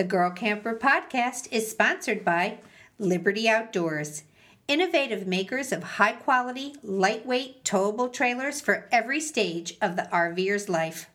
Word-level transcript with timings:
The 0.00 0.06
Girl 0.06 0.30
Camper 0.30 0.74
podcast 0.74 1.46
is 1.52 1.70
sponsored 1.70 2.24
by 2.24 2.60
Liberty 2.98 3.50
Outdoors, 3.50 4.22
innovative 4.66 5.26
makers 5.26 5.72
of 5.72 5.82
high 5.82 6.12
quality, 6.12 6.74
lightweight, 6.82 7.64
towable 7.64 8.10
trailers 8.10 8.62
for 8.62 8.88
every 8.90 9.20
stage 9.20 9.76
of 9.82 9.96
the 9.96 10.08
RVer's 10.10 10.70
life. 10.70 11.10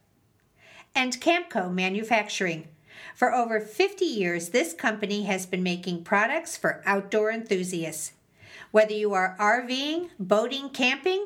And 0.94 1.20
Camco 1.20 1.74
Manufacturing. 1.74 2.68
For 3.16 3.34
over 3.34 3.60
50 3.60 4.06
years, 4.06 4.50
this 4.50 4.72
company 4.76 5.24
has 5.24 5.48
been 5.48 5.64
making 5.64 6.04
products 6.04 6.56
for 6.56 6.84
outdoor 6.86 7.32
enthusiasts. 7.32 8.12
Whether 8.70 8.94
you 8.94 9.16
are 9.16 9.36
RVing, 9.40 10.10
boating, 10.20 10.70
camping, 10.70 11.26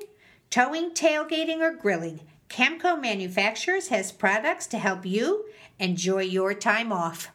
towing, 0.50 0.92
tailgating, 0.92 1.60
or 1.60 1.74
grilling, 1.74 2.22
Camco 2.48 2.98
Manufacturers 2.98 3.90
has 3.90 4.14
products 4.14 4.66
to 4.68 4.78
help 4.78 5.06
you 5.06 5.44
enjoy 5.78 6.22
your 6.22 6.54
time 6.54 6.94
off. 6.94 7.34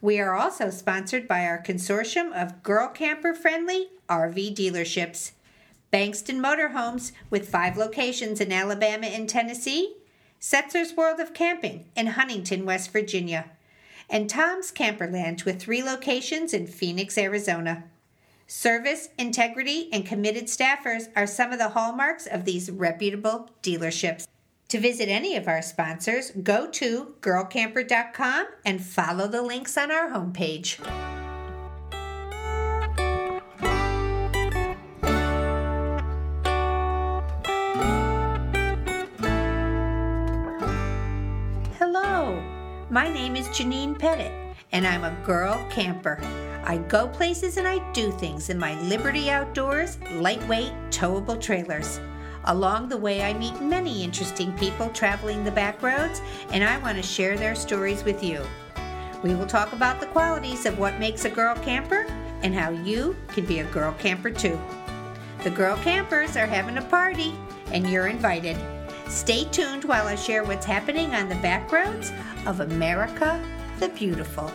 We 0.00 0.20
are 0.20 0.34
also 0.34 0.70
sponsored 0.70 1.26
by 1.26 1.44
our 1.44 1.60
consortium 1.60 2.32
of 2.32 2.62
girl 2.62 2.88
camper 2.88 3.34
friendly 3.34 3.88
RV 4.08 4.54
dealerships 4.54 5.32
Bankston 5.92 6.38
Motorhomes, 6.38 7.12
with 7.30 7.48
five 7.48 7.76
locations 7.76 8.40
in 8.40 8.52
Alabama 8.52 9.06
and 9.06 9.26
Tennessee, 9.26 9.96
Setzer's 10.38 10.94
World 10.94 11.18
of 11.18 11.32
Camping 11.32 11.86
in 11.96 12.08
Huntington, 12.08 12.66
West 12.66 12.92
Virginia, 12.92 13.46
and 14.10 14.28
Tom's 14.28 14.70
Camperland, 14.70 15.46
with 15.46 15.60
three 15.60 15.82
locations 15.82 16.52
in 16.52 16.66
Phoenix, 16.66 17.16
Arizona. 17.16 17.84
Service, 18.46 19.08
integrity, 19.18 19.88
and 19.92 20.06
committed 20.06 20.44
staffers 20.44 21.08
are 21.16 21.26
some 21.26 21.52
of 21.52 21.58
the 21.58 21.70
hallmarks 21.70 22.26
of 22.26 22.44
these 22.44 22.70
reputable 22.70 23.50
dealerships. 23.62 24.26
To 24.68 24.78
visit 24.78 25.08
any 25.08 25.34
of 25.36 25.48
our 25.48 25.62
sponsors, 25.62 26.30
go 26.42 26.66
to 26.72 27.14
girlcamper.com 27.22 28.48
and 28.66 28.84
follow 28.84 29.26
the 29.26 29.40
links 29.40 29.78
on 29.78 29.90
our 29.90 30.10
homepage. 30.10 30.76
Hello, 41.78 42.38
my 42.90 43.10
name 43.10 43.36
is 43.36 43.48
Janine 43.48 43.98
Pettit, 43.98 44.32
and 44.72 44.86
I'm 44.86 45.04
a 45.04 45.16
girl 45.24 45.66
camper. 45.70 46.20
I 46.64 46.76
go 46.88 47.08
places 47.08 47.56
and 47.56 47.66
I 47.66 47.90
do 47.92 48.12
things 48.12 48.50
in 48.50 48.58
my 48.58 48.78
Liberty 48.82 49.30
Outdoors 49.30 49.96
lightweight 50.10 50.74
towable 50.90 51.40
trailers. 51.40 52.00
Along 52.48 52.88
the 52.88 52.96
way, 52.96 53.22
I 53.22 53.34
meet 53.34 53.60
many 53.60 54.02
interesting 54.02 54.56
people 54.56 54.88
traveling 54.88 55.44
the 55.44 55.50
back 55.50 55.82
roads, 55.82 56.22
and 56.50 56.64
I 56.64 56.78
want 56.78 56.96
to 56.96 57.02
share 57.02 57.36
their 57.36 57.54
stories 57.54 58.04
with 58.04 58.24
you. 58.24 58.42
We 59.22 59.34
will 59.34 59.46
talk 59.46 59.74
about 59.74 60.00
the 60.00 60.06
qualities 60.06 60.64
of 60.64 60.78
what 60.78 60.98
makes 60.98 61.26
a 61.26 61.30
girl 61.30 61.54
camper 61.56 62.06
and 62.42 62.54
how 62.54 62.70
you 62.70 63.14
can 63.28 63.44
be 63.44 63.58
a 63.58 63.64
girl 63.64 63.92
camper 63.98 64.30
too. 64.30 64.58
The 65.44 65.50
girl 65.50 65.76
campers 65.76 66.38
are 66.38 66.46
having 66.46 66.78
a 66.78 66.82
party, 66.82 67.34
and 67.70 67.86
you're 67.90 68.06
invited. 68.06 68.56
Stay 69.08 69.44
tuned 69.44 69.84
while 69.84 70.06
I 70.06 70.14
share 70.14 70.42
what's 70.42 70.64
happening 70.64 71.14
on 71.14 71.28
the 71.28 71.34
back 71.36 71.70
roads 71.70 72.12
of 72.46 72.60
America 72.60 73.44
the 73.78 73.90
Beautiful. 73.90 74.50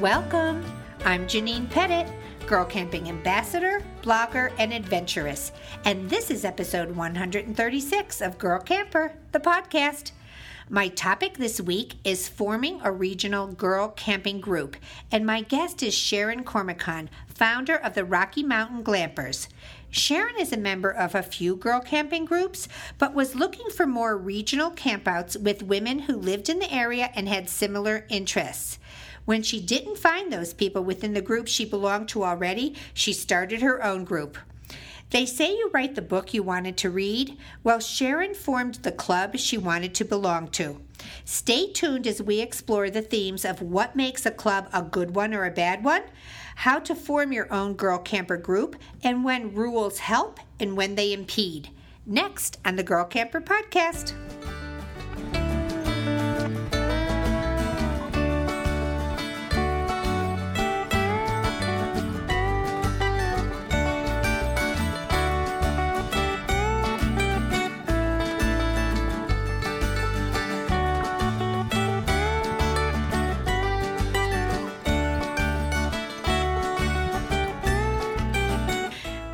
Welcome! 0.00 0.77
I'm 1.08 1.26
Janine 1.26 1.70
Pettit 1.70 2.06
girl 2.46 2.66
camping 2.66 3.08
ambassador, 3.08 3.82
blogger, 4.02 4.52
and 4.58 4.74
adventurous. 4.74 5.52
And 5.86 6.10
this 6.10 6.30
is 6.30 6.44
episode 6.44 6.94
136 6.94 8.20
of 8.20 8.36
Girl 8.36 8.60
Camper, 8.60 9.14
the 9.32 9.40
podcast. 9.40 10.12
My 10.68 10.88
topic 10.88 11.38
this 11.38 11.62
week 11.62 11.94
is 12.04 12.28
forming 12.28 12.82
a 12.82 12.92
regional 12.92 13.46
girl 13.46 13.88
camping 13.88 14.38
group, 14.38 14.76
and 15.10 15.24
my 15.24 15.40
guest 15.40 15.82
is 15.82 15.94
Sharon 15.94 16.44
Cormican, 16.44 17.08
founder 17.26 17.76
of 17.76 17.94
the 17.94 18.04
Rocky 18.04 18.42
Mountain 18.42 18.84
Glampers. 18.84 19.48
Sharon 19.90 20.36
is 20.38 20.52
a 20.52 20.58
member 20.58 20.90
of 20.90 21.14
a 21.14 21.22
few 21.22 21.56
girl 21.56 21.80
camping 21.80 22.26
groups, 22.26 22.68
but 22.98 23.14
was 23.14 23.34
looking 23.34 23.70
for 23.70 23.86
more 23.86 24.18
regional 24.18 24.70
campouts 24.70 25.40
with 25.40 25.62
women 25.62 26.00
who 26.00 26.16
lived 26.16 26.50
in 26.50 26.58
the 26.58 26.70
area 26.70 27.10
and 27.14 27.26
had 27.26 27.48
similar 27.48 28.04
interests. 28.10 28.78
When 29.28 29.42
she 29.42 29.60
didn't 29.60 29.98
find 29.98 30.32
those 30.32 30.54
people 30.54 30.82
within 30.82 31.12
the 31.12 31.20
group 31.20 31.48
she 31.48 31.66
belonged 31.66 32.08
to 32.08 32.24
already, 32.24 32.74
she 32.94 33.12
started 33.12 33.60
her 33.60 33.84
own 33.84 34.04
group. 34.04 34.38
They 35.10 35.26
say 35.26 35.50
you 35.50 35.70
write 35.74 35.96
the 35.96 36.00
book 36.00 36.32
you 36.32 36.42
wanted 36.42 36.78
to 36.78 36.88
read. 36.88 37.36
Well, 37.62 37.78
Sharon 37.78 38.32
formed 38.32 38.76
the 38.76 38.90
club 38.90 39.36
she 39.36 39.58
wanted 39.58 39.94
to 39.96 40.06
belong 40.06 40.48
to. 40.52 40.80
Stay 41.26 41.70
tuned 41.70 42.06
as 42.06 42.22
we 42.22 42.40
explore 42.40 42.88
the 42.88 43.02
themes 43.02 43.44
of 43.44 43.60
what 43.60 43.94
makes 43.94 44.24
a 44.24 44.30
club 44.30 44.70
a 44.72 44.80
good 44.80 45.14
one 45.14 45.34
or 45.34 45.44
a 45.44 45.50
bad 45.50 45.84
one, 45.84 46.04
how 46.56 46.78
to 46.78 46.94
form 46.94 47.30
your 47.30 47.52
own 47.52 47.74
girl 47.74 47.98
camper 47.98 48.38
group, 48.38 48.76
and 49.02 49.24
when 49.24 49.54
rules 49.54 49.98
help 49.98 50.40
and 50.58 50.74
when 50.74 50.94
they 50.94 51.12
impede. 51.12 51.68
Next 52.06 52.58
on 52.64 52.76
the 52.76 52.82
Girl 52.82 53.04
Camper 53.04 53.42
Podcast. 53.42 54.14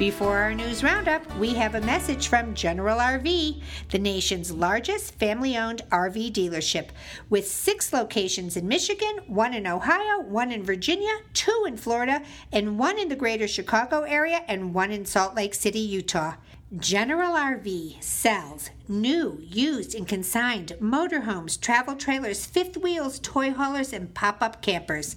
Before 0.04 0.36
our 0.36 0.52
news 0.52 0.84
roundup, 0.84 1.34
we 1.38 1.54
have 1.54 1.74
a 1.74 1.80
message 1.80 2.28
from 2.28 2.52
General 2.52 2.98
RV, 2.98 3.62
the 3.88 3.98
nation's 3.98 4.52
largest 4.52 5.14
family 5.14 5.56
owned 5.56 5.80
RV 5.90 6.30
dealership, 6.30 6.88
with 7.30 7.48
six 7.48 7.90
locations 7.90 8.54
in 8.54 8.68
Michigan, 8.68 9.20
one 9.28 9.54
in 9.54 9.66
Ohio, 9.66 10.20
one 10.20 10.52
in 10.52 10.62
Virginia, 10.62 11.20
two 11.32 11.64
in 11.66 11.78
Florida, 11.78 12.20
and 12.52 12.78
one 12.78 12.98
in 12.98 13.08
the 13.08 13.16
greater 13.16 13.48
Chicago 13.48 14.02
area, 14.02 14.42
and 14.46 14.74
one 14.74 14.92
in 14.92 15.06
Salt 15.06 15.34
Lake 15.34 15.54
City, 15.54 15.80
Utah. 15.80 16.34
General 16.76 17.32
RV 17.32 18.02
sells 18.02 18.68
new, 18.86 19.38
used, 19.40 19.94
and 19.94 20.06
consigned 20.06 20.74
motorhomes, 20.82 21.58
travel 21.58 21.96
trailers, 21.96 22.44
fifth 22.44 22.76
wheels, 22.76 23.18
toy 23.20 23.52
haulers, 23.52 23.94
and 23.94 24.12
pop 24.12 24.42
up 24.42 24.60
campers. 24.60 25.16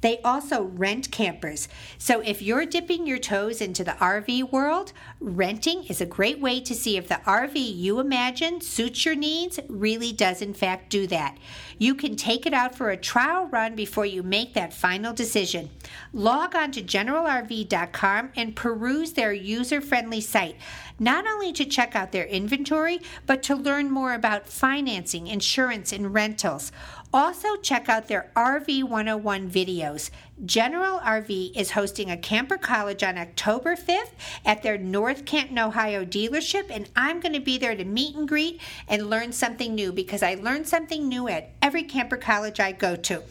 They 0.00 0.18
also 0.22 0.62
rent 0.62 1.10
campers. 1.10 1.68
So 1.98 2.20
if 2.20 2.40
you're 2.40 2.66
dipping 2.66 3.06
your 3.06 3.18
toes 3.18 3.60
into 3.60 3.84
the 3.84 3.92
RV 3.92 4.50
world, 4.50 4.92
renting 5.20 5.84
is 5.84 6.00
a 6.00 6.06
great 6.06 6.40
way 6.40 6.60
to 6.60 6.74
see 6.74 6.96
if 6.96 7.08
the 7.08 7.20
RV 7.26 7.52
you 7.54 8.00
imagine 8.00 8.60
suits 8.60 9.04
your 9.04 9.14
needs 9.14 9.60
really 9.68 10.12
does, 10.12 10.40
in 10.40 10.54
fact, 10.54 10.90
do 10.90 11.06
that. 11.08 11.36
You 11.78 11.94
can 11.94 12.16
take 12.16 12.46
it 12.46 12.54
out 12.54 12.74
for 12.74 12.90
a 12.90 12.96
trial 12.96 13.46
run 13.46 13.74
before 13.74 14.06
you 14.06 14.22
make 14.22 14.54
that 14.54 14.72
final 14.72 15.12
decision. 15.12 15.70
Log 16.12 16.54
on 16.54 16.72
to 16.72 16.82
generalrv.com 16.82 18.30
and 18.36 18.56
peruse 18.56 19.12
their 19.12 19.32
user 19.32 19.80
friendly 19.80 20.20
site, 20.20 20.56
not 20.98 21.26
only 21.26 21.52
to 21.52 21.64
check 21.64 21.96
out 21.96 22.12
their 22.12 22.26
inventory, 22.26 23.00
but 23.26 23.42
to 23.44 23.54
learn 23.54 23.90
more 23.90 24.14
about 24.14 24.46
financing, 24.46 25.26
insurance, 25.26 25.92
and 25.92 26.12
rentals. 26.12 26.72
Also, 27.12 27.56
check 27.56 27.88
out 27.88 28.06
their 28.06 28.30
RV 28.36 28.84
101 28.84 29.50
videos. 29.50 30.10
General 30.46 31.00
RV 31.00 31.56
is 31.56 31.72
hosting 31.72 32.08
a 32.08 32.16
camper 32.16 32.56
college 32.56 33.02
on 33.02 33.18
October 33.18 33.74
5th 33.74 34.12
at 34.44 34.62
their 34.62 34.78
North 34.78 35.24
Canton, 35.24 35.58
Ohio 35.58 36.04
dealership, 36.04 36.70
and 36.70 36.88
I'm 36.94 37.18
going 37.18 37.32
to 37.32 37.40
be 37.40 37.58
there 37.58 37.74
to 37.74 37.84
meet 37.84 38.14
and 38.14 38.28
greet 38.28 38.60
and 38.86 39.10
learn 39.10 39.32
something 39.32 39.74
new 39.74 39.92
because 39.92 40.22
I 40.22 40.34
learn 40.34 40.64
something 40.64 41.08
new 41.08 41.26
at 41.26 41.50
every 41.60 41.82
camper 41.82 42.16
college 42.16 42.60
I 42.60 42.70
go 42.70 42.94
to. 42.94 43.24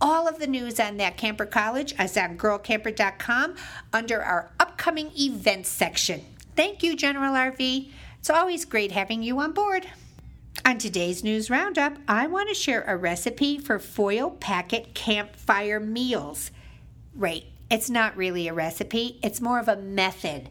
All 0.00 0.26
of 0.26 0.40
the 0.40 0.48
news 0.48 0.80
on 0.80 0.96
that 0.96 1.16
camper 1.16 1.46
college 1.46 1.94
is 2.00 2.16
on 2.16 2.36
girlcamper.com 2.36 3.54
under 3.92 4.20
our 4.22 4.50
upcoming 4.58 5.12
events 5.16 5.68
section. 5.68 6.24
Thank 6.56 6.82
you, 6.82 6.96
General 6.96 7.34
RV. 7.34 7.90
It's 8.18 8.30
always 8.30 8.64
great 8.64 8.90
having 8.90 9.22
you 9.22 9.38
on 9.38 9.52
board. 9.52 9.86
On 10.70 10.78
today's 10.78 11.24
news 11.24 11.50
roundup, 11.50 11.98
I 12.06 12.28
want 12.28 12.48
to 12.48 12.54
share 12.54 12.84
a 12.84 12.96
recipe 12.96 13.58
for 13.58 13.80
foil 13.80 14.30
packet 14.30 14.94
campfire 14.94 15.80
meals. 15.80 16.52
Right, 17.12 17.42
it's 17.68 17.90
not 17.90 18.16
really 18.16 18.46
a 18.46 18.54
recipe, 18.54 19.18
it's 19.20 19.40
more 19.40 19.58
of 19.58 19.66
a 19.66 19.74
method. 19.74 20.48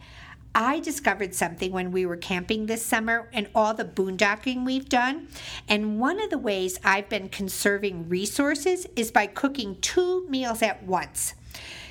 I 0.54 0.82
discovered 0.82 1.34
something 1.34 1.72
when 1.72 1.94
we 1.94 2.06
were 2.06 2.18
camping 2.18 2.66
this 2.66 2.86
summer 2.86 3.30
and 3.32 3.48
all 3.56 3.74
the 3.74 3.86
boondocking 3.86 4.66
we've 4.66 4.90
done. 4.90 5.30
And 5.70 6.02
one 6.02 6.22
of 6.22 6.32
the 6.32 6.38
ways 6.38 6.82
I've 6.84 7.08
been 7.08 7.30
conserving 7.30 8.10
resources 8.10 8.88
is 8.98 9.12
by 9.12 9.26
cooking 9.26 9.80
two 9.80 10.28
meals 10.28 10.62
at 10.62 10.84
once. 10.84 11.34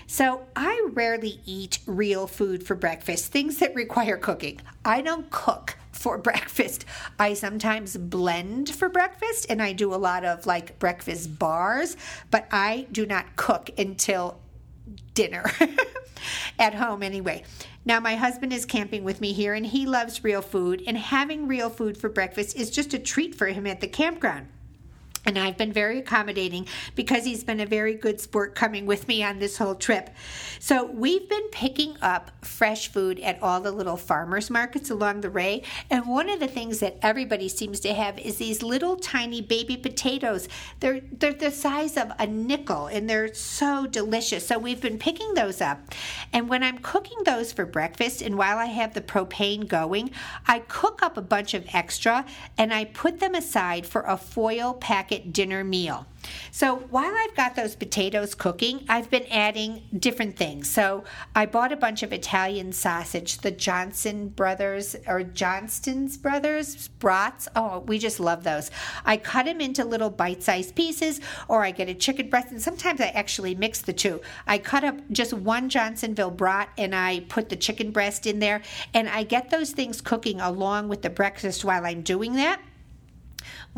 So 0.06 0.42
I 0.54 0.86
rarely 0.92 1.40
eat 1.46 1.78
real 1.86 2.26
food 2.26 2.62
for 2.62 2.74
breakfast, 2.74 3.32
things 3.32 3.56
that 3.60 3.74
require 3.74 4.18
cooking. 4.18 4.60
I 4.84 5.00
don't 5.00 5.30
cook 5.30 5.76
for 5.98 6.18
breakfast. 6.28 6.84
I 7.18 7.34
sometimes 7.34 7.96
blend 7.96 8.70
for 8.70 8.88
breakfast 8.88 9.46
and 9.50 9.60
I 9.60 9.72
do 9.72 9.94
a 9.94 9.96
lot 9.96 10.24
of 10.24 10.46
like 10.46 10.78
breakfast 10.78 11.38
bars, 11.38 11.96
but 12.30 12.46
I 12.50 12.86
do 12.92 13.06
not 13.06 13.36
cook 13.36 13.70
until 13.78 14.40
dinner 15.14 15.44
at 16.58 16.74
home 16.74 17.02
anyway. 17.02 17.44
Now, 17.84 18.00
my 18.00 18.16
husband 18.16 18.52
is 18.52 18.66
camping 18.66 19.04
with 19.04 19.20
me 19.20 19.32
here 19.32 19.54
and 19.54 19.64
he 19.64 19.86
loves 19.86 20.22
real 20.22 20.42
food, 20.42 20.82
and 20.86 20.98
having 20.98 21.48
real 21.48 21.70
food 21.70 21.96
for 21.96 22.10
breakfast 22.10 22.54
is 22.56 22.70
just 22.70 22.92
a 22.92 22.98
treat 22.98 23.34
for 23.34 23.46
him 23.46 23.66
at 23.66 23.80
the 23.80 23.88
campground. 23.88 24.48
And 25.28 25.38
I've 25.38 25.58
been 25.58 25.74
very 25.74 25.98
accommodating 25.98 26.66
because 26.94 27.26
he's 27.26 27.44
been 27.44 27.60
a 27.60 27.66
very 27.66 27.92
good 27.92 28.18
sport 28.18 28.54
coming 28.54 28.86
with 28.86 29.06
me 29.08 29.22
on 29.22 29.40
this 29.40 29.58
whole 29.58 29.74
trip. 29.74 30.08
So 30.58 30.86
we've 30.86 31.28
been 31.28 31.48
picking 31.50 31.98
up 32.00 32.30
fresh 32.42 32.90
food 32.90 33.20
at 33.20 33.42
all 33.42 33.60
the 33.60 33.70
little 33.70 33.98
farmers 33.98 34.48
markets 34.48 34.88
along 34.88 35.20
the 35.20 35.30
way. 35.30 35.64
And 35.90 36.08
one 36.08 36.30
of 36.30 36.40
the 36.40 36.48
things 36.48 36.78
that 36.78 36.96
everybody 37.02 37.50
seems 37.50 37.78
to 37.80 37.92
have 37.92 38.18
is 38.18 38.38
these 38.38 38.62
little 38.62 38.96
tiny 38.96 39.42
baby 39.42 39.76
potatoes. 39.76 40.48
They're 40.80 41.02
they're 41.12 41.34
the 41.34 41.50
size 41.50 41.98
of 41.98 42.10
a 42.18 42.26
nickel 42.26 42.86
and 42.86 43.08
they're 43.08 43.34
so 43.34 43.86
delicious. 43.86 44.46
So 44.46 44.58
we've 44.58 44.80
been 44.80 44.98
picking 44.98 45.34
those 45.34 45.60
up. 45.60 45.92
And 46.32 46.48
when 46.48 46.62
I'm 46.62 46.78
cooking 46.78 47.18
those 47.26 47.52
for 47.52 47.66
breakfast 47.66 48.22
and 48.22 48.38
while 48.38 48.56
I 48.56 48.66
have 48.66 48.94
the 48.94 49.02
propane 49.02 49.68
going, 49.68 50.10
I 50.46 50.60
cook 50.60 51.02
up 51.02 51.18
a 51.18 51.22
bunch 51.22 51.52
of 51.52 51.66
extra 51.74 52.24
and 52.56 52.72
I 52.72 52.86
put 52.86 53.20
them 53.20 53.34
aside 53.34 53.84
for 53.84 54.00
a 54.02 54.16
foil 54.16 54.72
packet 54.72 55.17
dinner 55.18 55.64
meal. 55.64 56.06
So 56.50 56.76
while 56.90 57.14
I've 57.14 57.36
got 57.36 57.54
those 57.54 57.76
potatoes 57.76 58.34
cooking, 58.34 58.84
I've 58.88 59.08
been 59.10 59.26
adding 59.30 59.82
different 59.96 60.36
things. 60.36 60.68
So 60.68 61.04
I 61.34 61.46
bought 61.46 61.72
a 61.72 61.76
bunch 61.76 62.02
of 62.02 62.12
Italian 62.12 62.72
sausage, 62.72 63.38
the 63.38 63.50
Johnson 63.50 64.28
brothers 64.28 64.96
or 65.06 65.22
Johnston's 65.22 66.16
brothers 66.16 66.88
brats. 66.98 67.48
Oh, 67.54 67.80
we 67.80 67.98
just 67.98 68.20
love 68.20 68.44
those. 68.44 68.70
I 69.04 69.16
cut 69.16 69.46
them 69.46 69.60
into 69.60 69.84
little 69.84 70.10
bite-sized 70.10 70.74
pieces, 70.74 71.20
or 71.46 71.64
I 71.64 71.70
get 71.70 71.88
a 71.88 71.94
chicken 71.94 72.28
breast, 72.28 72.50
and 72.50 72.60
sometimes 72.60 73.00
I 73.00 73.08
actually 73.08 73.54
mix 73.54 73.80
the 73.80 73.92
two. 73.92 74.20
I 74.46 74.58
cut 74.58 74.84
up 74.84 74.96
just 75.10 75.32
one 75.32 75.68
Johnsonville 75.68 76.30
brat 76.30 76.70
and 76.76 76.94
I 76.94 77.20
put 77.28 77.48
the 77.48 77.56
chicken 77.56 77.90
breast 77.92 78.26
in 78.26 78.40
there, 78.40 78.62
and 78.92 79.08
I 79.08 79.22
get 79.22 79.50
those 79.50 79.70
things 79.70 80.00
cooking 80.00 80.40
along 80.40 80.88
with 80.88 81.02
the 81.02 81.10
breakfast 81.10 81.64
while 81.64 81.86
I'm 81.86 82.02
doing 82.02 82.34
that. 82.34 82.60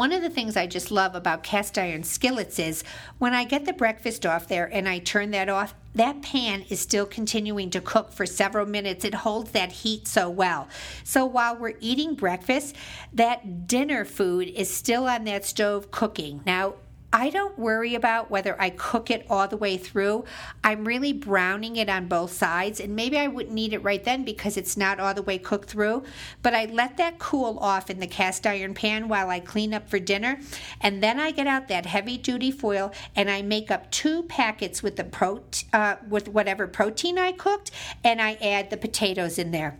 One 0.00 0.12
of 0.12 0.22
the 0.22 0.30
things 0.30 0.56
I 0.56 0.66
just 0.66 0.90
love 0.90 1.14
about 1.14 1.42
cast 1.42 1.76
iron 1.76 2.04
skillets 2.04 2.58
is 2.58 2.82
when 3.18 3.34
I 3.34 3.44
get 3.44 3.66
the 3.66 3.74
breakfast 3.74 4.24
off 4.24 4.48
there 4.48 4.64
and 4.64 4.88
I 4.88 4.98
turn 4.98 5.30
that 5.32 5.50
off, 5.50 5.74
that 5.94 6.22
pan 6.22 6.64
is 6.70 6.80
still 6.80 7.04
continuing 7.04 7.68
to 7.68 7.82
cook 7.82 8.10
for 8.10 8.24
several 8.24 8.64
minutes. 8.64 9.04
It 9.04 9.12
holds 9.12 9.50
that 9.50 9.70
heat 9.70 10.08
so 10.08 10.30
well. 10.30 10.68
So 11.04 11.26
while 11.26 11.54
we're 11.54 11.74
eating 11.80 12.14
breakfast, 12.14 12.76
that 13.12 13.66
dinner 13.66 14.06
food 14.06 14.48
is 14.48 14.72
still 14.72 15.06
on 15.06 15.24
that 15.24 15.44
stove 15.44 15.90
cooking. 15.90 16.40
Now, 16.46 16.76
I 17.12 17.30
don't 17.30 17.58
worry 17.58 17.96
about 17.96 18.30
whether 18.30 18.60
I 18.60 18.70
cook 18.70 19.10
it 19.10 19.26
all 19.28 19.48
the 19.48 19.56
way 19.56 19.76
through. 19.76 20.24
I'm 20.62 20.86
really 20.86 21.12
browning 21.12 21.74
it 21.74 21.88
on 21.88 22.06
both 22.06 22.32
sides, 22.32 22.78
and 22.78 22.94
maybe 22.94 23.18
I 23.18 23.26
wouldn't 23.26 23.54
need 23.54 23.72
it 23.72 23.82
right 23.82 24.02
then 24.04 24.24
because 24.24 24.56
it's 24.56 24.76
not 24.76 25.00
all 25.00 25.12
the 25.12 25.22
way 25.22 25.36
cooked 25.36 25.68
through. 25.68 26.04
But 26.40 26.54
I 26.54 26.66
let 26.66 26.98
that 26.98 27.18
cool 27.18 27.58
off 27.58 27.90
in 27.90 27.98
the 27.98 28.06
cast 28.06 28.46
iron 28.46 28.74
pan 28.74 29.08
while 29.08 29.28
I 29.28 29.40
clean 29.40 29.74
up 29.74 29.88
for 29.88 29.98
dinner, 29.98 30.38
and 30.80 31.02
then 31.02 31.18
I 31.18 31.32
get 31.32 31.48
out 31.48 31.66
that 31.66 31.86
heavy 31.86 32.16
duty 32.16 32.52
foil 32.52 32.92
and 33.16 33.28
I 33.28 33.42
make 33.42 33.72
up 33.72 33.90
two 33.90 34.22
packets 34.24 34.80
with 34.80 34.94
the 34.94 35.04
pro 35.04 35.42
uh, 35.72 35.96
with 36.08 36.28
whatever 36.28 36.68
protein 36.68 37.18
I 37.18 37.32
cooked, 37.32 37.72
and 38.04 38.22
I 38.22 38.34
add 38.34 38.70
the 38.70 38.76
potatoes 38.76 39.36
in 39.36 39.50
there. 39.50 39.78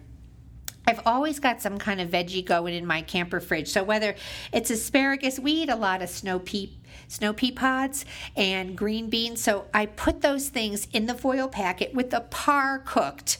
I've 0.90 1.06
always 1.06 1.38
got 1.38 1.62
some 1.62 1.78
kind 1.78 2.00
of 2.00 2.10
veggie 2.10 2.44
going 2.44 2.74
in 2.74 2.84
my 2.84 3.02
camper 3.02 3.40
fridge. 3.40 3.68
So 3.68 3.84
whether 3.84 4.16
it's 4.52 4.70
asparagus, 4.70 5.38
we 5.38 5.52
eat 5.52 5.68
a 5.68 5.76
lot 5.76 6.02
of 6.02 6.10
snow 6.10 6.40
pea 6.40 6.76
snow 7.06 7.32
pea 7.32 7.52
pods 7.52 8.04
and 8.36 8.76
green 8.76 9.08
beans. 9.08 9.40
So 9.40 9.66
I 9.72 9.86
put 9.86 10.20
those 10.20 10.48
things 10.48 10.88
in 10.92 11.06
the 11.06 11.14
foil 11.14 11.48
packet 11.48 11.94
with 11.94 12.10
the 12.10 12.20
par 12.20 12.80
cooked 12.80 13.38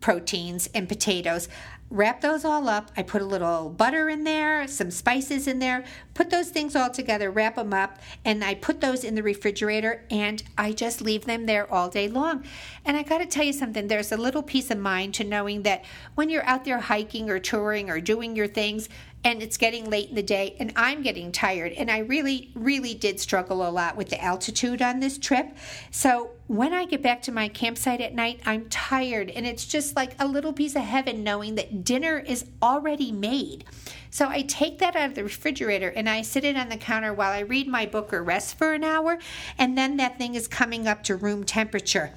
proteins 0.00 0.68
and 0.74 0.88
potatoes 0.88 1.48
wrap 1.90 2.20
those 2.20 2.44
all 2.44 2.68
up. 2.68 2.90
I 2.96 3.02
put 3.02 3.22
a 3.22 3.26
little 3.26 3.70
butter 3.70 4.08
in 4.08 4.24
there, 4.24 4.66
some 4.68 4.90
spices 4.90 5.46
in 5.46 5.58
there, 5.58 5.84
put 6.14 6.30
those 6.30 6.50
things 6.50 6.76
all 6.76 6.90
together, 6.90 7.30
wrap 7.30 7.56
them 7.56 7.72
up, 7.72 7.98
and 8.24 8.44
I 8.44 8.54
put 8.54 8.80
those 8.80 9.04
in 9.04 9.14
the 9.14 9.22
refrigerator 9.22 10.04
and 10.10 10.42
I 10.58 10.72
just 10.72 11.00
leave 11.00 11.24
them 11.24 11.46
there 11.46 11.72
all 11.72 11.88
day 11.88 12.08
long. 12.08 12.44
And 12.84 12.96
I 12.96 13.02
got 13.02 13.18
to 13.18 13.26
tell 13.26 13.44
you 13.44 13.52
something, 13.52 13.88
there's 13.88 14.12
a 14.12 14.16
little 14.16 14.42
peace 14.42 14.70
of 14.70 14.78
mind 14.78 15.14
to 15.14 15.24
knowing 15.24 15.62
that 15.62 15.84
when 16.14 16.28
you're 16.28 16.44
out 16.44 16.64
there 16.64 16.80
hiking 16.80 17.30
or 17.30 17.38
touring 17.38 17.88
or 17.88 18.00
doing 18.00 18.36
your 18.36 18.48
things, 18.48 18.88
and 19.28 19.42
it's 19.42 19.58
getting 19.58 19.90
late 19.90 20.08
in 20.08 20.14
the 20.14 20.22
day 20.22 20.56
and 20.58 20.72
I'm 20.74 21.02
getting 21.02 21.30
tired. 21.32 21.72
And 21.72 21.90
I 21.90 21.98
really, 21.98 22.50
really 22.54 22.94
did 22.94 23.20
struggle 23.20 23.68
a 23.68 23.68
lot 23.68 23.94
with 23.94 24.08
the 24.08 24.18
altitude 24.24 24.80
on 24.80 25.00
this 25.00 25.18
trip. 25.18 25.54
So 25.90 26.30
when 26.46 26.72
I 26.72 26.86
get 26.86 27.02
back 27.02 27.20
to 27.24 27.32
my 27.32 27.48
campsite 27.48 28.00
at 28.00 28.14
night, 28.14 28.40
I'm 28.46 28.70
tired 28.70 29.28
and 29.28 29.46
it's 29.46 29.66
just 29.66 29.94
like 29.94 30.14
a 30.18 30.26
little 30.26 30.54
piece 30.54 30.76
of 30.76 30.82
heaven 30.82 31.22
knowing 31.22 31.56
that 31.56 31.84
dinner 31.84 32.18
is 32.18 32.46
already 32.62 33.12
made. 33.12 33.66
So 34.08 34.30
I 34.30 34.40
take 34.42 34.78
that 34.78 34.96
out 34.96 35.10
of 35.10 35.14
the 35.14 35.24
refrigerator 35.24 35.90
and 35.90 36.08
I 36.08 36.22
sit 36.22 36.44
it 36.44 36.56
on 36.56 36.70
the 36.70 36.78
counter 36.78 37.12
while 37.12 37.30
I 37.30 37.40
read 37.40 37.68
my 37.68 37.84
book 37.84 38.14
or 38.14 38.22
rest 38.22 38.56
for 38.56 38.72
an 38.72 38.82
hour, 38.82 39.18
and 39.58 39.76
then 39.76 39.98
that 39.98 40.16
thing 40.16 40.36
is 40.36 40.48
coming 40.48 40.88
up 40.88 41.02
to 41.04 41.16
room 41.16 41.44
temperature. 41.44 42.14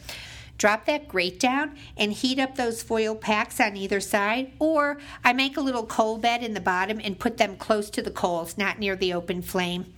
Drop 0.61 0.85
that 0.85 1.07
grate 1.07 1.39
down 1.39 1.75
and 1.97 2.13
heat 2.13 2.37
up 2.37 2.55
those 2.55 2.83
foil 2.83 3.15
packs 3.15 3.59
on 3.59 3.75
either 3.75 3.99
side, 3.99 4.51
or 4.59 4.99
I 5.23 5.33
make 5.33 5.57
a 5.57 5.59
little 5.59 5.87
coal 5.87 6.19
bed 6.19 6.43
in 6.43 6.53
the 6.53 6.59
bottom 6.59 7.01
and 7.03 7.17
put 7.17 7.37
them 7.37 7.55
close 7.55 7.89
to 7.89 8.01
the 8.03 8.11
coals, 8.11 8.59
not 8.59 8.77
near 8.77 8.95
the 8.95 9.11
open 9.11 9.41
flame. 9.41 9.91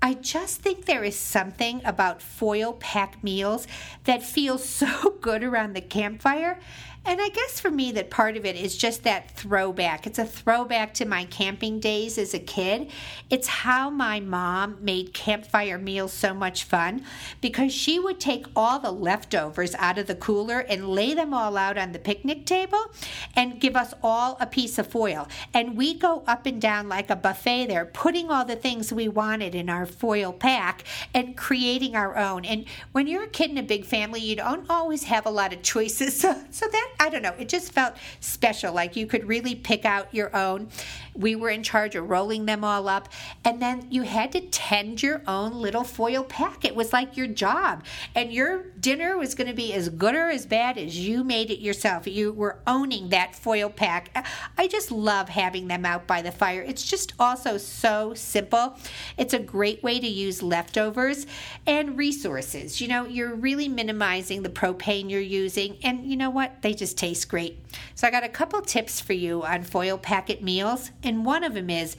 I 0.00 0.14
just 0.14 0.60
think 0.60 0.84
there 0.84 1.02
is 1.02 1.18
something 1.18 1.80
about 1.84 2.22
foil 2.22 2.74
pack 2.74 3.24
meals 3.24 3.66
that 4.04 4.22
feels 4.22 4.64
so 4.68 5.16
good 5.20 5.42
around 5.42 5.74
the 5.74 5.80
campfire 5.80 6.60
and 7.06 7.20
I 7.20 7.28
guess 7.28 7.60
for 7.60 7.70
me, 7.70 7.92
that 7.92 8.10
part 8.10 8.36
of 8.36 8.44
it 8.44 8.56
is 8.56 8.76
just 8.76 9.04
that 9.04 9.30
throwback. 9.30 10.06
It's 10.06 10.18
a 10.18 10.24
throwback 10.24 10.92
to 10.94 11.04
my 11.04 11.24
camping 11.24 11.78
days 11.78 12.18
as 12.18 12.34
a 12.34 12.40
kid. 12.40 12.90
It's 13.30 13.46
how 13.46 13.90
my 13.90 14.18
mom 14.18 14.78
made 14.80 15.14
campfire 15.14 15.78
meals 15.78 16.12
so 16.12 16.34
much 16.34 16.64
fun 16.64 17.04
because 17.40 17.72
she 17.72 18.00
would 18.00 18.18
take 18.18 18.46
all 18.56 18.80
the 18.80 18.90
leftovers 18.90 19.76
out 19.76 19.98
of 19.98 20.08
the 20.08 20.16
cooler 20.16 20.58
and 20.58 20.88
lay 20.88 21.14
them 21.14 21.32
all 21.32 21.56
out 21.56 21.78
on 21.78 21.92
the 21.92 21.98
picnic 22.00 22.44
table 22.44 22.90
and 23.36 23.60
give 23.60 23.76
us 23.76 23.94
all 24.02 24.36
a 24.40 24.46
piece 24.46 24.76
of 24.76 24.88
foil. 24.88 25.28
And 25.54 25.76
we 25.76 25.94
go 25.94 26.24
up 26.26 26.44
and 26.44 26.60
down 26.60 26.88
like 26.88 27.08
a 27.08 27.16
buffet 27.16 27.66
there, 27.66 27.86
putting 27.86 28.30
all 28.30 28.44
the 28.44 28.56
things 28.56 28.92
we 28.92 29.06
wanted 29.06 29.54
in 29.54 29.70
our 29.70 29.86
foil 29.86 30.32
pack 30.32 30.82
and 31.14 31.36
creating 31.36 31.94
our 31.94 32.16
own. 32.16 32.44
And 32.44 32.64
when 32.90 33.06
you're 33.06 33.24
a 33.24 33.28
kid 33.28 33.50
in 33.50 33.58
a 33.58 33.62
big 33.62 33.84
family, 33.84 34.20
you 34.20 34.34
don't 34.34 34.68
always 34.68 35.04
have 35.04 35.24
a 35.24 35.30
lot 35.30 35.52
of 35.52 35.62
choices. 35.62 36.16
So, 36.26 36.34
so 36.50 36.66
that 36.66 36.95
I 36.98 37.08
don't 37.10 37.22
know, 37.22 37.34
it 37.38 37.48
just 37.48 37.72
felt 37.72 37.94
special. 38.20 38.72
Like 38.72 38.96
you 38.96 39.06
could 39.06 39.26
really 39.26 39.54
pick 39.54 39.84
out 39.84 40.14
your 40.14 40.34
own. 40.34 40.68
We 41.14 41.34
were 41.34 41.50
in 41.50 41.62
charge 41.62 41.94
of 41.94 42.08
rolling 42.10 42.46
them 42.46 42.62
all 42.62 42.88
up. 42.88 43.08
And 43.44 43.60
then 43.60 43.86
you 43.90 44.02
had 44.02 44.32
to 44.32 44.40
tend 44.40 45.02
your 45.02 45.22
own 45.26 45.54
little 45.54 45.84
foil 45.84 46.24
pack. 46.24 46.64
It 46.64 46.76
was 46.76 46.92
like 46.92 47.16
your 47.16 47.26
job. 47.26 47.84
And 48.14 48.32
your 48.32 48.64
dinner 48.80 49.16
was 49.16 49.34
going 49.34 49.48
to 49.48 49.54
be 49.54 49.72
as 49.72 49.88
good 49.88 50.14
or 50.14 50.28
as 50.28 50.46
bad 50.46 50.78
as 50.78 50.98
you 50.98 51.24
made 51.24 51.50
it 51.50 51.60
yourself. 51.60 52.06
You 52.06 52.32
were 52.32 52.58
owning 52.66 53.08
that 53.10 53.34
foil 53.34 53.70
pack. 53.70 54.26
I 54.58 54.66
just 54.68 54.90
love 54.90 55.28
having 55.28 55.68
them 55.68 55.86
out 55.86 56.06
by 56.06 56.22
the 56.22 56.32
fire. 56.32 56.62
It's 56.62 56.84
just 56.84 57.14
also 57.18 57.56
so 57.56 58.14
simple. 58.14 58.76
It's 59.16 59.34
a 59.34 59.38
great 59.38 59.82
way 59.82 59.98
to 59.98 60.06
use 60.06 60.42
leftovers 60.42 61.26
and 61.66 61.96
resources. 61.96 62.80
You 62.80 62.88
know, 62.88 63.06
you're 63.06 63.34
really 63.34 63.68
minimizing 63.68 64.42
the 64.42 64.50
propane 64.50 65.10
you're 65.10 65.20
using. 65.20 65.78
And 65.82 66.04
you 66.06 66.16
know 66.16 66.30
what? 66.30 66.62
They 66.62 66.74
just 66.74 66.85
taste 66.94 67.28
great. 67.28 67.58
So 67.94 68.06
I 68.06 68.10
got 68.10 68.24
a 68.24 68.28
couple 68.28 68.60
tips 68.62 69.00
for 69.00 69.12
you 69.12 69.42
on 69.42 69.62
foil 69.62 69.98
packet 69.98 70.42
meals 70.42 70.90
and 71.02 71.24
one 71.24 71.44
of 71.44 71.54
them 71.54 71.70
is 71.70 71.96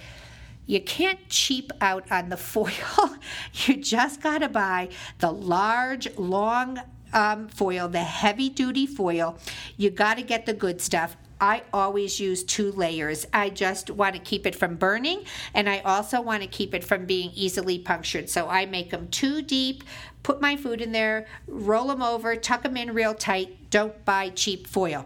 you 0.65 0.82
can't 0.82 1.29
cheap 1.29 1.72
out 1.82 2.12
on 2.12 2.29
the 2.29 2.38
foil. 2.53 3.17
you 3.53 3.77
just 3.77 4.22
got 4.22 4.39
to 4.39 4.50
buy 4.50 4.89
the 5.20 5.32
large, 5.32 6.15
long 6.17 6.79
um, 7.13 7.48
foil, 7.48 7.88
the 7.88 8.03
heavy 8.03 8.50
duty 8.50 8.86
foil. 8.86 9.38
You 9.77 9.89
got 9.89 10.17
to 10.17 10.24
get 10.24 10.46
the 10.46 10.53
good 10.53 10.82
stuff. 10.82 11.17
I 11.39 11.63
always 11.74 12.20
use 12.20 12.44
two 12.44 12.72
layers. 12.72 13.25
I 13.34 13.50
just 13.50 13.89
want 13.89 14.15
to 14.15 14.22
keep 14.22 14.46
it 14.46 14.56
from 14.56 14.75
burning 14.75 15.24
and 15.53 15.70
I 15.70 15.79
also 15.79 16.22
want 16.22 16.41
to 16.44 16.48
keep 16.48 16.74
it 16.74 16.84
from 16.84 17.06
being 17.06 17.32
easily 17.34 17.79
punctured. 17.79 18.29
So 18.29 18.50
I 18.50 18.65
make 18.65 18.91
them 18.91 19.08
too 19.10 19.41
deep, 19.41 19.84
put 20.24 20.41
my 20.41 20.56
food 20.56 20.82
in 20.82 20.91
there, 20.91 21.27
roll 21.48 21.88
them 21.88 22.01
over, 22.01 22.36
tuck 22.36 22.63
them 22.63 22.77
in 22.77 22.94
real 22.94 23.13
tight. 23.13 23.70
Don't 23.70 24.03
buy 24.06 24.29
cheap 24.29 24.67
foil. 24.67 25.06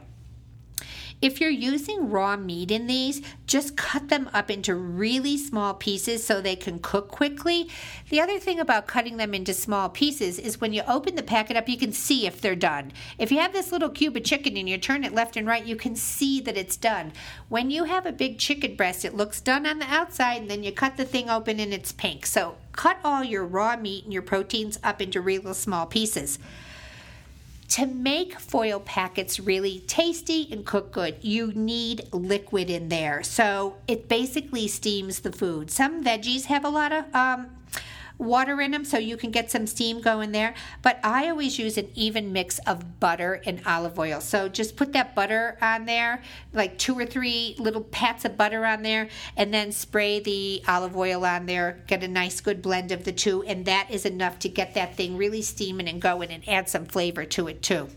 If 1.21 1.39
you're 1.39 1.51
using 1.51 2.09
raw 2.09 2.35
meat 2.35 2.71
in 2.71 2.87
these, 2.87 3.21
just 3.45 3.77
cut 3.77 4.09
them 4.09 4.27
up 4.33 4.49
into 4.49 4.73
really 4.73 5.37
small 5.37 5.75
pieces 5.75 6.25
so 6.25 6.41
they 6.41 6.55
can 6.55 6.79
cook 6.79 7.09
quickly. 7.09 7.69
The 8.09 8.19
other 8.19 8.39
thing 8.39 8.59
about 8.59 8.87
cutting 8.87 9.17
them 9.17 9.35
into 9.35 9.53
small 9.53 9.87
pieces 9.87 10.39
is 10.39 10.59
when 10.59 10.73
you 10.73 10.81
open 10.87 11.13
the 11.15 11.21
packet 11.21 11.55
up, 11.55 11.69
you 11.69 11.77
can 11.77 11.93
see 11.93 12.25
if 12.25 12.41
they're 12.41 12.55
done. 12.55 12.91
If 13.19 13.31
you 13.31 13.37
have 13.37 13.53
this 13.53 13.71
little 13.71 13.89
cube 13.89 14.17
of 14.17 14.23
chicken 14.23 14.57
and 14.57 14.67
you 14.67 14.79
turn 14.79 15.03
it 15.03 15.13
left 15.13 15.37
and 15.37 15.45
right, 15.45 15.63
you 15.63 15.75
can 15.75 15.95
see 15.95 16.41
that 16.41 16.57
it's 16.57 16.75
done. 16.75 17.13
When 17.49 17.69
you 17.69 17.83
have 17.83 18.07
a 18.07 18.11
big 18.11 18.39
chicken 18.39 18.75
breast, 18.75 19.05
it 19.05 19.13
looks 19.13 19.41
done 19.41 19.67
on 19.67 19.77
the 19.77 19.93
outside, 19.93 20.41
and 20.41 20.49
then 20.49 20.63
you 20.63 20.71
cut 20.71 20.97
the 20.97 21.05
thing 21.05 21.29
open 21.29 21.59
and 21.59 21.71
it's 21.71 21.91
pink. 21.91 22.25
So 22.25 22.55
cut 22.71 22.97
all 23.03 23.23
your 23.23 23.45
raw 23.45 23.77
meat 23.77 24.05
and 24.05 24.13
your 24.13 24.23
proteins 24.23 24.79
up 24.83 24.99
into 24.99 25.21
real 25.21 25.53
small 25.53 25.85
pieces. 25.85 26.39
To 27.71 27.85
make 27.85 28.37
foil 28.37 28.81
packets 28.81 29.39
really 29.39 29.79
tasty 29.87 30.45
and 30.51 30.65
cook 30.65 30.91
good, 30.91 31.15
you 31.21 31.53
need 31.53 32.09
liquid 32.11 32.69
in 32.69 32.89
there. 32.89 33.23
So 33.23 33.77
it 33.87 34.09
basically 34.09 34.67
steams 34.67 35.21
the 35.21 35.31
food. 35.31 35.71
Some 35.71 36.03
veggies 36.03 36.45
have 36.47 36.65
a 36.65 36.69
lot 36.69 36.91
of 36.91 37.05
um, 37.15 37.47
water 38.21 38.61
in 38.61 38.71
them 38.71 38.85
so 38.85 38.97
you 38.97 39.17
can 39.17 39.31
get 39.31 39.51
some 39.51 39.67
steam 39.67 39.99
going 39.99 40.31
there. 40.31 40.53
But 40.81 40.99
I 41.03 41.29
always 41.29 41.59
use 41.59 41.77
an 41.77 41.89
even 41.95 42.31
mix 42.31 42.59
of 42.59 42.99
butter 42.99 43.41
and 43.45 43.61
olive 43.65 43.97
oil. 43.99 44.21
So 44.21 44.47
just 44.47 44.77
put 44.77 44.93
that 44.93 45.15
butter 45.15 45.57
on 45.61 45.85
there, 45.85 46.21
like 46.53 46.77
two 46.77 46.97
or 46.97 47.05
three 47.05 47.55
little 47.57 47.81
pats 47.81 48.23
of 48.23 48.37
butter 48.37 48.65
on 48.65 48.83
there, 48.83 49.09
and 49.35 49.53
then 49.53 49.71
spray 49.71 50.19
the 50.19 50.61
olive 50.67 50.95
oil 50.95 51.25
on 51.25 51.47
there. 51.47 51.83
Get 51.87 52.03
a 52.03 52.07
nice 52.07 52.39
good 52.39 52.61
blend 52.61 52.91
of 52.91 53.03
the 53.03 53.11
two, 53.11 53.43
and 53.43 53.65
that 53.65 53.87
is 53.89 54.05
enough 54.05 54.39
to 54.39 54.49
get 54.49 54.75
that 54.75 54.95
thing 54.95 55.17
really 55.17 55.41
steaming 55.41 55.89
and 55.89 56.01
going 56.01 56.29
and 56.29 56.47
add 56.47 56.69
some 56.69 56.85
flavor 56.85 57.25
to 57.25 57.47
it 57.47 57.61
too. 57.61 57.89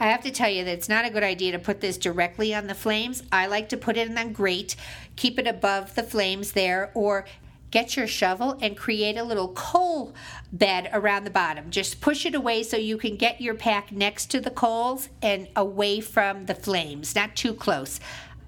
I 0.00 0.06
have 0.06 0.22
to 0.22 0.32
tell 0.32 0.50
you 0.50 0.64
that 0.64 0.72
it's 0.72 0.88
not 0.88 1.04
a 1.04 1.10
good 1.10 1.22
idea 1.22 1.52
to 1.52 1.60
put 1.60 1.80
this 1.80 1.96
directly 1.96 2.52
on 2.54 2.66
the 2.66 2.74
flames. 2.74 3.22
I 3.30 3.46
like 3.46 3.68
to 3.68 3.76
put 3.76 3.96
it 3.96 4.08
in 4.08 4.14
the 4.14 4.24
grate, 4.24 4.74
keep 5.14 5.38
it 5.38 5.46
above 5.46 5.94
the 5.94 6.02
flames 6.02 6.52
there, 6.52 6.90
or 6.94 7.24
get 7.72 7.96
your 7.96 8.06
shovel 8.06 8.56
and 8.60 8.76
create 8.76 9.16
a 9.16 9.24
little 9.24 9.48
coal 9.48 10.14
bed 10.52 10.88
around 10.92 11.24
the 11.24 11.30
bottom. 11.30 11.70
Just 11.70 12.00
push 12.00 12.24
it 12.24 12.36
away 12.36 12.62
so 12.62 12.76
you 12.76 12.96
can 12.96 13.16
get 13.16 13.40
your 13.40 13.54
pack 13.54 13.90
next 13.90 14.26
to 14.26 14.40
the 14.40 14.50
coals 14.50 15.08
and 15.20 15.48
away 15.56 16.00
from 16.00 16.46
the 16.46 16.54
flames, 16.54 17.16
not 17.16 17.34
too 17.34 17.54
close. 17.54 17.98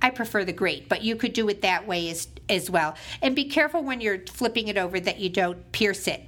I 0.00 0.10
prefer 0.10 0.44
the 0.44 0.52
grate, 0.52 0.88
but 0.88 1.02
you 1.02 1.16
could 1.16 1.32
do 1.32 1.48
it 1.48 1.62
that 1.62 1.88
way 1.88 2.10
as, 2.10 2.28
as 2.48 2.70
well. 2.70 2.94
And 3.22 3.34
be 3.34 3.46
careful 3.46 3.82
when 3.82 4.02
you're 4.02 4.24
flipping 4.26 4.68
it 4.68 4.76
over 4.76 5.00
that 5.00 5.18
you 5.18 5.30
don't 5.30 5.72
pierce 5.72 6.06
it. 6.06 6.22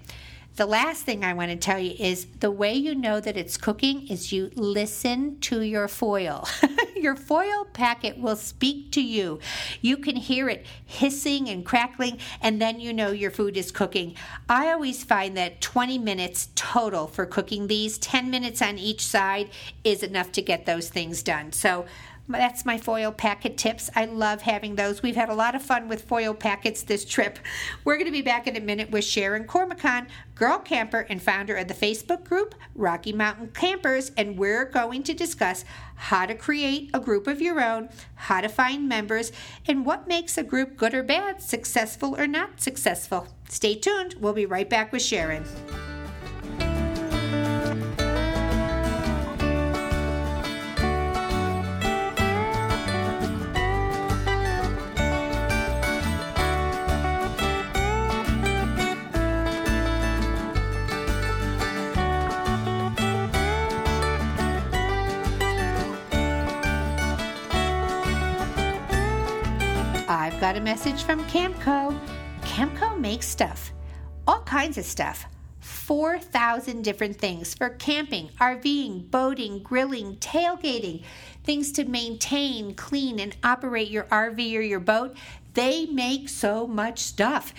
The 0.57 0.65
last 0.65 1.03
thing 1.03 1.23
I 1.23 1.35
want 1.35 1.51
to 1.51 1.57
tell 1.57 1.79
you 1.79 1.95
is 1.99 2.27
the 2.41 2.51
way 2.51 2.73
you 2.73 2.95
know 2.95 3.21
that 3.21 3.37
it's 3.37 3.59
cooking 3.59 4.09
is 4.09 4.33
you 4.33 4.51
listen 4.55 5.39
to 5.41 5.61
your 5.61 5.87
foil. 5.87 6.49
your 7.07 7.15
foil 7.15 7.65
packet 7.73 8.19
will 8.19 8.35
speak 8.35 8.91
to 8.91 9.01
you. 9.01 9.39
You 9.81 9.97
can 9.97 10.17
hear 10.17 10.49
it 10.49 10.67
hissing 10.85 11.49
and 11.49 11.65
crackling, 11.65 12.19
and 12.43 12.61
then 12.61 12.81
you 12.81 12.93
know 12.93 13.13
your 13.13 13.31
food 13.31 13.57
is 13.57 13.71
cooking. 13.71 14.17
I 14.49 14.73
always 14.73 15.05
find 15.05 15.37
that 15.37 15.61
20 15.61 15.99
minutes 15.99 16.49
total 16.57 17.07
for 17.07 17.25
cooking 17.25 17.69
these, 17.69 17.97
10 17.99 18.29
minutes 18.29 18.61
on 18.61 18.77
each 18.77 19.07
side, 19.07 19.51
is 19.85 20.03
enough 20.03 20.33
to 20.33 20.43
get 20.43 20.67
those 20.67 20.89
things 20.89 21.23
done. 21.23 21.53
So, 21.53 21.87
that's 22.29 22.65
my 22.65 22.79
foil 22.79 23.13
packet 23.13 23.57
tips. 23.57 23.89
I 23.95 24.07
love 24.07 24.43
having 24.43 24.75
those. 24.75 25.03
We've 25.03 25.17
had 25.17 25.29
a 25.29 25.35
lot 25.35 25.55
of 25.55 25.63
fun 25.63 25.89
with 25.89 26.03
foil 26.03 26.35
packets 26.35 26.83
this 26.83 27.05
trip. 27.05 27.39
We're 27.85 27.97
going 27.97 28.07
to 28.07 28.13
be 28.13 28.23
back 28.23 28.47
in 28.47 28.57
a 28.57 28.61
minute 28.61 28.91
with 28.91 29.05
Sharon 29.05 29.45
Cormican, 29.45 30.09
girl 30.35 30.59
camper 30.59 31.07
and 31.09 31.23
founder 31.23 31.55
of 31.55 31.69
the 31.69 31.75
Facebook 31.75 32.25
group 32.25 32.55
Rocky 32.75 33.13
Mountain 33.13 33.53
Campers, 33.55 34.13
and 34.17 34.37
we're 34.37 34.65
going 34.65 35.03
to 35.05 35.15
discuss 35.15 35.65
how 35.95 36.27
to 36.27 36.35
create 36.35 36.91
a 36.93 37.01
group 37.01 37.27
of 37.27 37.41
your 37.41 37.61
own, 37.61 37.89
how 38.17 38.41
to 38.41 38.49
find 38.49 38.89
members, 38.89 39.33
and 39.67 39.87
what 39.87 40.09
makes 40.09 40.37
a 40.37 40.43
group 40.43 40.77
good 40.77 40.95
or 40.95 41.03
bad, 41.03 41.41
successful 41.41 42.19
or 42.19 42.27
not 42.27 42.61
successful. 42.61 43.29
Stay 43.49 43.75
tuned. 43.75 44.15
We'll 44.21 44.33
be 44.33 44.47
right 44.47 44.69
back 44.69 44.93
with 44.93 45.03
Sharon. 45.03 45.45
Got 70.41 70.57
a 70.57 70.61
message 70.61 71.03
from 71.03 71.25
Camco. 71.25 71.99
Camco 72.43 72.99
makes 73.01 73.27
stuff, 73.27 73.73
all 74.27 74.43
kinds 74.43 74.77
of 74.77 74.85
stuff. 74.85 75.25
4,000 75.61 76.83
different 76.83 77.17
things 77.17 77.55
for 77.55 77.71
camping, 77.71 78.29
RVing, 78.39 79.11
boating, 79.11 79.63
grilling, 79.63 80.17
tailgating, 80.17 81.03
things 81.43 81.73
to 81.73 81.85
maintain, 81.87 82.75
clean, 82.75 83.19
and 83.19 83.35
operate 83.43 83.91
your 83.91 84.05
RV 84.05 84.39
or 84.57 84.61
your 84.61 84.79
boat. 84.79 85.17
They 85.55 85.87
make 85.87 86.29
so 86.29 86.67
much 86.67 86.99
stuff. 86.99 87.55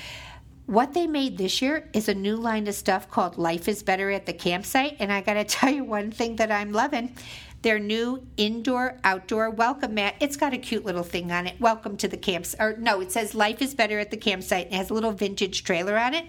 What 0.68 0.94
they 0.94 1.08
made 1.08 1.38
this 1.38 1.62
year 1.62 1.90
is 1.94 2.08
a 2.08 2.14
new 2.14 2.36
line 2.36 2.68
of 2.68 2.76
stuff 2.76 3.10
called 3.10 3.38
Life 3.38 3.68
is 3.68 3.82
Better 3.82 4.12
at 4.12 4.26
the 4.26 4.34
Campsite. 4.34 4.98
And 5.00 5.12
I 5.12 5.22
got 5.22 5.34
to 5.34 5.44
tell 5.46 5.72
you 5.72 5.84
one 5.84 6.12
thing 6.12 6.36
that 6.36 6.52
I'm 6.52 6.72
loving 6.72 7.16
their 7.62 7.80
new 7.80 8.26
indoor 8.38 8.98
outdoor 9.04 9.50
welcome 9.50 9.96
mat. 9.96 10.16
It's 10.20 10.38
got 10.38 10.54
a 10.54 10.58
cute 10.58 10.86
little 10.86 11.04
thing 11.04 11.32
on 11.32 11.48
it. 11.48 11.60
Welcome 11.60 11.98
to 11.98 12.08
the 12.08 12.18
camps. 12.18 12.56
Or 12.60 12.76
no, 12.78 13.02
it 13.02 13.12
says 13.12 13.34
life 13.34 13.62
is 13.62 13.74
better 13.74 14.00
at 14.00 14.12
the 14.12 14.18
campsite. 14.18 14.68
It 14.68 14.74
has 14.74 14.90
a 14.90 14.94
little 14.94 15.12
vintage 15.12 15.64
trailer 15.64 15.98
on 15.98 16.14
it. 16.14 16.26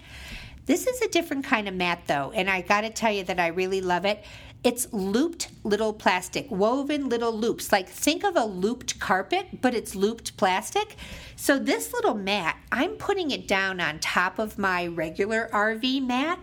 This 0.65 0.85
is 0.85 1.01
a 1.01 1.07
different 1.07 1.45
kind 1.45 1.67
of 1.67 1.73
mat 1.73 2.03
though, 2.05 2.31
and 2.35 2.47
I 2.47 2.61
got 2.61 2.81
to 2.81 2.91
tell 2.91 3.11
you 3.11 3.23
that 3.23 3.39
I 3.39 3.47
really 3.47 3.81
love 3.81 4.05
it. 4.05 4.23
It's 4.63 4.91
looped 4.91 5.47
little 5.63 5.93
plastic, 5.93 6.51
woven 6.51 7.09
little 7.09 7.31
loops. 7.31 7.71
Like 7.71 7.87
think 7.87 8.23
of 8.23 8.35
a 8.35 8.43
looped 8.43 8.99
carpet, 8.99 9.61
but 9.61 9.73
it's 9.73 9.95
looped 9.95 10.35
plastic. 10.35 10.97
So 11.35 11.57
this 11.57 11.93
little 11.93 12.13
mat, 12.13 12.57
I'm 12.71 12.91
putting 12.97 13.31
it 13.31 13.47
down 13.47 13.79
on 13.79 13.99
top 13.99 14.37
of 14.37 14.57
my 14.57 14.85
regular 14.85 15.49
RV 15.53 16.05
mat 16.05 16.39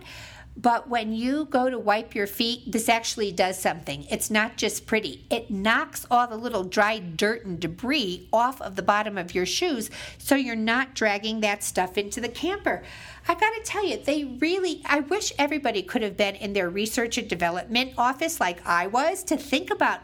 but 0.57 0.89
when 0.89 1.13
you 1.13 1.45
go 1.45 1.69
to 1.69 1.77
wipe 1.77 2.15
your 2.15 2.25
feet, 2.25 2.71
this 2.71 2.89
actually 2.89 3.31
does 3.31 3.59
something. 3.59 4.05
It's 4.09 4.31
not 4.31 4.57
just 4.57 4.87
pretty, 4.87 5.23
it 5.29 5.51
knocks 5.51 6.05
all 6.09 6.25
the 6.25 6.35
little 6.35 6.63
dried 6.63 7.15
dirt 7.15 7.45
and 7.45 7.59
debris 7.59 8.27
off 8.33 8.59
of 8.61 8.75
the 8.75 8.81
bottom 8.81 9.19
of 9.19 9.35
your 9.35 9.45
shoes 9.45 9.91
so 10.17 10.35
you're 10.35 10.55
not 10.55 10.95
dragging 10.95 11.41
that 11.41 11.63
stuff 11.63 11.95
into 11.95 12.19
the 12.19 12.27
camper. 12.27 12.83
I 13.27 13.35
got 13.35 13.53
to 13.53 13.61
tell 13.63 13.85
you, 13.85 13.97
they 13.97 14.23
really, 14.23 14.81
I 14.85 15.01
wish 15.01 15.31
everybody 15.37 15.83
could 15.83 16.01
have 16.01 16.17
been 16.17 16.35
in 16.35 16.53
their 16.53 16.69
research 16.69 17.19
and 17.19 17.27
development 17.27 17.93
office 17.95 18.39
like 18.39 18.65
I 18.65 18.87
was 18.87 19.23
to 19.25 19.37
think 19.37 19.69
about 19.69 19.99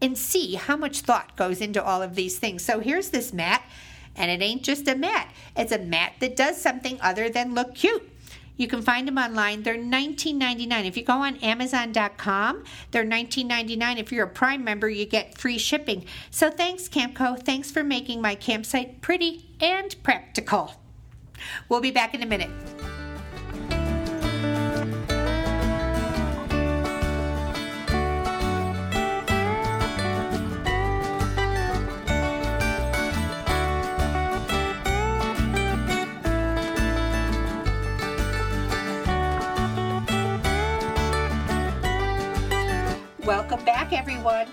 and 0.00 0.16
see 0.16 0.54
how 0.54 0.76
much 0.76 1.00
thought 1.00 1.36
goes 1.36 1.60
into 1.60 1.82
all 1.82 2.02
of 2.02 2.14
these 2.14 2.38
things. 2.38 2.64
So 2.64 2.78
here's 2.78 3.10
this 3.10 3.32
mat, 3.32 3.64
and 4.14 4.30
it 4.30 4.44
ain't 4.44 4.62
just 4.62 4.86
a 4.86 4.94
mat, 4.94 5.32
it's 5.56 5.72
a 5.72 5.78
mat 5.78 6.12
that 6.20 6.36
does 6.36 6.60
something 6.60 6.98
other 7.00 7.28
than 7.28 7.54
look 7.54 7.74
cute. 7.74 8.08
You 8.56 8.68
can 8.68 8.82
find 8.82 9.06
them 9.06 9.18
online. 9.18 9.62
They're 9.62 9.76
$19.99. 9.76 10.86
If 10.86 10.96
you 10.96 11.04
go 11.04 11.14
on 11.14 11.36
Amazon.com, 11.36 12.64
they're 12.90 13.04
$19.99. 13.04 13.98
If 13.98 14.12
you're 14.12 14.26
a 14.26 14.30
Prime 14.30 14.64
member, 14.64 14.88
you 14.88 15.06
get 15.06 15.36
free 15.36 15.58
shipping. 15.58 16.04
So 16.30 16.50
thanks, 16.50 16.88
Camco. 16.88 17.38
Thanks 17.38 17.70
for 17.70 17.82
making 17.82 18.20
my 18.20 18.34
campsite 18.34 19.00
pretty 19.02 19.46
and 19.60 19.94
practical. 20.02 20.74
We'll 21.68 21.80
be 21.80 21.90
back 21.90 22.14
in 22.14 22.22
a 22.22 22.26
minute. 22.26 22.50
Welcome 43.26 43.64
back, 43.64 43.92
everyone. 43.92 44.46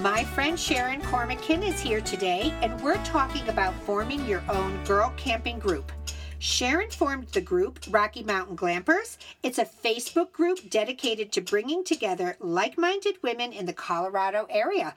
My 0.00 0.24
friend 0.24 0.58
Sharon 0.58 1.00
Cormican 1.00 1.62
is 1.62 1.78
here 1.78 2.00
today, 2.00 2.52
and 2.60 2.80
we're 2.80 3.00
talking 3.04 3.48
about 3.48 3.72
forming 3.84 4.26
your 4.26 4.42
own 4.48 4.82
girl 4.82 5.14
camping 5.16 5.60
group. 5.60 5.92
Sharon 6.40 6.90
formed 6.90 7.28
the 7.28 7.40
group 7.40 7.78
Rocky 7.88 8.24
Mountain 8.24 8.56
Glampers. 8.56 9.16
It's 9.44 9.58
a 9.58 9.64
Facebook 9.64 10.32
group 10.32 10.68
dedicated 10.68 11.30
to 11.32 11.40
bringing 11.40 11.84
together 11.84 12.36
like 12.40 12.76
minded 12.76 13.14
women 13.22 13.52
in 13.52 13.64
the 13.64 13.72
Colorado 13.72 14.48
area. 14.50 14.96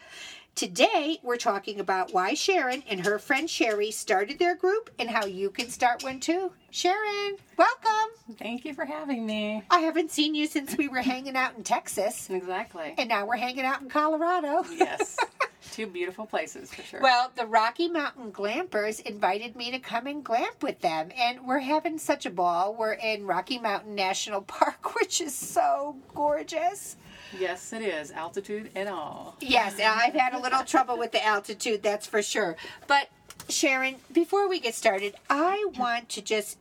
Today, 0.60 1.20
we're 1.24 1.38
talking 1.38 1.80
about 1.80 2.13
why 2.13 2.34
Sharon 2.34 2.84
and 2.89 3.06
her 3.06 3.18
friend 3.18 3.50
Sherry 3.50 3.92
started 3.92 4.39
their 4.39 4.56
group 4.56 4.89
and 5.00 5.10
how 5.10 5.25
you 5.25 5.51
can 5.51 5.70
start 5.70 6.04
one 6.04 6.20
too. 6.20 6.51
Sharon, 6.70 7.38
welcome. 7.56 8.36
Thank 8.38 8.66
you 8.66 8.74
for 8.74 8.84
having 8.84 9.25
me. 9.25 9.63
I 9.72 9.80
haven't 9.80 10.12
seen 10.12 10.36
you 10.36 10.48
since 10.48 10.75
we 10.75 10.89
were 10.89 11.00
hanging 11.00 11.38
out 11.38 11.56
in 11.56 11.63
Texas. 11.63 12.30
Exactly. 12.30 12.94
And 12.98 13.08
now 13.08 13.25
we're 13.25 13.38
hanging 13.38 13.63
out 13.63 13.82
in 13.82 13.88
Colorado. 13.88 14.66
Yes. 14.70 15.16
Two 15.72 15.88
beautiful 15.88 16.25
places 16.25 16.74
for 16.74 16.82
sure. 16.82 17.00
Well, 17.00 17.32
the 17.38 17.46
Rocky 17.46 17.88
Mountain 17.88 18.34
Glampers 18.34 19.00
invited 19.00 19.56
me 19.56 19.72
to 19.72 19.80
come 19.80 20.08
and 20.08 20.25
glamp 20.25 20.62
with 20.62 20.82
them, 20.82 21.10
and 21.18 21.48
we're 21.48 21.60
having 21.60 21.98
such 21.98 22.25
a 22.25 22.30
ball. 22.30 22.75
We're 22.78 22.94
in 22.94 23.25
Rocky 23.25 23.60
Mountain 23.60 23.96
National 23.96 24.42
Park, 24.48 24.96
which 24.96 25.22
is 25.22 25.34
so 25.34 25.96
gorgeous. 26.13 26.98
Yes, 27.38 27.74
it 27.74 27.81
is 27.81 28.12
altitude 28.12 28.69
and 28.75 28.89
all. 28.89 29.36
Yes, 29.41 29.79
I've 29.79 30.13
had 30.13 30.33
a 30.33 30.39
little 30.39 30.63
trouble 30.63 30.98
with 30.98 31.12
the 31.12 31.25
altitude, 31.25 31.83
that's 31.83 32.07
for 32.07 32.21
sure. 32.21 32.55
But 32.88 33.09
Sharon, 33.50 33.95
before 34.12 34.48
we 34.48 34.59
get 34.59 34.75
started, 34.75 35.15
I 35.29 35.67
want 35.77 36.09
to 36.09 36.21
just 36.21 36.57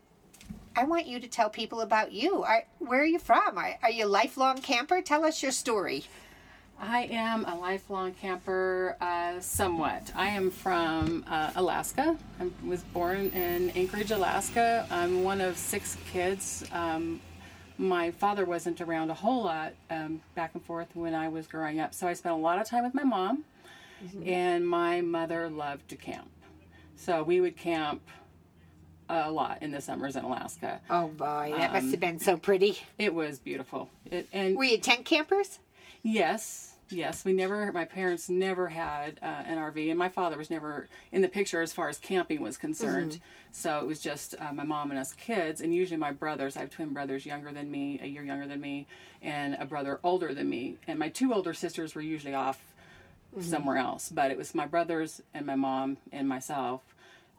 I 0.77 0.85
want 0.85 1.07
you 1.07 1.19
to 1.19 1.27
tell 1.27 1.51
people 1.51 1.81
about 1.81 2.13
you. 2.13 2.45
Are, 2.45 2.65
where 2.79 3.01
are 3.01 3.07
you 3.07 3.19
from? 3.19 3.59
Are, 3.59 3.77
are 3.83 3.91
you 3.91 4.07
a 4.07 4.09
lifelong 4.09 4.59
camper? 4.59 5.03
Tell 5.03 5.25
us 5.25 5.43
your 5.43 5.51
story. 5.51 6.05
I 6.81 7.09
am 7.11 7.45
a 7.47 7.57
lifelong 7.57 8.15
camper, 8.15 8.97
uh, 9.01 9.41
somewhat. 9.41 10.13
I 10.15 10.29
am 10.29 10.53
from 10.53 11.25
uh, 11.27 11.51
Alaska. 11.57 12.17
I 12.39 12.49
was 12.65 12.85
born 12.85 13.31
in 13.31 13.71
Anchorage, 13.71 14.13
Alaska. 14.13 14.87
I'm 14.89 15.25
one 15.25 15.41
of 15.41 15.59
six 15.59 15.97
kids. 16.13 16.65
Um, 16.73 17.21
my 17.79 18.11
father 18.11 18.45
wasn't 18.45 18.81
around 18.81 19.11
a 19.11 19.15
whole 19.15 19.45
lot 19.45 19.73
um, 19.91 20.21
back 20.35 20.51
and 20.55 20.63
forth 20.65 20.89
when 20.95 21.15
I 21.15 21.29
was 21.29 21.47
growing 21.47 21.79
up, 21.81 21.95
so 21.95 22.09
I 22.09 22.13
spent 22.15 22.35
a 22.35 22.39
lot 22.39 22.61
of 22.61 22.67
time 22.67 22.85
with 22.85 22.95
my 22.95 23.05
mom, 23.05 23.45
and 24.25 24.67
my 24.69 25.01
mother 25.01 25.49
loved 25.49 25.89
to 25.91 25.97
camp. 25.97 26.29
So 26.97 27.23
we 27.23 27.41
would 27.41 27.57
camp 27.57 28.03
a 29.09 29.31
lot 29.31 29.63
in 29.63 29.71
the 29.71 29.81
summers 29.81 30.17
in 30.17 30.25
Alaska. 30.25 30.81
Oh 30.91 31.09
boy, 31.09 31.55
that 31.57 31.73
must 31.73 31.91
have 31.93 32.01
been 32.01 32.19
so 32.19 32.37
pretty. 32.37 32.79
It 32.99 33.15
was 33.15 33.39
beautiful. 33.39 33.89
It, 34.11 34.29
and 34.33 34.57
Were 34.57 34.65
you 34.65 34.79
tent 34.79 35.05
campers? 35.05 35.61
Yes, 36.03 36.68
yes. 36.91 37.25
We 37.25 37.33
never, 37.33 37.73
my 37.73 37.85
parents 37.85 38.29
never 38.29 38.69
had 38.69 39.19
uh, 39.23 39.43
an 39.47 39.59
RV, 39.59 39.91
and 39.91 39.99
my 39.99 40.09
father 40.09 40.37
was 40.37 40.51
never 40.51 40.89
in 41.13 41.23
the 41.23 41.29
picture 41.29 41.63
as 41.63 41.73
far 41.73 41.89
as 41.89 41.99
camping 41.99 42.41
was 42.41 42.57
concerned. 42.57 43.21
So 43.51 43.79
it 43.79 43.87
was 43.87 44.01
just 44.01 44.35
uh, 44.39 44.53
my 44.53 44.65
mom 44.65 44.91
and 44.91 44.99
us 44.99 45.13
kids, 45.13 45.61
and 45.61 45.75
usually 45.75 45.97
my 45.97 46.13
brothers. 46.13 46.57
I 46.57 46.61
have 46.61 46.71
twin 46.71 46.93
brothers 46.93 47.27
younger 47.27 47.53
than 47.53 47.71
me, 47.71 47.99
a 48.03 48.07
year 48.07 48.23
younger 48.23 48.47
than 48.47 48.61
me, 48.61 48.87
and 49.23 49.57
a 49.59 49.65
brother 49.65 50.01
older 50.03 50.35
than 50.35 50.49
me. 50.49 50.77
And 50.87 50.99
my 50.99 51.09
two 51.09 51.33
older 51.33 51.55
sisters 51.55 51.95
were 51.95 52.03
usually 52.03 52.35
off 52.35 52.61
somewhere 53.41 53.77
else, 53.77 54.09
but 54.09 54.31
it 54.31 54.39
was 54.39 54.55
my 54.55 54.67
brothers 54.67 55.21
and 55.35 55.47
my 55.47 55.55
mom 55.55 55.99
and 56.13 56.29
myself. 56.29 56.83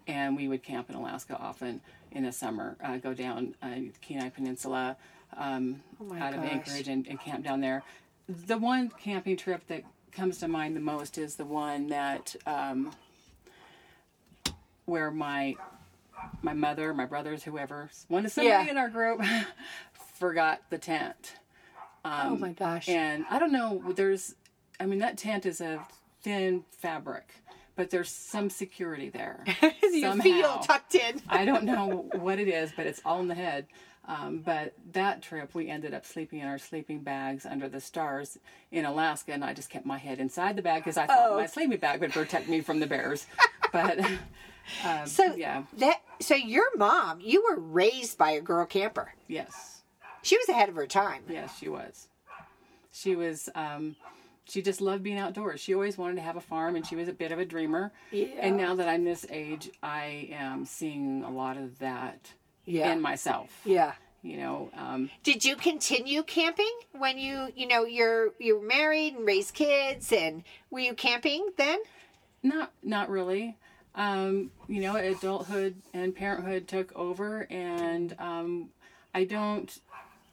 And 0.07 0.35
we 0.35 0.47
would 0.47 0.63
camp 0.63 0.89
in 0.89 0.95
Alaska 0.95 1.37
often 1.37 1.81
in 2.11 2.23
the 2.23 2.31
summer, 2.31 2.75
uh, 2.83 2.97
go 2.97 3.13
down 3.13 3.53
uh, 3.61 3.69
the 3.69 3.91
Kenai 4.01 4.29
Peninsula 4.29 4.97
um, 5.37 5.81
my 5.99 6.19
out 6.19 6.33
of 6.33 6.41
gosh. 6.41 6.51
Anchorage 6.51 6.87
and, 6.87 7.07
and 7.07 7.19
camp 7.19 7.43
down 7.43 7.61
there. 7.61 7.83
The 8.29 8.57
one 8.57 8.89
camping 8.91 9.37
trip 9.37 9.65
that 9.67 9.83
comes 10.11 10.37
to 10.39 10.47
mind 10.47 10.75
the 10.75 10.79
most 10.81 11.17
is 11.17 11.35
the 11.35 11.45
one 11.45 11.87
that 11.87 12.35
um, 12.45 12.91
where 14.85 15.11
my 15.11 15.55
my 16.41 16.53
mother, 16.53 16.93
my 16.93 17.05
brothers, 17.05 17.43
whoever, 17.43 17.89
one 18.07 18.25
of 18.25 18.31
somebody 18.31 18.65
Yeah. 18.65 18.69
in 18.71 18.77
our 18.77 18.89
group 18.89 19.21
forgot 20.15 20.61
the 20.69 20.77
tent. 20.77 21.35
oh 22.05 22.35
my 22.35 22.51
gosh. 22.51 22.89
And 22.89 23.25
I 23.29 23.39
don't 23.39 23.53
know, 23.53 23.81
there's, 23.95 24.35
I 24.81 24.85
mean, 24.85 24.99
that 24.99 25.17
tent 25.17 25.45
is 25.45 25.61
a 25.61 25.85
thin 26.21 26.65
fabric, 26.71 27.38
but 27.79 27.91
there's 27.91 28.09
some 28.09 28.49
security 28.49 29.07
there. 29.09 29.41
you 29.61 29.71
feel 30.01 30.11
somehow. 30.17 30.57
tucked 30.59 30.95
in. 30.95 31.21
I 31.29 31.45
don't 31.45 31.63
know 31.63 32.09
what 32.11 32.37
it 32.37 32.49
is, 32.49 32.73
but 32.75 32.85
it's 32.85 32.99
all 33.05 33.21
in 33.21 33.29
the 33.29 33.35
head. 33.35 33.67
Um, 34.05 34.39
but 34.43 34.73
that 34.91 35.21
trip, 35.21 35.55
we 35.55 35.69
ended 35.69 35.93
up 35.93 36.05
sleeping 36.05 36.39
in 36.39 36.47
our 36.47 36.57
sleeping 36.57 36.99
bags 36.99 37.45
under 37.45 37.69
the 37.69 37.79
stars 37.79 38.37
in 38.69 38.83
Alaska, 38.83 39.31
and 39.31 39.45
I 39.45 39.53
just 39.53 39.69
kept 39.69 39.85
my 39.85 39.97
head 39.97 40.19
inside 40.19 40.57
the 40.57 40.61
bag 40.61 40.81
because 40.83 40.97
I 40.97 41.07
thought 41.07 41.29
Oh. 41.31 41.37
my 41.37 41.45
sleeping 41.45 41.77
bag 41.77 42.01
would 42.01 42.11
protect 42.11 42.49
me 42.49 42.59
from 42.59 42.79
the 42.81 42.87
bears. 42.87 43.25
But 43.71 43.99
um, 44.83 45.05
So 45.07 45.35
yeah, 45.35 45.63
that 45.77 46.01
so 46.19 46.35
your 46.35 46.65
mom, 46.75 47.21
you 47.21 47.45
were 47.49 47.59
raised 47.61 48.17
by 48.17 48.31
a 48.31 48.41
girl 48.41 48.65
camper. 48.65 49.13
yes, 49.29 49.83
She 50.21 50.35
was 50.37 50.49
ahead 50.49 50.67
of 50.67 50.75
her 50.75 50.87
time. 50.87 51.23
yes, 51.29 51.57
she 51.57 51.69
was. 51.69 52.09
She 52.91 53.15
was. 53.15 53.47
Um, 53.55 53.95
she 54.49 54.61
just 54.61 54.81
loved 54.81 55.03
being 55.03 55.17
outdoors. 55.19 55.59
She 55.61 55.73
always 55.73 55.97
wanted 55.97 56.15
to 56.15 56.21
have 56.21 56.35
a 56.35 56.41
farm, 56.41 56.75
and 56.75 56.85
she 56.85 56.95
was 56.95 57.07
a 57.07 57.13
bit 57.13 57.31
of 57.31 57.39
a 57.39 57.45
dreamer. 57.45 57.91
Yeah. 58.11 58.27
And 58.39 58.57
now 58.57 58.75
that 58.75 58.87
I'm 58.87 59.03
this 59.05 59.25
age, 59.29 59.69
I 59.83 60.29
am 60.33 60.65
seeing 60.65 61.23
a 61.23 61.29
lot 61.31 61.57
of 61.57 61.79
that 61.79 62.33
Yeah. 62.65 62.91
in 62.91 63.01
myself. 63.01 63.61
Yeah. 63.65 63.93
You 64.21 64.35
know, 64.37 64.69
um, 64.75 65.09
Did 65.23 65.45
you 65.45 65.55
continue 65.55 66.23
camping 66.23 66.71
when 66.91 67.17
you, 67.17 67.47
you 67.55 67.67
know, 67.67 67.85
you're 67.85 68.33
you're 68.37 68.61
married 68.61 69.15
and 69.15 69.25
raised 69.25 69.53
kids 69.53 70.11
and 70.11 70.43
were 70.69 70.79
you 70.79 70.93
camping 70.93 71.51
then? 71.55 71.79
Not 72.43 72.71
not 72.83 73.09
really. 73.09 73.55
Um, 73.95 74.51
you 74.67 74.81
know, 74.81 74.95
adulthood 74.97 75.75
and 75.93 76.13
parenthood 76.15 76.67
took 76.67 76.93
over, 76.95 77.47
and 77.49 78.13
um, 78.19 78.69
I 79.15 79.23
don't 79.23 79.79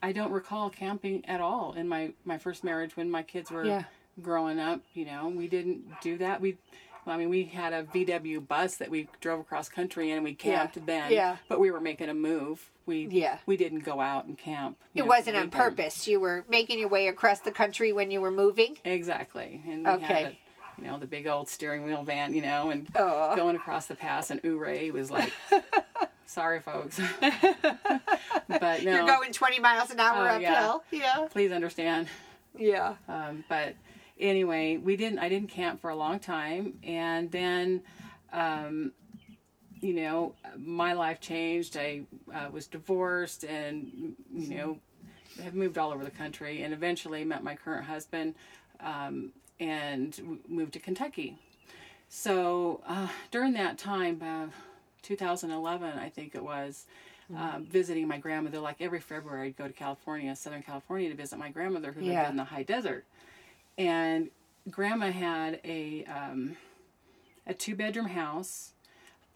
I 0.03 0.11
don't 0.11 0.31
recall 0.31 0.69
camping 0.69 1.23
at 1.25 1.39
all 1.41 1.73
in 1.73 1.87
my 1.87 2.11
my 2.25 2.37
first 2.37 2.63
marriage 2.65 2.95
when 2.97 3.09
my 3.09 3.23
kids 3.23 3.49
were 3.51 3.63
Yeah. 3.65 3.83
Growing 4.21 4.59
up. 4.59 4.81
You 4.93 5.05
know, 5.05 5.27
we 5.29 5.47
didn't 5.47 5.85
do 6.01 6.17
that. 6.19 6.41
We 6.41 6.57
well, 7.05 7.15
I 7.15 7.19
mean, 7.19 7.29
we 7.29 7.45
had 7.45 7.71
a 7.71 7.83
VW 7.83 8.45
bus 8.45 8.75
that 8.77 8.89
we 8.89 9.07
drove 9.21 9.39
across 9.39 9.69
country 9.69 10.09
in, 10.11 10.17
and 10.17 10.23
we 10.25 10.33
camped 10.33 10.85
then. 10.85 11.09
Yeah. 11.11 11.37
But 11.47 11.57
we 11.59 11.71
were 11.71 11.79
making 11.79 12.09
a 12.09 12.13
move. 12.13 12.69
We 12.85 13.07
Yeah. 13.09 13.37
We 13.45 13.55
didn't 13.55 13.79
go 13.85 14.01
out 14.01 14.25
and 14.25 14.37
camp. 14.37 14.77
It 14.93 14.99
know, 15.01 15.05
wasn't 15.05 15.37
on 15.37 15.49
purpose. 15.49 16.05
You 16.07 16.19
were 16.19 16.43
making 16.49 16.79
your 16.79 16.89
way 16.89 17.07
across 17.07 17.39
the 17.39 17.51
country 17.51 17.93
when 17.93 18.11
you 18.11 18.19
were 18.19 18.31
moving. 18.31 18.77
Exactly. 18.83 19.61
And 19.67 19.85
we 19.85 19.91
Okay. 19.91 20.05
had 20.05 20.25
a, 20.33 20.37
you 20.81 20.87
know, 20.87 20.97
the 20.97 21.07
big 21.07 21.27
old 21.27 21.47
steering 21.47 21.85
wheel 21.85 22.03
van, 22.03 22.33
you 22.33 22.41
know, 22.41 22.71
and 22.71 22.91
going 22.93 23.55
across 23.55 23.85
the 23.85 23.95
pass 23.95 24.29
and 24.29 24.41
Ouray 24.43 24.91
was 24.91 25.09
like 25.09 25.31
sorry 26.25 26.59
folks. 26.59 26.99
but 27.21 28.83
no 28.83 28.91
You're 28.95 29.05
going 29.05 29.31
20 29.31 29.59
miles 29.59 29.91
an 29.91 29.99
hour 29.99 30.29
Oh, 30.29 30.37
yeah. 30.39 30.53
uphill. 30.53 30.83
Yeah. 30.91 31.27
please 31.31 31.51
understand. 31.51 32.07
Yeah. 32.57 32.95
Um, 33.07 33.43
but 33.49 33.75
anyway, 34.19 34.77
we 34.77 34.95
didn't 34.95 35.19
I 35.19 35.29
didn't 35.29 35.49
camp 35.49 35.81
for 35.81 35.89
a 35.89 35.95
long 35.95 36.19
time 36.19 36.73
and 36.83 37.31
then 37.31 37.81
um, 38.33 38.91
you 39.79 39.93
know, 39.93 40.33
my 40.57 40.93
life 40.93 41.19
changed. 41.21 41.77
I 41.77 42.01
uh, 42.33 42.49
was 42.51 42.65
divorced 42.67 43.43
and, 43.43 44.15
you 44.33 44.55
know, 44.55 44.79
have 45.43 45.53
moved 45.53 45.77
all 45.77 45.91
over 45.91 46.03
the 46.03 46.09
country 46.11 46.63
and 46.63 46.73
eventually 46.73 47.23
met 47.23 47.43
my 47.43 47.55
current 47.55 47.85
husband 47.85 48.33
um, 48.79 49.31
and 49.59 50.15
w- 50.17 50.39
moved 50.47 50.73
to 50.73 50.79
Kentucky. 50.79 51.37
So 52.09 52.81
uh, 52.87 53.07
during 53.29 53.53
that 53.53 53.77
time, 53.77 54.21
uh, 54.23 54.47
2011, 55.03 55.97
I 55.99 56.09
think 56.09 56.33
it 56.35 56.43
was, 56.43 56.85
um, 57.35 57.65
visiting 57.65 58.07
my 58.07 58.17
grandmother, 58.17 58.59
like 58.59 58.77
every 58.81 59.01
February, 59.01 59.47
I'd 59.49 59.57
go 59.57 59.67
to 59.67 59.73
California, 59.73 60.33
Southern 60.35 60.63
California, 60.63 61.09
to 61.09 61.15
visit 61.15 61.37
my 61.37 61.49
grandmother 61.49 61.91
who 61.91 62.01
Yeah. 62.01 62.21
lived 62.21 62.31
in 62.31 62.37
the 62.37 62.45
high 62.45 62.63
desert. 62.63 63.05
And 63.77 64.29
grandma 64.69 65.11
had 65.11 65.59
a, 65.63 66.03
um, 66.05 66.57
a 67.45 67.53
two 67.53 67.75
bedroom 67.75 68.07
house 68.07 68.73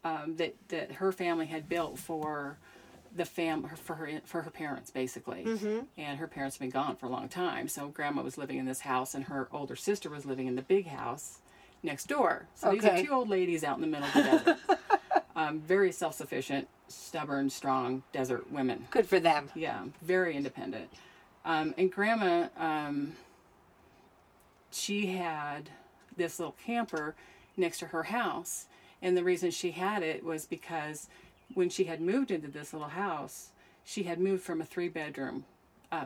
um, 0.03 0.35
that 0.37 0.55
that 0.69 0.93
her 0.93 1.11
family 1.11 1.45
had 1.45 1.69
built 1.69 1.99
for 1.99 2.57
the 3.15 3.25
fam 3.25 3.63
for 3.75 3.95
her 3.95 4.21
for 4.25 4.41
her 4.41 4.49
parents 4.49 4.89
basically. 4.89 5.43
And 5.97 6.17
her 6.19 6.27
parents 6.27 6.55
have 6.55 6.61
been 6.61 6.69
gone 6.71 6.95
for 6.95 7.05
a 7.05 7.09
long 7.09 7.29
time. 7.29 7.67
So 7.67 7.89
grandma 7.89 8.23
was 8.23 8.37
living 8.37 8.57
in 8.57 8.65
this 8.65 8.81
house 8.81 9.13
and 9.13 9.25
her 9.25 9.47
older 9.51 9.75
sister 9.75 10.09
was 10.09 10.25
living 10.25 10.47
in 10.47 10.55
the 10.55 10.61
big 10.61 10.87
house 10.87 11.39
next 11.83 12.07
door. 12.07 12.47
So 12.55 12.71
these 12.71 12.85
are 12.85 13.03
two 13.03 13.11
old 13.11 13.29
ladies 13.29 13.63
out 13.63 13.75
in 13.75 13.81
the 13.81 13.87
middle 13.87 14.07
of 14.07 14.13
the 14.13 14.21
desert. 14.23 14.57
Um, 15.33 15.61
very 15.61 15.93
self-sufficient 15.93 16.67
stubborn 16.89 17.49
strong 17.49 18.03
desert 18.11 18.51
women. 18.51 18.85
Good 18.91 19.07
for 19.07 19.17
them. 19.17 19.49
yeah, 19.55 19.85
very 20.01 20.35
independent. 20.35 20.89
Um, 21.45 21.73
and 21.77 21.89
grandma, 21.89 22.49
um, 22.57 23.13
she 24.71 25.07
had 25.07 25.69
this 26.17 26.39
little 26.39 26.55
camper 26.65 27.15
next 27.57 27.79
to 27.79 27.87
her 27.87 28.03
house. 28.03 28.65
And 29.01 29.17
the 29.17 29.23
reason 29.23 29.51
she 29.51 29.71
had 29.71 30.03
it 30.03 30.23
was 30.23 30.45
because 30.45 31.07
when 31.53 31.69
she 31.69 31.85
had 31.85 32.01
moved 32.01 32.31
into 32.31 32.47
this 32.47 32.73
little 32.73 32.89
house, 32.89 33.49
she 33.83 34.03
had 34.03 34.19
moved 34.19 34.43
from 34.43 34.61
a 34.61 34.65
three 34.65 34.89
bedroom 34.89 35.45
uh, 35.91 36.05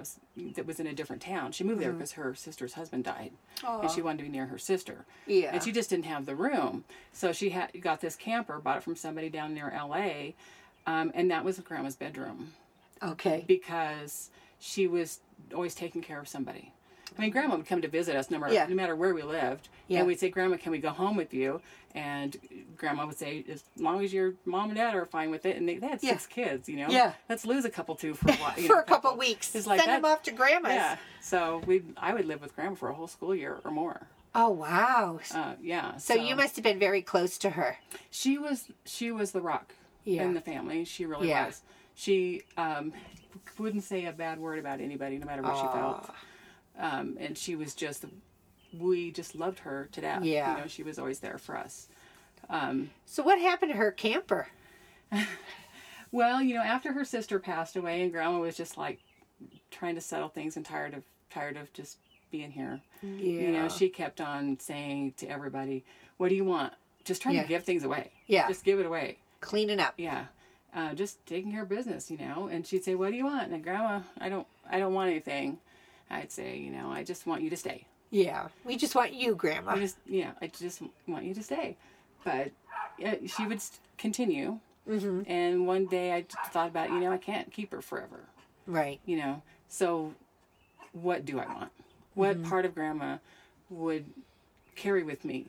that 0.56 0.66
was 0.66 0.80
in 0.80 0.88
a 0.88 0.94
different 0.94 1.22
town. 1.22 1.52
She 1.52 1.64
moved 1.64 1.82
there 1.82 1.92
because 1.92 2.14
her 2.14 2.34
sister's 2.34 2.74
husband 2.74 3.04
died, 3.04 3.32
and 3.64 3.92
she 3.92 4.02
wanted 4.02 4.18
to 4.20 4.24
be 4.24 4.30
near 4.30 4.48
her 4.48 4.58
sister. 4.58 5.06
Yeah. 5.28 5.52
and 5.54 5.62
she 5.62 5.72
just 5.72 5.92
didn't 5.92 6.06
have 6.06 6.26
the 6.26 6.34
room, 6.36 6.86
so 7.14 7.32
she 7.32 7.50
had 7.52 7.70
got 7.82 8.02
this 8.02 8.16
camper, 8.16 8.58
bought 8.60 8.78
it 8.78 8.84
from 8.84 8.96
somebody 8.96 9.30
down 9.30 9.54
near 9.54 9.70
L.A., 9.70 10.34
um, 10.88 11.12
and 11.14 11.30
that 11.30 11.44
was 11.46 11.60
grandma's 11.60 11.96
bedroom 11.96 12.54
Okay. 13.04 13.44
because 13.48 14.30
she 14.60 14.88
was 14.88 15.20
always 15.54 15.76
taking 15.76 16.02
care 16.02 16.20
of 16.20 16.28
somebody. 16.28 16.72
I 17.18 17.22
mean, 17.22 17.32
Grandma 17.32 17.56
would 17.58 17.66
come 17.68 17.82
to 17.82 17.88
visit 17.88 18.16
us 18.16 18.30
no 18.32 18.40
matter 18.40 18.54
Yeah. 18.54 18.66
no 18.68 18.76
matter 18.76 18.96
where 18.96 19.14
we 19.14 19.22
lived, 19.24 19.70
Yeah. 19.88 20.00
and 20.00 20.08
we'd 20.08 20.20
say, 20.20 20.30
"Grandma, 20.30 20.58
can 20.58 20.72
we 20.72 20.80
go 20.80 20.90
home 20.90 21.16
with 21.16 21.34
you?" 21.34 21.62
And 21.94 22.36
Grandma 22.76 23.06
would 23.06 23.18
say, 23.18 23.46
"As 23.50 23.64
long 23.78 24.04
as 24.04 24.12
your 24.14 24.34
mom 24.44 24.70
and 24.70 24.76
dad 24.78 24.96
are 24.96 25.06
fine 25.06 25.30
with 25.32 25.46
it." 25.46 25.56
And 25.56 25.68
they, 25.70 25.78
they 25.78 25.88
had 25.88 26.02
six 26.02 26.26
kids, 26.28 26.68
you 26.68 26.76
know. 26.78 26.88
Yeah. 26.90 27.14
Let's 27.30 27.46
lose 27.46 27.64
a 27.64 27.70
couple 27.70 27.96
too 27.96 28.14
for 28.16 28.30
a 28.32 28.34
while. 28.36 28.54
you 28.60 28.68
For 28.68 28.76
know, 28.76 28.80
a 28.82 28.84
couple 28.84 29.16
weeks. 29.18 29.56
It's 29.56 29.66
like 29.68 29.80
Send 29.80 29.92
that. 29.92 30.02
them 30.02 30.12
off 30.12 30.24
to 30.24 30.32
grandma's. 30.32 30.74
Yeah. 30.74 30.98
So 31.22 31.62
we, 31.66 31.84
I 31.98 32.14
would 32.14 32.26
live 32.26 32.42
with 32.42 32.54
Grandma 32.56 32.76
for 32.76 32.90
a 32.90 32.94
whole 32.94 33.08
school 33.08 33.34
year 33.34 33.60
or 33.64 33.72
more. 33.72 34.08
Oh 34.34 34.50
wow. 34.50 35.20
Uh, 35.34 35.54
yeah. 35.62 35.96
so, 35.96 36.14
you 36.16 36.36
must 36.36 36.56
have 36.58 36.64
been 36.64 36.80
very 36.80 37.02
close 37.02 37.38
to 37.38 37.52
her. 37.52 37.78
She 38.12 38.38
was 38.38 38.70
she 38.84 39.10
was 39.12 39.32
the 39.32 39.40
rock 39.42 39.74
Yeah. 40.04 40.24
in 40.24 40.34
the 40.34 40.42
family. 40.42 40.84
She 40.84 41.06
really 41.06 41.30
Yeah. 41.30 41.46
was. 41.46 41.62
She 41.94 42.42
um, 42.58 42.92
wouldn't 43.58 43.84
say 43.86 44.04
a 44.06 44.12
bad 44.12 44.40
word 44.40 44.60
about 44.60 44.82
anybody, 44.82 45.18
no 45.18 45.26
matter 45.26 45.42
what 45.44 45.56
she 45.56 45.68
felt. 45.68 46.10
Um, 46.80 47.18
and 47.20 47.38
she 47.38 47.56
was 47.56 47.74
just 47.74 48.06
we 48.78 49.12
just 49.12 49.36
loved 49.36 49.60
her 49.60 49.88
to 49.94 50.02
death. 50.02 50.24
Yeah. 50.24 50.56
You 50.56 50.62
know, 50.62 50.68
she 50.68 50.84
was 50.84 51.00
always 51.00 51.20
there 51.20 51.38
for 51.38 51.56
us. 51.58 51.88
So 53.06 53.24
what 53.24 53.40
happened 53.40 53.72
to 53.72 53.78
her 53.78 53.92
camper? 53.92 54.48
Well, 56.12 56.42
you 56.42 56.54
know, 56.56 56.62
after 56.62 56.94
her 56.94 57.04
sister 57.04 57.40
passed 57.40 57.76
away 57.76 58.02
and 58.02 58.12
grandma 58.12 58.40
was 58.40 58.56
just 58.56 58.78
like 58.78 59.00
trying 59.70 59.96
to 59.96 60.02
settle 60.02 60.30
things 60.30 60.56
and 60.56 60.66
tired 60.66 60.94
of 60.94 61.04
tired 61.30 61.58
of 61.58 61.74
just 61.74 61.98
being 62.32 62.52
here. 62.52 62.80
Yeah. 63.02 63.10
You 63.10 63.52
know, 63.52 63.68
she 63.68 63.90
kept 63.90 64.22
on 64.22 64.58
saying 64.60 65.16
to 65.18 65.28
everybody, 65.28 65.84
"What 66.18 66.30
do 66.30 66.36
you 66.36 66.46
want?" 66.46 66.72
Just 67.04 67.22
trying 67.22 67.36
Yeah. 67.36 67.42
to 67.42 67.48
give 67.50 67.64
things 67.64 67.84
away. 67.84 68.12
Yeah. 68.28 68.48
Just 68.48 68.64
give 68.64 68.80
it 68.80 68.86
away. 68.86 69.18
Cleaning 69.42 69.80
up. 69.82 69.96
Yeah. 69.98 70.26
Uh, 70.74 70.94
just 70.94 71.26
taking 71.26 71.52
care 71.52 71.64
of 71.64 71.70
business, 71.70 72.10
you 72.10 72.18
know. 72.18 72.48
And 72.48 72.66
she'd 72.66 72.84
say, 72.86 72.96
"What 72.96 73.12
do 73.12 73.18
you 73.18 73.26
want?" 73.26 73.52
And 73.52 73.62
grandma, 73.64 74.02
I 74.18 74.30
don't, 74.30 74.48
I 74.70 74.80
don't 74.80 74.94
want 74.94 75.10
anything. 75.10 75.58
I'd 76.10 76.32
say, 76.32 76.58
you 76.58 76.72
know, 76.72 76.92
I 76.92 77.04
just 77.04 77.26
want 77.26 77.42
you 77.42 77.50
to 77.50 77.58
stay. 77.58 77.86
Yeah. 78.12 78.48
We 78.64 78.78
just 78.78 78.96
want 78.96 79.14
you, 79.14 79.36
Grandma. 79.36 79.72
I 79.72 79.80
just, 79.80 79.98
yeah, 80.06 80.32
I 80.42 80.48
just 80.48 80.82
want 81.08 81.26
you 81.26 81.34
to 81.34 81.44
stay. 81.44 81.76
But 82.24 82.52
yeah, 82.98 83.16
she 83.26 83.46
would 83.48 83.62
continue. 83.98 84.60
Mm-hmm. 84.88 85.24
And 85.30 85.66
one 85.68 85.88
day 85.88 86.14
I 86.14 86.26
thought 86.52 86.68
about, 86.70 86.90
you 86.90 87.00
know, 87.00 87.12
I 87.12 87.18
can't 87.18 87.52
keep 87.52 87.72
her 87.72 87.82
forever. 87.82 88.20
Right. 88.68 89.00
You 89.06 89.18
know, 89.18 89.42
so 89.68 90.14
what 90.94 91.26
do 91.26 91.40
I 91.40 91.46
want? 91.48 91.72
What 92.14 92.38
Mm-hmm. 92.38 92.50
part 92.50 92.66
of 92.66 92.76
grandma 92.76 93.18
would 93.70 94.06
carry 94.76 95.04
with 95.04 95.26
me 95.26 95.48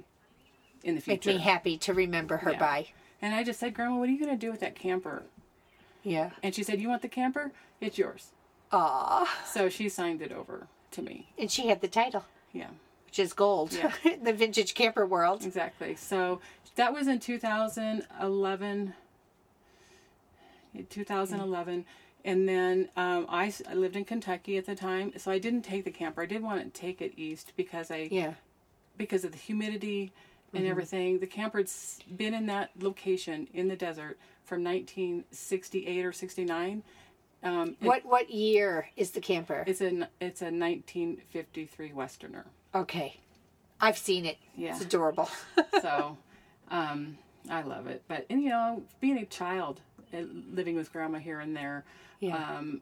in 0.83 0.95
the 0.95 1.01
future? 1.01 1.31
Make 1.31 1.38
me 1.38 1.42
happy 1.45 1.77
to 1.79 1.95
remember 1.95 2.38
her 2.38 2.53
Yeah. 2.53 2.59
by. 2.59 2.87
And 3.23 3.35
I 3.35 3.45
just 3.45 3.61
said, 3.61 3.75
Grandma, 3.75 3.97
what 3.97 4.09
are 4.09 4.12
you 4.12 4.19
going 4.19 4.37
to 4.38 4.47
do 4.47 4.51
with 4.51 4.61
that 4.61 4.75
camper? 4.75 5.23
Yeah. 6.03 6.31
And 6.42 6.55
she 6.55 6.62
said, 6.62 6.81
You 6.81 6.88
want 6.88 7.03
the 7.03 7.09
camper? 7.09 7.53
It's 7.81 7.97
yours. 7.99 8.33
Aw. 8.72 9.29
So 9.46 9.68
she 9.68 9.88
signed 9.88 10.22
it 10.22 10.33
over 10.33 10.66
to 10.92 11.02
me. 11.02 11.29
And 11.38 11.50
she 11.50 11.68
had 11.68 11.81
the 11.81 11.88
title, 11.88 12.24
Yeah, 12.52 12.68
which 13.07 13.18
is 13.18 13.33
gold. 13.33 13.72
Yeah. 13.72 13.92
the 14.22 14.33
vintage 14.33 14.74
camper 14.74 15.07
world. 15.07 15.44
exactly. 15.44 15.94
So 15.96 16.40
that 16.76 16.92
was 16.92 17.07
in 17.09 17.18
2011. 17.20 18.94
in 20.74 20.87
2011. 20.87 21.85
And 22.24 22.48
then 22.48 22.88
um, 22.96 23.26
I, 23.29 23.52
I 23.70 23.74
lived 23.74 23.94
in 23.94 24.05
Kentucky 24.05 24.57
at 24.59 24.66
the 24.66 24.74
time, 24.74 25.12
so 25.16 25.31
I 25.31 25.38
didn't 25.38 25.62
take 25.62 25.85
the 25.85 25.92
camper. 25.92 26.22
I 26.22 26.26
did 26.26 26.42
want 26.42 26.74
to 26.74 26.81
take 26.81 27.00
it 27.00 27.12
east 27.16 27.52
because 27.57 27.90
I 27.90 28.09
Yeah. 28.11 28.35
because 28.98 29.24
of 29.24 29.33
the 29.33 29.38
humidity 29.38 30.12
and 30.52 30.62
Mm-hmm. 30.62 30.70
everything. 30.70 31.18
The 31.20 31.26
camper's 31.26 31.98
been 32.16 32.33
in 32.35 32.46
that 32.46 32.70
location 32.81 33.46
in 33.55 33.68
the 33.68 33.76
desert 33.76 34.18
from 34.44 34.64
1968 34.64 36.05
or 36.05 36.12
69. 36.12 36.83
Um, 37.46 37.76
it- 37.80 37.87
What 37.87 38.04
what 38.04 38.30
year 38.30 38.88
is 38.96 39.11
the 39.12 39.20
camper? 39.20 39.64
It's 39.66 39.80
a 39.80 40.09
it's 40.20 40.42
a 40.42 40.50
1953 40.50 41.92
Westerner. 41.92 42.46
Okay. 42.74 43.20
I've 43.80 43.98
seen 43.98 44.24
it. 44.24 44.38
Yeah. 44.56 44.72
It's 44.74 44.82
adorable. 44.85 45.28
So, 45.82 46.16
um, 46.70 47.18
I 47.50 47.62
love 47.62 47.87
it. 47.87 48.02
But 48.09 48.26
and 48.30 48.42
you 48.42 48.48
know, 48.48 48.82
being 49.00 49.18
a 49.18 49.26
child, 49.26 49.80
uh, 50.12 50.18
living 50.52 50.74
with 50.76 50.92
grandma 50.92 51.18
here 51.18 51.40
and 51.40 51.54
there, 51.56 51.85
Yeah. 52.20 52.37
um, 52.37 52.80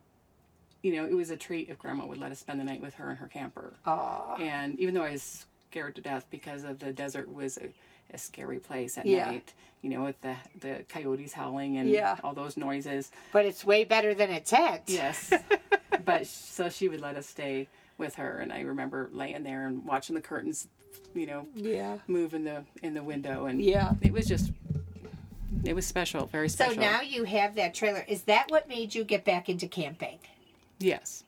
you 0.83 0.95
know, 0.95 1.05
it 1.05 1.13
was 1.15 1.31
a 1.31 1.37
treat 1.37 1.69
if 1.69 1.79
grandma 1.79 2.07
would 2.07 2.19
let 2.19 2.31
us 2.33 2.39
spend 2.39 2.61
the 2.61 2.65
night 2.65 2.81
with 2.81 2.95
her 2.95 3.11
in 3.11 3.17
her 3.17 3.27
camper. 3.27 3.75
Aw. 3.87 4.37
And 4.37 4.79
even 4.79 4.95
though 4.95 5.03
I 5.03 5.11
was 5.13 5.47
scared 5.71 5.97
to 5.97 6.01
death 6.03 6.27
because 6.31 6.63
of 6.65 6.79
the 6.79 6.93
desert 6.93 7.33
was 7.33 7.57
a, 7.59 7.69
a 8.15 8.19
scary 8.19 8.59
place 8.59 8.97
at 8.97 9.05
Yeah. 9.05 9.27
night, 9.33 9.53
you 9.83 9.91
know, 9.91 10.05
with 10.05 10.21
the 10.23 10.37
the 10.61 10.85
coyotes 10.89 11.33
howling 11.35 11.77
and 11.77 11.91
Yeah. 11.91 12.17
all 12.25 12.33
those 12.33 12.57
noises. 12.57 13.11
But 13.33 13.45
it's 13.45 13.65
way 13.65 13.85
better 13.85 14.15
than 14.15 14.31
a 14.31 14.41
tent. 14.41 14.83
Yes. 14.87 15.33
but 16.05 16.27
so 16.27 16.71
she 16.71 16.89
would 16.89 17.01
let 17.01 17.17
us 17.17 17.27
stay 17.29 17.69
with 17.99 18.15
her, 18.17 18.39
and 18.39 18.53
I 18.53 18.61
remember 18.61 19.11
laying 19.13 19.43
there 19.43 19.67
and 19.67 19.85
watching 19.85 20.15
the 20.15 20.21
curtains, 20.21 20.69
you 21.15 21.27
know, 21.27 21.47
Yeah. 21.55 21.99
move 22.07 22.33
in 22.35 22.45
the 22.45 22.65
in 22.83 22.95
the 22.95 23.03
window, 23.03 23.47
and 23.47 23.61
Yeah. 23.61 23.93
it 24.01 24.13
was 24.13 24.27
just 24.27 24.53
it 25.65 25.75
was 25.75 25.87
special, 25.87 26.27
very 26.27 26.49
special. 26.49 26.75
So 26.75 26.81
now 26.81 27.01
you 27.01 27.25
have 27.25 27.55
that 27.55 27.75
trailer. 27.75 28.05
Is 28.09 28.23
that 28.23 28.51
what 28.51 28.69
made 28.69 28.95
you 28.95 29.03
get 29.05 29.25
back 29.25 29.49
into 29.49 29.67
camping? 29.69 30.19
yes, 30.79 31.25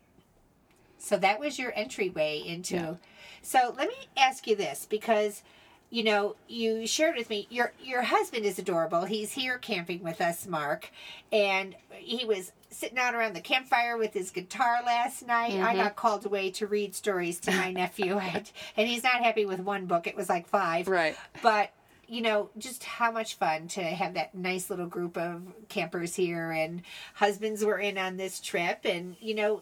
So 0.99 1.17
that 1.19 1.39
was 1.39 1.59
your 1.59 1.73
entryway 1.77 2.43
into. 2.45 2.75
Yeah. 2.75 2.95
So 3.41 3.73
let 3.79 3.89
me 3.89 3.95
ask 4.17 4.47
you 4.49 4.57
this 4.57 4.85
because 4.91 5.43
you 5.91 6.03
know, 6.05 6.37
you 6.49 6.87
shared 6.87 7.17
with 7.17 7.31
me 7.31 7.47
your 7.51 7.73
your 7.83 8.03
husband 8.03 8.45
is 8.45 8.59
adorable. 8.59 9.05
He's 9.05 9.33
here 9.33 9.59
camping 9.59 10.03
with 10.03 10.21
us, 10.21 10.47
Mark, 10.47 10.91
and 11.33 11.75
he 11.93 12.25
was 12.25 12.53
sitting 12.71 12.99
out 12.99 13.15
around 13.15 13.35
the 13.35 13.41
campfire 13.41 13.97
with 13.97 14.13
his 14.13 14.31
guitar 14.31 14.81
last 14.85 15.27
night. 15.27 15.53
I 15.53 15.73
Mm-hmm. 15.73 15.79
got 15.79 15.97
called 15.97 16.27
away 16.27 16.51
to 16.53 16.67
read 16.67 16.95
stories 16.95 17.41
to 17.41 17.51
my 17.53 17.73
nephew, 17.83 18.19
and, 18.19 18.51
and 18.77 18.89
he's 18.89 19.03
not 19.05 19.23
happy 19.23 19.47
with 19.47 19.61
one 19.61 19.87
book. 19.87 20.07
It 20.07 20.17
was 20.17 20.29
like 20.29 20.49
five, 20.49 20.89
right. 20.89 21.17
but 21.43 21.71
you 22.09 22.21
know 22.23 22.51
just 22.57 22.85
how 22.85 23.11
much 23.11 23.35
fun 23.35 23.67
to 23.67 23.83
have 23.83 24.15
that 24.15 24.33
nice 24.33 24.71
little 24.71 24.87
group 24.87 25.17
of 25.19 25.43
campers 25.69 26.15
here 26.15 26.53
and 26.53 26.83
husbands 27.15 27.65
were 27.65 27.79
in 27.81 27.99
on 27.99 28.17
this 28.17 28.39
trip 28.39 28.79
and 28.85 29.17
you 29.21 29.35
know 29.35 29.61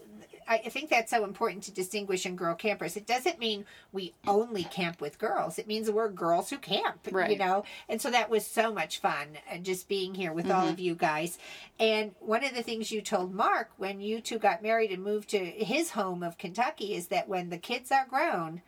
I 0.48 0.54
I 0.64 0.68
think 0.68 0.90
that's 0.90 1.10
so 1.10 1.24
important 1.24 1.64
to 1.64 1.72
distinguish 1.72 2.26
in 2.26 2.36
girl 2.36 2.54
campers. 2.54 2.96
It 2.96 3.06
doesn't 3.06 3.38
mean 3.38 3.64
we 3.92 4.14
only 4.26 4.64
camp 4.64 5.00
with 5.00 5.18
girls. 5.18 5.58
It 5.58 5.66
means 5.66 5.90
we're 5.90 6.08
girls 6.08 6.50
who 6.50 6.58
camp, 6.58 7.00
you 7.30 7.38
know? 7.38 7.64
And 7.88 8.00
so 8.00 8.10
that 8.10 8.30
was 8.30 8.46
so 8.46 8.72
much 8.72 9.00
fun, 9.00 9.28
uh, 9.52 9.58
just 9.58 9.88
being 9.88 10.14
here 10.14 10.32
with 10.32 10.50
all 10.50 10.68
of 10.68 10.78
you 10.80 10.94
guys. 10.94 11.38
And 11.78 12.14
one 12.20 12.44
of 12.44 12.54
the 12.54 12.62
things 12.62 12.90
you 12.92 13.00
told 13.02 13.34
Mark 13.34 13.70
when 13.76 14.00
you 14.00 14.20
two 14.20 14.38
got 14.38 14.62
married 14.62 14.90
and 14.90 15.02
moved 15.02 15.30
to 15.30 15.38
his 15.38 15.90
home 15.90 16.22
of 16.22 16.38
Kentucky 16.38 16.94
is 16.94 17.08
that 17.08 17.28
when 17.28 17.50
the 17.50 17.58
kids 17.58 17.90
are 17.92 18.06
grown, 18.06 18.62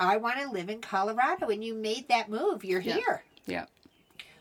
I 0.00 0.16
want 0.16 0.40
to 0.40 0.50
live 0.50 0.68
in 0.68 0.80
Colorado. 0.80 1.48
And 1.48 1.62
you 1.64 1.74
made 1.74 2.08
that 2.08 2.28
move. 2.28 2.64
You're 2.64 2.80
Yeah. 2.80 2.94
here. 2.94 3.24
Yeah. 3.46 3.66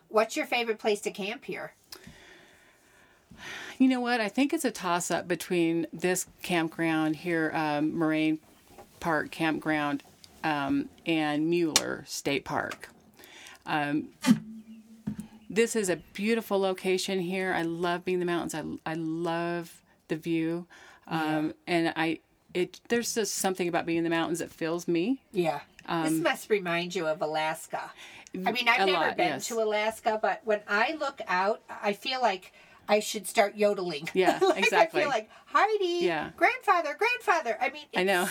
What's 0.10 0.36
your 0.36 0.46
favorite 0.46 0.80
place 0.80 1.02
to 1.02 1.12
camp 1.12 1.46
here? 1.46 1.74
You 3.82 3.88
know 3.88 4.00
what? 4.00 4.22
I 4.22 4.30
think 4.30 4.54
it's 4.54 4.64
a 4.64 4.70
toss 4.70 5.10
up 5.10 5.28
between 5.28 5.88
this 5.92 6.28
campground 6.44 7.16
here, 7.16 7.52
um, 7.56 7.98
Moraine 7.98 8.38
Park 9.00 9.32
Campground, 9.32 10.04
um, 10.44 10.88
and 11.08 11.50
Mueller 11.50 12.04
State 12.06 12.46
Park. 12.46 12.90
Um, 13.66 14.10
this 15.50 15.76
is 15.76 15.90
a 15.90 15.96
beautiful 16.14 16.60
location 16.60 17.18
here. 17.22 17.56
I 17.56 17.64
love 17.64 18.06
being 18.06 18.18
in 18.18 18.20
the 18.20 18.26
mountains. 18.28 18.54
I, 18.54 18.92
I 18.92 18.94
love 18.94 19.82
the 20.10 20.16
view. 20.16 20.68
Um, 21.08 21.56
And 21.66 21.92
I, 21.96 22.20
it, 22.54 22.80
there's 22.90 23.16
just 23.16 23.34
something 23.34 23.68
about 23.68 23.88
being 23.88 23.98
in 23.98 24.04
the 24.04 24.12
mountains 24.12 24.38
that 24.40 24.52
fills 24.52 24.88
me. 24.88 25.24
Yeah. 25.32 25.62
this 26.04 26.12
must 26.20 26.52
remind 26.52 26.94
you 26.94 27.08
of 27.08 27.20
Alaska. 27.24 27.90
I 28.46 28.52
mean, 28.52 28.68
I've 28.70 28.82
Um, 28.82 28.86
never 28.92 29.08
lot, 29.08 29.18
been 29.18 29.28
yes. 29.28 29.48
to 29.48 29.56
Alaska, 29.60 30.20
but 30.22 30.42
when 30.44 30.60
I 30.68 30.96
look 31.00 31.20
out, 31.28 31.64
I 31.82 31.94
feel 31.94 32.22
like 32.22 32.54
I 32.92 33.00
should 33.00 33.26
start 33.26 33.56
yodeling. 33.56 34.10
Yeah, 34.14 34.38
like 34.42 34.60
exactly. 34.60 35.00
I 35.00 35.04
feel 35.06 35.10
like 35.10 35.30
Heidi, 35.46 36.06
Yeah. 36.06 36.32
grandfather, 36.36 36.96
grandfather. 36.98 37.58
I 37.62 37.70
mean, 37.70 37.86
I 37.96 38.04
know. 38.04 38.28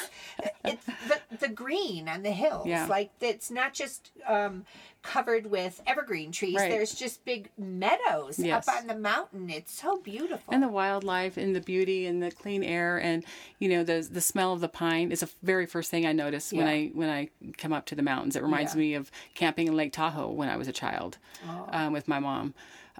it's 0.64 0.84
the, 1.08 1.20
the 1.38 1.48
green 1.48 2.08
on 2.08 2.22
the 2.22 2.30
hills. 2.30 2.66
Yeah. 2.66 2.86
Like 2.86 3.10
it's 3.20 3.50
not 3.50 3.72
just 3.74 4.10
um, 4.26 4.64
covered 5.02 5.46
with 5.46 5.80
evergreen 5.86 6.30
trees. 6.30 6.56
Right. 6.56 6.70
There's 6.70 6.94
just 6.94 7.24
big 7.24 7.48
meadows 7.56 8.38
Yes. 8.38 8.68
up 8.68 8.76
on 8.76 8.86
the 8.86 8.94
mountain. 8.94 9.48
It's 9.50 9.72
so 9.72 9.96
beautiful. 9.98 10.52
and 10.52 10.62
the 10.62 10.68
wildlife 10.68 11.36
and 11.38 11.56
the 11.56 11.60
beauty 11.60 12.06
and 12.06 12.22
the 12.22 12.30
clean 12.30 12.62
air 12.62 12.98
and 13.00 13.24
you 13.58 13.68
know 13.70 13.82
the 13.82 14.06
the 14.10 14.20
smell 14.20 14.52
of 14.52 14.60
the 14.60 14.68
pine 14.68 15.10
is 15.10 15.20
the 15.20 15.30
very 15.42 15.64
first 15.66 15.90
thing 15.90 16.04
I 16.06 16.12
notice 16.12 16.52
when 16.52 16.66
I 16.68 16.88
when 16.94 17.08
I 17.08 17.30
come 17.56 17.72
up 17.72 17.86
to 17.86 17.94
the 17.94 18.02
mountains. 18.02 18.36
It 18.36 18.42
reminds 18.42 18.74
Yeah. 18.74 18.80
me 18.80 18.94
of 18.94 19.10
camping 19.34 19.68
in 19.68 19.74
Lake 19.76 19.92
Tahoe 19.94 20.28
when 20.30 20.48
I 20.50 20.56
was 20.56 20.68
a 20.68 20.72
child 20.72 21.16
Oh. 21.48 21.66
um, 21.72 21.92
with 21.94 22.06
my 22.08 22.18
mom, 22.20 22.52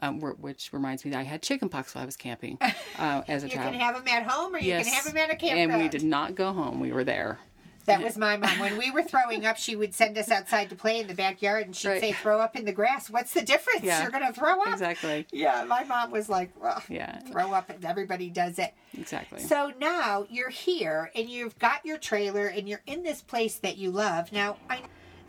um, 0.03 0.21
wh- 0.21 0.41
which 0.43 0.71
reminds 0.73 1.05
me 1.05 1.11
that 1.13 1.19
I 1.19 1.23
had 1.25 1.43
chicken 1.43 1.69
pox 1.69 1.95
while 1.95 2.03
I 2.03 2.07
was 2.07 2.17
camping 2.17 2.59
uh, 2.99 3.23
as 3.29 3.45
a 3.45 3.49
you 3.49 3.55
child. 3.55 3.73
You 3.75 3.79
can 3.79 3.81
have 3.81 3.95
them 3.97 4.09
at 4.09 4.23
home 4.27 4.55
or 4.55 4.59
you 4.59 4.69
yes, 4.69 4.87
can 4.87 4.95
have 4.95 5.05
them 5.05 5.17
at 5.17 5.31
a 5.31 5.37
campground. 5.37 5.73
and 5.73 5.83
we 5.83 5.89
did 5.89 6.03
not 6.03 6.35
go 6.35 6.53
home. 6.53 6.81
We 6.81 6.93
were 6.93 7.05
there. 7.05 7.39
That 7.87 8.03
was 8.05 8.17
my 8.17 8.37
mom. 8.37 8.61
When 8.61 8.77
we 8.79 8.91
were 8.93 9.03
throwing 9.03 9.47
up, 9.47 9.57
she 9.57 9.75
would 9.75 9.95
send 9.95 10.17
us 10.17 10.31
outside 10.31 10.69
to 10.71 10.77
play 10.77 11.01
in 11.01 11.09
the 11.09 11.15
backyard, 11.15 11.65
and 11.67 11.75
she'd 11.75 11.89
Right. 11.89 12.01
say, 12.01 12.13
"Throw 12.13 12.39
up 12.39 12.55
in 12.55 12.65
the 12.65 12.73
grass. 12.73 13.11
What's 13.11 13.33
the 13.33 13.43
difference? 13.43 13.83
Yeah. 13.83 14.03
You're 14.03 14.13
gonna 14.13 14.33
throw 14.33 14.61
up." 14.63 14.69
Exactly. 14.75 15.27
Yeah, 15.33 15.65
my 15.67 15.83
mom 15.85 16.13
was 16.13 16.29
like, 16.29 16.51
well, 16.63 16.81
Yeah. 16.89 17.19
throw 17.33 17.53
up. 17.53 17.73
Everybody 17.83 18.29
does 18.31 18.61
it." 18.61 18.75
Exactly. 18.97 19.41
So 19.41 19.73
now 19.81 20.25
you're 20.31 20.51
here, 20.51 21.11
and 21.17 21.29
you've 21.29 21.59
got 21.59 21.85
your 21.85 21.99
trailer, 21.99 22.47
and 22.47 22.69
you're 22.69 22.83
in 22.87 23.03
this 23.03 23.23
place 23.23 23.57
that 23.57 23.77
you 23.77 23.91
love. 23.91 24.31
Now, 24.31 24.59
I. 24.69 24.83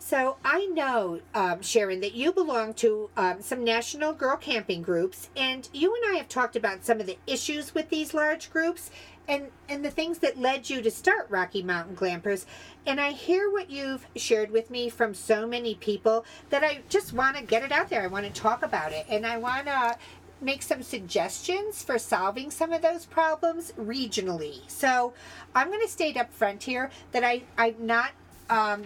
So 0.04 0.36
I 0.44 0.66
know, 0.66 1.20
um, 1.32 1.62
Sharon, 1.62 2.00
that 2.00 2.12
you 2.12 2.32
belong 2.32 2.74
to 2.74 3.08
um, 3.16 3.40
some 3.40 3.62
national 3.62 4.12
girl 4.12 4.36
camping 4.36 4.82
groups, 4.82 5.30
and 5.36 5.68
you 5.72 5.94
and 5.94 6.12
I 6.12 6.18
have 6.18 6.28
talked 6.28 6.56
about 6.56 6.84
some 6.84 7.00
of 7.00 7.06
the 7.06 7.18
issues 7.24 7.72
with 7.72 7.88
these 7.88 8.12
large 8.12 8.50
groups 8.50 8.90
and 9.28 9.46
and 9.68 9.84
the 9.84 9.92
things 9.92 10.18
that 10.18 10.36
led 10.36 10.68
you 10.68 10.82
to 10.82 10.90
start 10.90 11.30
Rocky 11.30 11.62
Mountain 11.62 11.94
Glampers. 11.94 12.46
And 12.84 13.00
I 13.00 13.12
hear 13.12 13.48
what 13.48 13.70
you've 13.70 14.04
shared 14.16 14.50
with 14.50 14.70
me 14.70 14.88
from 14.88 15.14
so 15.14 15.46
many 15.46 15.76
people 15.76 16.26
that 16.50 16.64
I 16.64 16.80
just 16.88 17.12
want 17.12 17.36
to 17.36 17.44
get 17.44 17.62
it 17.62 17.70
out 17.70 17.88
there. 17.88 18.02
I 18.02 18.08
want 18.08 18.26
to 18.26 18.32
talk 18.32 18.64
about 18.64 18.92
it, 18.92 19.06
and 19.08 19.24
I 19.24 19.38
want 19.38 19.66
to 19.66 19.96
make 20.40 20.62
some 20.62 20.82
suggestions 20.82 21.84
for 21.84 21.96
solving 21.96 22.50
some 22.50 22.72
of 22.72 22.82
those 22.82 23.06
problems 23.06 23.72
regionally. 23.78 24.68
So 24.68 25.14
I'm 25.54 25.68
going 25.68 25.80
to 25.80 25.88
state 25.88 26.16
up 26.16 26.34
front 26.34 26.64
here 26.64 26.90
that 27.12 27.22
I 27.22 27.44
I'm 27.56 27.76
not 27.78 28.10
um, 28.50 28.82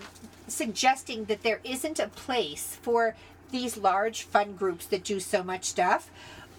suggesting 0.46 1.24
that 1.26 1.42
there 1.42 1.61
isn't 1.64 1.98
a 1.98 2.09
place 2.09 2.78
for 2.80 3.14
these 3.50 3.76
large 3.76 4.22
fun 4.22 4.54
groups 4.54 4.87
that 4.87 5.04
do 5.04 5.20
so 5.20 5.42
much 5.42 5.64
stuff, 5.64 6.11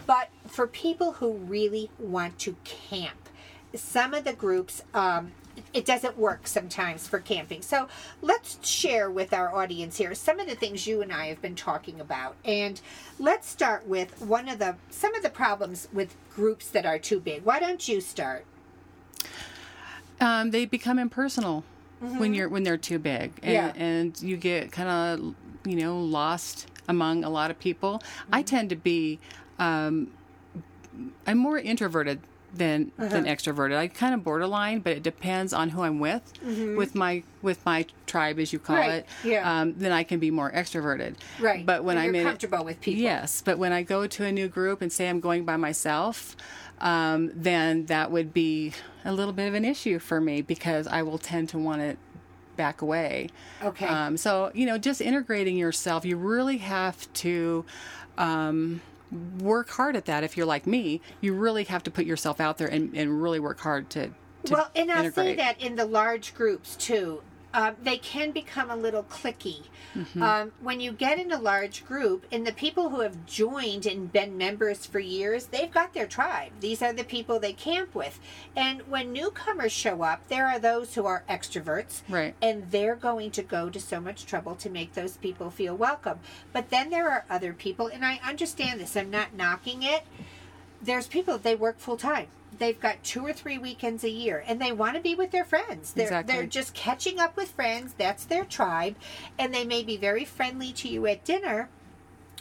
but 0.05 0.29
for 0.45 0.67
people 0.67 1.13
who 1.13 1.33
really 1.33 1.89
want 1.99 2.39
to 2.39 2.55
camp 2.63 3.29
some 3.75 4.13
of 4.13 4.23
the 4.23 4.33
groups 4.33 4.81
um, 4.93 5.31
it 5.73 5.85
doesn't 5.85 6.17
work 6.17 6.47
sometimes 6.47 7.07
for 7.07 7.19
camping. 7.19 7.61
So 7.61 7.87
let's 8.21 8.65
share 8.67 9.09
with 9.09 9.33
our 9.33 9.53
audience 9.55 9.97
here 9.97 10.13
some 10.13 10.39
of 10.39 10.47
the 10.47 10.55
things 10.55 10.87
you 10.87 11.01
and 11.01 11.11
I 11.11 11.27
have 11.27 11.41
been 11.41 11.55
talking 11.55 11.99
about. 11.99 12.35
And 12.45 12.79
let's 13.19 13.49
start 13.49 13.87
with 13.87 14.21
one 14.21 14.49
of 14.49 14.59
the 14.59 14.75
some 14.89 15.15
of 15.15 15.23
the 15.23 15.29
problems 15.29 15.87
with 15.91 16.15
groups 16.33 16.69
that 16.69 16.85
are 16.85 16.99
too 16.99 17.19
big. 17.19 17.43
Why 17.43 17.59
don't 17.59 17.87
you 17.87 18.01
start? 18.01 18.45
Um, 20.19 20.51
they 20.51 20.65
become 20.65 20.99
impersonal 20.99 21.63
mm-hmm. 22.03 22.19
when 22.19 22.33
you're 22.33 22.49
when 22.49 22.63
they're 22.63 22.77
too 22.77 22.99
big, 22.99 23.33
and, 23.43 23.53
yeah. 23.53 23.73
and 23.75 24.21
you 24.21 24.37
get 24.37 24.71
kind 24.71 24.89
of 24.89 25.35
you 25.65 25.77
know 25.77 25.99
lost 25.99 26.67
among 26.87 27.23
a 27.23 27.29
lot 27.29 27.51
of 27.51 27.59
people. 27.59 27.99
Mm-hmm. 27.99 28.35
I 28.35 28.41
tend 28.41 28.69
to 28.69 28.75
be 28.75 29.19
um, 29.59 30.11
I'm 31.25 31.37
more 31.37 31.57
introverted 31.57 32.19
than 32.53 32.91
uh-huh. 32.97 33.09
than 33.09 33.25
extroverted. 33.25 33.77
I 33.77 33.87
kind 33.87 34.13
of 34.13 34.23
borderline, 34.23 34.79
but 34.79 34.93
it 34.93 35.03
depends 35.03 35.53
on 35.53 35.69
who 35.69 35.83
I'm 35.83 35.99
with. 35.99 36.33
Mm-hmm. 36.43 36.77
With 36.77 36.95
my 36.95 37.23
with 37.41 37.65
my 37.65 37.85
tribe, 38.05 38.39
as 38.39 38.53
you 38.53 38.59
call 38.59 38.77
right. 38.77 38.91
it, 38.91 39.05
yeah. 39.23 39.59
Um, 39.59 39.73
then 39.77 39.91
I 39.91 40.03
can 40.03 40.19
be 40.19 40.31
more 40.31 40.51
extroverted. 40.51 41.15
Right. 41.39 41.65
But 41.65 41.83
when 41.83 41.97
I'm 41.97 42.13
comfortable 42.13 42.59
it, 42.59 42.65
with 42.65 42.81
people, 42.81 43.01
yes. 43.01 43.41
But 43.41 43.57
when 43.57 43.73
I 43.73 43.83
go 43.83 44.07
to 44.07 44.23
a 44.23 44.31
new 44.31 44.47
group 44.47 44.81
and 44.81 44.91
say 44.91 45.09
I'm 45.09 45.19
going 45.19 45.45
by 45.45 45.57
myself, 45.57 46.35
um, 46.79 47.31
then 47.33 47.85
that 47.87 48.11
would 48.11 48.33
be 48.33 48.73
a 49.05 49.13
little 49.13 49.33
bit 49.33 49.47
of 49.47 49.53
an 49.53 49.65
issue 49.65 49.99
for 49.99 50.21
me 50.21 50.41
because 50.41 50.87
I 50.87 51.01
will 51.01 51.17
tend 51.17 51.49
to 51.49 51.57
want 51.57 51.81
to 51.81 51.97
back 52.55 52.81
away. 52.81 53.29
Okay. 53.63 53.87
Um, 53.87 54.17
so 54.17 54.51
you 54.53 54.65
know, 54.65 54.77
just 54.77 55.01
integrating 55.01 55.57
yourself, 55.57 56.05
you 56.05 56.17
really 56.17 56.57
have 56.57 57.11
to. 57.13 57.65
Um, 58.17 58.81
work 59.39 59.69
hard 59.69 59.95
at 59.95 60.05
that. 60.05 60.23
If 60.23 60.37
you're 60.37 60.45
like 60.45 60.67
me, 60.67 61.01
you 61.21 61.33
really 61.33 61.63
have 61.65 61.83
to 61.83 61.91
put 61.91 62.05
yourself 62.05 62.39
out 62.39 62.57
there 62.57 62.67
and, 62.67 62.95
and 62.95 63.21
really 63.21 63.39
work 63.39 63.59
hard 63.59 63.89
to. 63.91 64.09
to 64.45 64.53
well, 64.53 64.71
and 64.75 64.91
I'll 64.91 64.99
integrate. 64.99 65.27
say 65.27 65.35
that 65.35 65.61
in 65.61 65.75
the 65.75 65.85
large 65.85 66.33
groups 66.33 66.75
too. 66.75 67.21
Uh, 67.57 67.73
they 67.81 67.97
can 67.97 68.29
become 68.29 68.69
a 68.69 68.75
little 68.75 69.01
clicky. 69.01 69.63
Mm-hmm. 69.95 70.21
Um, 70.21 70.51
when 70.61 70.79
you 70.79 70.91
get 70.91 71.17
in 71.17 71.31
a 71.31 71.39
large 71.39 71.83
group, 71.87 72.23
and 72.31 72.45
the 72.45 72.51
people 72.51 72.89
who 72.89 73.01
have 73.01 73.25
joined 73.25 73.87
and 73.87 74.13
been 74.13 74.37
members 74.37 74.85
for 74.85 74.99
years, 74.99 75.47
they've 75.47 75.71
got 75.71 75.95
their 75.95 76.05
tribe. 76.05 76.51
These 76.59 76.83
are 76.83 76.93
the 76.93 77.03
people 77.03 77.39
they 77.39 77.53
camp 77.53 77.95
with. 77.95 78.19
And 78.55 78.81
when 78.81 79.11
newcomers 79.11 79.71
show 79.71 80.03
up, 80.03 80.27
there 80.27 80.45
are 80.45 80.59
those 80.59 80.93
who 80.93 81.07
are 81.07 81.23
extroverts. 81.27 82.03
Right. 82.07 82.35
And 82.43 82.69
they're 82.69 82.95
going 82.95 83.31
to 83.31 83.41
go 83.41 83.71
to 83.71 83.79
so 83.79 83.99
much 83.99 84.27
trouble 84.27 84.53
to 84.53 84.69
make 84.69 84.93
those 84.93 85.17
people 85.17 85.49
feel 85.49 85.75
welcome. 85.75 86.19
But 86.53 86.69
then 86.69 86.91
there 86.91 87.09
are 87.09 87.25
other 87.27 87.53
people, 87.53 87.87
and 87.87 88.05
I 88.05 88.19
understand 88.23 88.79
this, 88.79 88.95
I'm 88.95 89.09
not 89.09 89.33
knocking 89.33 89.81
it. 89.81 90.03
There's 90.79 91.07
people, 91.07 91.39
they 91.39 91.55
work 91.55 91.79
full 91.79 91.97
time 91.97 92.27
they've 92.59 92.79
got 92.79 93.03
two 93.03 93.25
or 93.25 93.33
three 93.33 93.57
weekends 93.57 94.03
a 94.03 94.09
year 94.09 94.43
and 94.47 94.61
they 94.61 94.71
want 94.71 94.95
to 94.95 95.01
be 95.01 95.15
with 95.15 95.31
their 95.31 95.45
friends. 95.45 95.93
They're, 95.93 96.05
exactly. 96.05 96.35
they're 96.35 96.45
just 96.45 96.73
catching 96.73 97.19
up 97.19 97.35
with 97.35 97.51
friends. 97.51 97.93
That's 97.97 98.25
their 98.25 98.45
tribe. 98.45 98.95
And 99.37 99.53
they 99.53 99.63
may 99.63 99.83
be 99.83 99.97
very 99.97 100.25
friendly 100.25 100.71
to 100.73 100.87
you 100.87 101.05
at 101.07 101.23
dinner, 101.23 101.69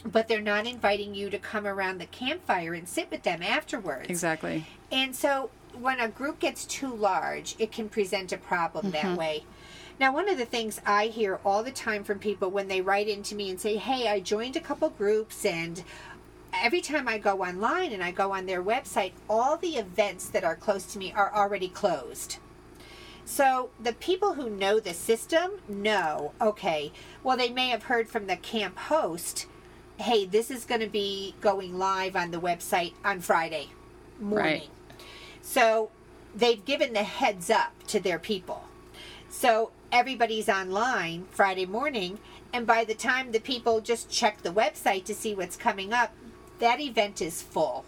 but 0.05 0.27
they're 0.27 0.41
not 0.41 0.67
inviting 0.67 1.15
you 1.15 1.29
to 1.29 1.37
come 1.37 1.65
around 1.65 1.99
the 1.99 2.05
campfire 2.05 2.73
and 2.73 2.87
sit 2.87 3.11
with 3.11 3.23
them 3.23 3.41
afterwards. 3.41 4.09
Exactly. 4.09 4.67
And 4.91 5.15
so 5.15 5.49
when 5.79 5.99
a 5.99 6.07
group 6.07 6.39
gets 6.39 6.65
too 6.65 6.93
large, 6.93 7.55
it 7.59 7.71
can 7.71 7.89
present 7.89 8.31
a 8.31 8.37
problem 8.37 8.91
mm-hmm. 8.91 9.07
that 9.07 9.17
way. 9.17 9.45
Now, 9.99 10.13
one 10.13 10.29
of 10.29 10.37
the 10.37 10.45
things 10.45 10.79
I 10.85 11.07
hear 11.07 11.39
all 11.43 11.63
the 11.63 11.71
time 11.71 12.03
from 12.03 12.19
people 12.19 12.51
when 12.51 12.67
they 12.67 12.81
write 12.81 13.07
into 13.07 13.33
me 13.33 13.49
and 13.49 13.59
say, 13.59 13.77
Hey, 13.77 14.07
I 14.07 14.19
joined 14.19 14.55
a 14.55 14.59
couple 14.59 14.89
groups 14.89 15.43
and 15.43 15.83
every 16.63 16.81
time 16.81 17.07
I 17.07 17.17
go 17.17 17.43
online 17.43 17.91
and 17.91 18.03
I 18.03 18.11
go 18.11 18.31
on 18.31 18.45
their 18.45 18.63
website, 18.63 19.13
all 19.29 19.57
the 19.57 19.75
events 19.75 20.27
that 20.29 20.43
are 20.43 20.55
close 20.55 20.85
to 20.93 20.99
me 20.99 21.11
are 21.13 21.33
already 21.33 21.67
closed. 21.67 22.37
So 23.25 23.71
the 23.81 23.93
people 23.93 24.35
who 24.35 24.49
know 24.49 24.79
the 24.79 24.93
system 24.93 25.51
know, 25.67 26.31
okay, 26.39 26.93
well, 27.23 27.35
they 27.35 27.49
may 27.49 27.69
have 27.69 27.83
heard 27.83 28.07
from 28.07 28.27
the 28.27 28.37
camp 28.37 28.77
host, 28.77 29.47
hey, 29.97 30.25
this 30.25 30.49
is 30.49 30.63
going 30.63 30.81
to 30.81 30.87
be 30.87 31.35
going 31.41 31.77
live 31.77 32.15
on 32.15 32.31
the 32.31 32.39
website 32.39 32.93
on 33.03 33.19
Friday 33.19 33.69
morning. 34.19 34.61
Right. 34.61 34.69
So 35.41 35.89
they've 36.33 36.63
given 36.63 36.93
the 36.93 37.03
heads 37.03 37.49
up 37.49 37.73
to 37.87 37.99
their 37.99 38.19
people. 38.19 38.63
So 39.29 39.71
everybody's 39.91 40.47
online 40.47 41.25
Friday 41.31 41.65
morning, 41.65 42.19
and 42.53 42.65
by 42.65 42.85
the 42.85 42.95
time 42.95 43.31
the 43.31 43.39
people 43.39 43.81
just 43.81 44.09
check 44.09 44.41
the 44.41 44.51
website 44.51 45.03
to 45.05 45.13
see 45.13 45.35
what's 45.35 45.57
coming 45.57 45.91
up, 45.91 46.13
that 46.59 46.79
event 46.79 47.21
is 47.21 47.41
full. 47.41 47.85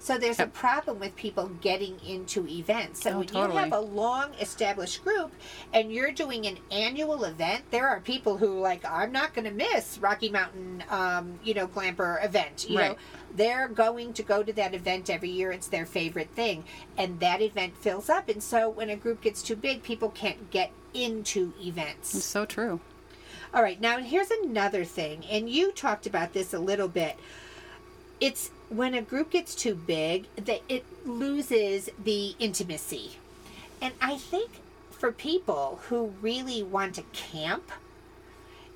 So 0.00 0.16
there's 0.16 0.38
yep. 0.38 0.48
a 0.48 0.50
problem 0.50 0.98
with 0.98 1.14
people 1.14 1.48
getting 1.60 2.00
into 2.00 2.48
events. 2.48 3.02
So 3.02 3.10
oh, 3.10 3.18
when 3.18 3.26
totally. 3.26 3.52
you 3.52 3.58
have 3.58 3.72
a 3.74 3.80
long 3.80 4.32
established 4.40 5.04
group 5.04 5.30
and 5.74 5.92
you're 5.92 6.10
doing 6.10 6.46
an 6.46 6.56
annual 6.70 7.22
event, 7.24 7.64
there 7.70 7.86
are 7.86 8.00
people 8.00 8.38
who 8.38 8.58
like 8.58 8.82
I'm 8.90 9.12
not 9.12 9.34
going 9.34 9.44
to 9.44 9.50
miss 9.50 9.98
Rocky 9.98 10.30
Mountain, 10.30 10.84
um, 10.88 11.38
you 11.44 11.52
know, 11.52 11.68
Glamper 11.68 12.24
event. 12.24 12.66
You 12.68 12.78
right. 12.78 12.92
know, 12.92 12.96
they're 13.36 13.68
going 13.68 14.14
to 14.14 14.22
go 14.22 14.42
to 14.42 14.52
that 14.54 14.72
event 14.72 15.10
every 15.10 15.28
year. 15.28 15.52
It's 15.52 15.68
their 15.68 15.86
favorite 15.86 16.30
thing, 16.30 16.64
and 16.96 17.20
that 17.20 17.42
event 17.42 17.76
fills 17.76 18.08
up. 18.08 18.30
And 18.30 18.42
so 18.42 18.70
when 18.70 18.88
a 18.88 18.96
group 18.96 19.20
gets 19.20 19.42
too 19.42 19.56
big, 19.56 19.82
people 19.82 20.08
can't 20.08 20.50
get 20.50 20.72
into 20.94 21.52
events. 21.60 22.14
It's 22.14 22.24
so 22.24 22.46
true. 22.46 22.80
All 23.52 23.62
right, 23.62 23.80
now 23.80 23.98
here's 23.98 24.30
another 24.30 24.84
thing, 24.84 25.24
and 25.30 25.50
you 25.50 25.72
talked 25.72 26.06
about 26.06 26.32
this 26.32 26.54
a 26.54 26.58
little 26.58 26.88
bit 26.88 27.16
it's 28.20 28.50
when 28.68 28.94
a 28.94 29.02
group 29.02 29.30
gets 29.30 29.54
too 29.54 29.74
big 29.74 30.26
that 30.36 30.60
it 30.68 30.84
loses 31.06 31.90
the 32.02 32.34
intimacy. 32.38 33.12
And 33.80 33.94
I 34.00 34.16
think 34.16 34.50
for 34.90 35.10
people 35.10 35.80
who 35.88 36.12
really 36.20 36.62
want 36.62 36.96
to 36.96 37.02
camp, 37.12 37.72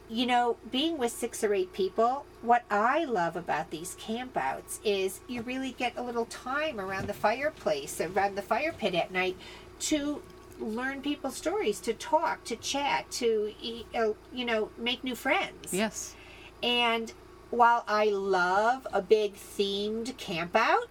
you 0.09 0.27
know, 0.27 0.57
being 0.71 0.99
with 0.99 1.13
six 1.13 1.45
or 1.45 1.55
eight 1.55 1.73
people, 1.73 2.25
what 2.43 2.65
I 2.71 3.05
love 3.05 3.37
about 3.37 3.71
these 3.71 3.97
campouts 3.97 4.79
is 4.85 5.21
you 5.29 5.43
really 5.43 5.73
get 5.73 5.97
a 5.97 6.03
little 6.03 6.27
time 6.27 6.81
around 6.81 7.07
the 7.07 7.15
fireplace, 7.15 8.01
around 8.01 8.37
the 8.37 8.43
fire 8.43 8.73
pit 8.73 8.95
at 8.95 9.13
night 9.13 9.37
to 9.81 10.23
learn 10.59 11.03
people's 11.03 11.37
stories, 11.37 11.81
to 11.81 11.93
talk, 11.93 12.45
to 12.45 12.57
chat, 12.57 13.11
to, 13.11 13.53
uh, 13.95 14.13
you 14.33 14.45
know, 14.45 14.71
make 14.79 15.05
new 15.05 15.15
friends. 15.15 15.73
Yes. 15.73 16.15
And 16.63 17.13
while 17.55 17.85
I 17.89 18.07
love 18.07 18.87
a 18.93 19.01
big 19.01 19.35
themed 19.35 20.15
campout, 20.15 20.87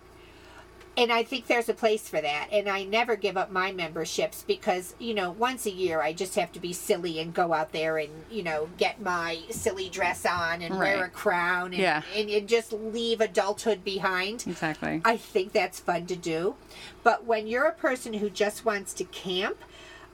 and 0.96 1.12
I 1.12 1.24
think 1.24 1.48
there's 1.48 1.70
a 1.70 1.74
place 1.74 2.08
for 2.08 2.22
that. 2.22 2.50
And 2.52 2.70
I 2.70 2.84
never 2.84 3.16
give 3.16 3.36
up 3.36 3.52
my 3.52 3.72
memberships 3.72 4.44
because, 4.46 4.94
you 5.00 5.16
know, 5.16 5.32
once 5.32 5.66
a 5.66 5.72
year 5.72 6.02
I 6.02 6.14
just 6.14 6.36
have 6.36 6.52
to 6.52 6.60
be 6.60 6.72
silly 6.72 7.20
and 7.20 7.34
go 7.34 7.52
out 7.52 7.72
there 7.72 7.98
and, 7.98 8.12
you 8.30 8.44
know, 8.44 8.70
get 8.78 9.02
my 9.02 9.40
silly 9.50 9.90
dress 9.90 10.24
on 10.24 10.62
and 10.62 10.76
right. 10.76 10.96
wear 10.96 11.06
a 11.06 11.10
crown 11.10 11.74
and, 11.74 11.82
yeah. 11.82 12.04
and, 12.16 12.30
and 12.30 12.48
just 12.48 12.72
leave 12.72 13.22
adulthood 13.22 13.84
behind. 13.84 14.46
Exactly. 14.46 15.02
I 15.04 15.18
think 15.18 15.52
that's 15.52 15.80
fun 15.80 16.06
to 16.06 16.16
do. 16.16 16.56
But 17.02 17.26
when 17.26 17.48
you're 17.48 17.66
a 17.66 17.74
person 17.74 18.14
who 18.14 18.30
just 18.30 18.64
wants 18.64 18.94
to 18.94 19.04
camp, 19.06 19.58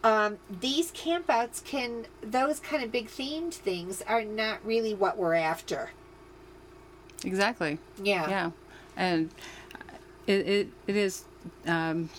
um, 0.01 0.37
these 0.61 0.93
campouts 0.93 1.61
can, 1.61 2.05
those 2.21 2.61
kind 2.61 2.85
of 2.85 2.89
big 2.89 3.09
themed 3.09 3.53
things 3.53 4.01
are 4.03 4.23
not 4.23 4.65
really 4.65 4.93
what 4.93 5.17
we're 5.17 5.33
after. 5.33 5.89
Exactly. 7.23 7.77
Yeah. 8.01 8.29
Yeah. 8.29 8.51
And 8.95 9.29
it, 10.27 10.47
it, 10.47 10.67
it 10.87 10.95
is, 10.95 11.25
um, 11.67 12.09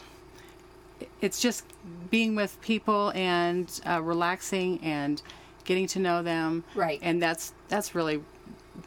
it's 1.20 1.40
just 1.40 1.64
being 2.10 2.34
with 2.34 2.60
people 2.60 3.12
and 3.14 3.80
uh, 3.86 4.02
relaxing 4.02 4.80
and 4.82 5.22
getting 5.64 5.86
to 5.88 5.98
know 5.98 6.22
them. 6.22 6.64
Right. 6.74 6.98
And 7.02 7.22
that's, 7.22 7.52
that's 7.68 7.94
really, 7.94 8.22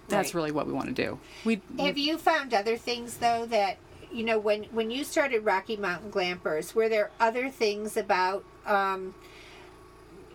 that's 0.07 0.29
right. 0.29 0.35
really 0.35 0.51
what 0.51 0.67
we 0.67 0.73
want 0.73 0.87
to 0.87 0.93
do. 0.93 1.19
We 1.45 1.61
Have 1.79 1.97
you 1.97 2.17
found 2.17 2.53
other 2.53 2.77
things 2.77 3.17
though 3.17 3.45
that, 3.47 3.77
you 4.11 4.23
know, 4.23 4.37
when, 4.37 4.65
when 4.65 4.91
you 4.91 5.03
started 5.03 5.45
Rocky 5.45 5.77
Mountain 5.77 6.11
Glampers, 6.11 6.75
were 6.75 6.89
there 6.89 7.09
other 7.19 7.49
things 7.49 7.97
about, 7.97 8.43
um, 8.65 9.15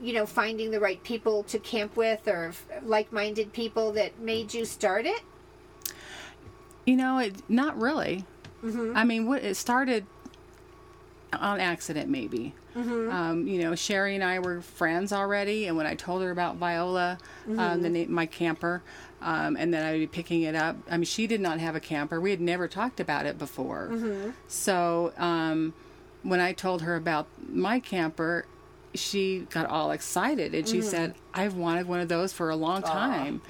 you 0.00 0.12
know, 0.12 0.26
finding 0.26 0.70
the 0.70 0.80
right 0.80 1.02
people 1.02 1.42
to 1.44 1.58
camp 1.58 1.96
with 1.96 2.26
or 2.26 2.52
like 2.82 3.12
minded 3.12 3.52
people 3.52 3.92
that 3.92 4.18
made 4.20 4.54
you 4.54 4.64
start 4.64 5.06
it? 5.06 5.22
You 6.88 6.96
know, 6.96 7.18
it 7.18 7.34
not 7.50 7.78
really. 7.78 8.24
I 8.96 9.04
mean, 9.04 9.26
what 9.28 9.42
it 9.44 9.56
started 9.56 10.06
on 11.34 11.60
accident, 11.60 12.08
maybe. 12.08 12.54
Um, 13.10 13.46
you 13.46 13.60
know, 13.60 13.74
Sherry 13.74 14.14
and 14.14 14.24
I 14.24 14.38
were 14.38 14.62
friends 14.62 15.12
already, 15.12 15.66
and 15.66 15.76
when 15.76 15.84
I 15.84 15.94
told 15.94 16.22
her 16.22 16.30
about 16.30 16.56
Viola, 16.56 17.18
um, 17.58 17.82
the 17.82 17.90
name, 17.90 18.10
my 18.10 18.24
camper, 18.24 18.82
um, 19.20 19.56
and 19.58 19.72
then 19.74 19.84
I 19.84 19.92
would 19.92 19.98
be 20.00 20.06
picking 20.06 20.42
it 20.42 20.54
up. 20.54 20.76
I 20.90 20.96
mean, 20.96 21.04
she 21.04 21.26
did 21.26 21.40
not 21.42 21.58
have 21.60 21.76
a 21.76 21.80
camper. 21.80 22.20
We 22.22 22.30
had 22.30 22.40
never 22.40 22.66
talked 22.68 23.00
about 23.00 23.26
it 23.26 23.36
before. 23.38 23.88
So 24.46 25.12
um, 25.18 25.74
when 26.22 26.40
I 26.40 26.52
told 26.54 26.80
her 26.82 26.96
about 26.96 27.26
my 27.50 27.80
camper, 27.80 28.46
she 28.94 29.46
got 29.50 29.66
all 29.66 29.90
excited 29.90 30.54
and 30.54 30.66
she 30.66 30.80
said, 30.90 31.14
"I've 31.34 31.54
wanted 31.54 31.86
one 31.86 32.00
of 32.00 32.08
those 32.08 32.32
for 32.32 32.48
a 32.48 32.56
long 32.56 32.80
time." 32.82 33.42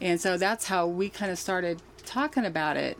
And 0.00 0.18
so 0.20 0.38
that's 0.38 0.64
how 0.66 0.86
we 0.86 1.10
kind 1.10 1.30
of 1.30 1.38
started 1.38 1.82
talking 2.08 2.44
about 2.44 2.76
it. 2.76 2.98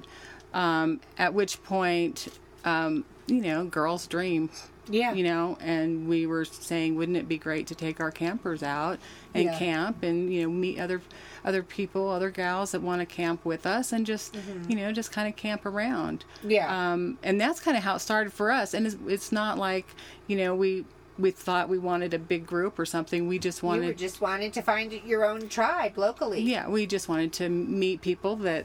Um, 0.55 1.01
at 1.19 1.35
which 1.35 1.63
point, 1.63 2.29
um, 2.65 3.05
you 3.27 3.41
know, 3.43 3.65
girls' 3.67 4.07
dream. 4.07 4.51
Yeah. 4.91 5.13
You 5.13 5.23
know, 5.25 5.59
and 5.61 6.09
we 6.09 6.27
were 6.27 6.47
saying, 6.47 6.97
wouldn't 6.97 7.19
it 7.19 7.29
be 7.29 7.37
great 7.37 7.67
to 7.67 7.75
take 7.75 8.01
our 8.01 8.11
campers 8.11 8.63
out 8.63 8.99
and 9.35 9.45
Yeah. 9.45 9.59
camp 9.59 10.03
and 10.03 10.33
you 10.33 10.43
know 10.43 10.49
meet 10.49 10.81
other 10.81 11.03
other 11.45 11.63
people, 11.63 12.09
other 12.09 12.31
gals 12.31 12.71
that 12.73 12.81
want 12.81 13.01
to 13.03 13.07
camp 13.07 13.45
with 13.45 13.67
us 13.67 13.93
and 13.93 14.07
just 14.07 14.35
you 14.67 14.75
know 14.77 14.91
just 14.91 15.13
kind 15.13 15.29
of 15.29 15.37
camp 15.37 15.67
around. 15.67 16.25
Mm-hmm. 16.39 16.51
Yeah. 16.53 16.93
Um, 16.93 17.19
and 17.23 17.39
that's 17.39 17.61
kind 17.61 17.77
of 17.77 17.83
how 17.83 17.97
it 17.97 17.99
started 17.99 18.33
for 18.33 18.51
us. 18.51 18.73
And 18.73 18.87
it's, 18.87 18.97
it's 19.07 19.31
not 19.31 19.59
like 19.59 19.87
you 20.27 20.39
know 20.39 20.55
we 20.55 20.87
we 21.19 21.33
thought 21.33 21.69
we 21.69 21.79
wanted 21.79 22.15
a 22.15 22.19
big 22.19 22.47
group 22.47 22.79
or 22.79 22.87
something. 22.87 23.29
We 23.29 23.39
just 23.39 23.61
You 23.63 23.69
wanted 23.69 23.87
were 23.89 23.93
just 23.93 24.23
wanted 24.23 24.55
to 24.55 24.63
find 24.63 24.91
your 25.05 25.27
own 25.27 25.51
tribe 25.51 25.99
locally. 25.99 26.41
yeah, 26.41 26.67
we 26.67 26.87
just 26.87 27.11
wanted 27.11 27.35
to 27.35 27.51
meet 27.51 28.01
people 28.01 28.37
that 28.37 28.65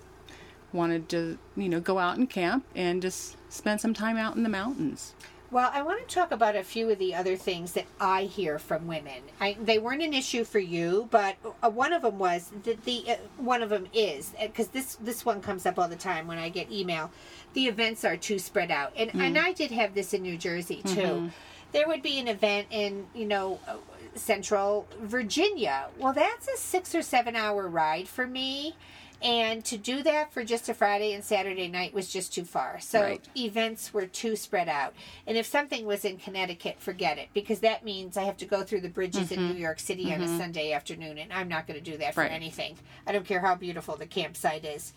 wanted 0.73 1.09
to, 1.09 1.37
you 1.55 1.69
know, 1.69 1.79
go 1.79 1.99
out 1.99 2.17
and 2.17 2.29
camp 2.29 2.65
and 2.75 3.01
just 3.01 3.37
spend 3.51 3.79
some 3.79 3.93
time 3.93 4.17
out 4.17 4.35
in 4.35 4.43
the 4.43 4.49
mountains. 4.49 5.13
Well, 5.53 5.69
I 5.71 5.83
want 5.83 6.07
to 6.07 6.15
talk 6.15 6.31
about 6.31 6.55
a 6.55 6.63
few 6.63 6.89
of 6.89 6.97
the 6.97 7.13
other 7.13 7.35
things 7.35 7.73
that 7.73 7.85
I 7.99 8.23
hear 8.23 8.57
from 8.57 8.87
women. 8.87 9.21
I, 9.39 9.55
they 9.61 9.77
weren't 9.77 10.01
an 10.01 10.11
issue 10.11 10.45
for 10.45 10.57
you, 10.57 11.07
but 11.11 11.35
uh, 11.61 11.69
one 11.69 11.93
of 11.93 12.01
them 12.01 12.17
was 12.17 12.51
that 12.63 12.83
the 12.85 13.03
uh, 13.07 13.15
one 13.37 13.61
of 13.61 13.69
them 13.69 13.85
is 13.93 14.33
because 14.41 14.69
this 14.69 14.95
this 14.95 15.23
one 15.23 15.41
comes 15.41 15.67
up 15.67 15.77
all 15.77 15.87
the 15.87 15.95
time 15.95 16.25
when 16.25 16.39
I 16.39 16.49
get 16.49 16.71
email. 16.71 17.11
The 17.53 17.67
events 17.67 18.03
are 18.03 18.17
too 18.17 18.39
spread 18.39 18.71
out, 18.71 18.93
and 18.97 19.13
and 19.13 19.37
I 19.37 19.53
did 19.53 19.69
have 19.69 19.93
this 19.93 20.15
in 20.15 20.23
New 20.23 20.39
Jersey 20.39 20.81
too. 20.87 21.29
There 21.71 21.87
would 21.87 22.01
be 22.01 22.17
an 22.17 22.27
event 22.27 22.67
in 22.71 23.05
you 23.13 23.25
know 23.25 23.59
uh, 23.67 23.75
Central 24.15 24.87
Virginia. 25.01 25.85
Well, 25.99 26.13
that's 26.13 26.47
a 26.47 26.57
six 26.57 26.95
or 26.95 27.03
seven 27.03 27.35
hour 27.35 27.67
ride 27.67 28.07
for 28.07 28.25
me. 28.25 28.75
And 29.23 29.63
to 29.65 29.77
do 29.77 30.03
that 30.03 30.33
for 30.33 30.43
just 30.43 30.67
a 30.67 30.73
Friday 30.73 31.13
and 31.13 31.23
Saturday 31.23 31.69
night 31.69 31.93
was 31.93 32.11
just 32.11 32.33
too 32.33 32.43
far. 32.43 32.81
So 32.81 33.01
Right. 33.01 33.27
events 33.37 33.93
were 33.93 34.05
too 34.05 34.35
spread 34.35 34.67
out. 34.67 34.93
And 35.25 35.37
if 35.37 35.45
something 35.45 35.85
was 35.85 36.03
in 36.03 36.17
Connecticut, 36.17 36.81
forget 36.81 37.17
it 37.17 37.29
because 37.33 37.61
that 37.61 37.85
means 37.85 38.17
I 38.17 38.23
have 38.23 38.35
to 38.37 38.45
go 38.45 38.63
through 38.63 38.81
the 38.81 38.89
bridges 38.89 39.31
in 39.31 39.47
New 39.47 39.55
York 39.57 39.79
City 39.79 40.13
on 40.13 40.21
a 40.21 40.27
Sunday 40.27 40.73
afternoon 40.73 41.17
and 41.17 41.31
I'm 41.31 41.47
not 41.47 41.67
going 41.67 41.81
to 41.81 41.91
do 41.91 41.97
that 41.99 42.13
for 42.13 42.21
Right. 42.21 42.31
anything. 42.31 42.75
I 43.07 43.13
don't 43.13 43.25
care 43.25 43.39
how 43.39 43.55
beautiful 43.55 43.95
the 43.95 44.05
campsite 44.05 44.65
is. 44.65 44.91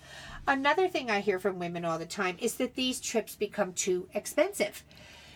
Another 0.48 0.88
thing 0.88 1.08
I 1.08 1.20
hear 1.20 1.38
from 1.38 1.60
women 1.60 1.84
all 1.84 1.98
the 1.98 2.04
time 2.04 2.36
is 2.40 2.54
that 2.54 2.74
these 2.74 3.00
trips 3.00 3.36
become 3.36 3.72
too 3.74 4.08
expensive. 4.12 4.82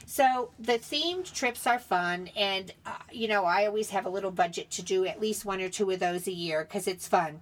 So 0.04 0.50
the 0.58 0.72
themed 0.80 1.32
trips 1.32 1.68
are 1.68 1.78
fun, 1.78 2.30
and 2.34 2.74
uh, 2.84 2.96
you 3.12 3.28
know 3.28 3.44
I 3.44 3.66
always 3.66 3.90
have 3.90 4.06
a 4.06 4.10
little 4.10 4.32
budget 4.32 4.68
to 4.72 4.82
do 4.82 5.04
at 5.06 5.20
least 5.20 5.44
one 5.44 5.60
or 5.60 5.68
two 5.68 5.88
of 5.92 6.00
those 6.00 6.26
a 6.26 6.32
year 6.32 6.64
because 6.64 6.88
it's 6.88 7.06
fun. 7.06 7.40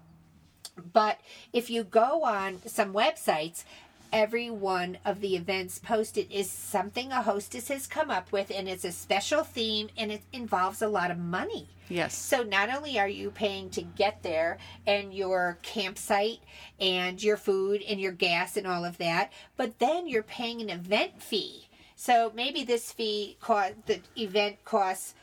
But 0.93 1.21
if 1.53 1.71
you 1.71 1.85
go 1.85 2.23
on 2.25 2.61
some 2.67 2.93
websites, 2.93 3.65
every 4.13 4.51
one 4.51 4.99
of 5.05 5.21
the 5.21 5.37
events 5.37 5.79
posted 5.79 6.31
is 6.31 6.51
something 6.51 7.13
a 7.13 7.23
hostess 7.23 7.69
has 7.69 7.87
come 7.87 8.11
up 8.11 8.33
with, 8.33 8.51
and 8.55 8.69
it's 8.69 8.85
a 8.85 8.93
special 8.93 9.45
theme, 9.45 9.89
and 9.97 10.13
it 10.13 10.23
involves 10.33 10.81
a 10.81 10.89
lot 10.89 11.11
of 11.11 11.19
money. 11.19 11.69
Yes. 11.89 12.15
So 12.15 12.43
not 12.43 12.75
only 12.75 12.99
are 12.99 13.09
you 13.09 13.31
paying 13.31 13.71
to 13.71 13.83
get 13.83 14.23
there 14.23 14.59
and 14.87 15.13
your 15.13 15.59
campsite 15.63 16.41
and 16.79 17.23
your 17.23 17.37
food 17.37 17.83
and 17.89 18.01
your 18.01 18.13
gas 18.13 18.57
and 18.57 18.67
all 18.67 18.85
of 18.85 18.99
that, 18.99 19.33
but 19.57 19.79
then 19.79 20.07
you're 20.07 20.23
paying 20.23 20.61
an 20.61 20.71
event 20.71 21.23
fee. 21.23 21.69
So 21.97 22.31
maybe 22.35 22.63
this 22.63 22.93
fee 22.93 23.37
cost 23.41 23.75
the 23.87 24.01
event 24.17 24.65
costs 24.65 25.15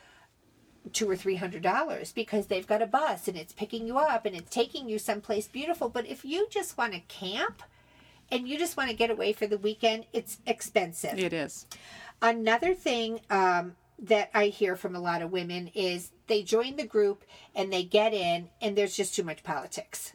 two 0.92 1.08
or 1.08 1.16
three 1.16 1.36
hundred 1.36 1.62
dollars 1.62 2.12
because 2.12 2.46
they've 2.46 2.66
got 2.66 2.82
a 2.82 2.86
bus 2.86 3.28
and 3.28 3.36
it's 3.36 3.52
picking 3.52 3.86
you 3.86 3.98
up 3.98 4.24
and 4.24 4.36
it's 4.36 4.50
taking 4.50 4.88
you 4.88 4.98
someplace 4.98 5.48
beautiful. 5.48 5.88
But 5.88 6.06
if 6.06 6.24
you 6.24 6.46
just 6.50 6.78
want 6.78 6.92
to 6.92 7.00
camp 7.00 7.62
and 8.30 8.48
you 8.48 8.58
just 8.58 8.76
want 8.76 8.90
to 8.90 8.96
get 8.96 9.10
away 9.10 9.32
for 9.32 9.46
the 9.46 9.58
weekend, 9.58 10.06
it's 10.12 10.38
expensive. 10.46 11.18
It 11.18 11.32
is. 11.32 11.66
Another 12.20 12.74
thing 12.74 13.20
um, 13.30 13.76
that 13.98 14.30
I 14.34 14.46
hear 14.46 14.76
from 14.76 14.96
a 14.96 15.00
lot 15.00 15.22
of 15.22 15.30
women 15.30 15.70
is 15.74 16.10
they 16.26 16.42
join 16.42 16.76
the 16.76 16.86
group 16.86 17.24
and 17.54 17.72
they 17.72 17.84
get 17.84 18.12
in, 18.12 18.48
and 18.60 18.76
there's 18.76 18.96
just 18.96 19.14
too 19.14 19.22
much 19.22 19.42
politics. 19.42 20.12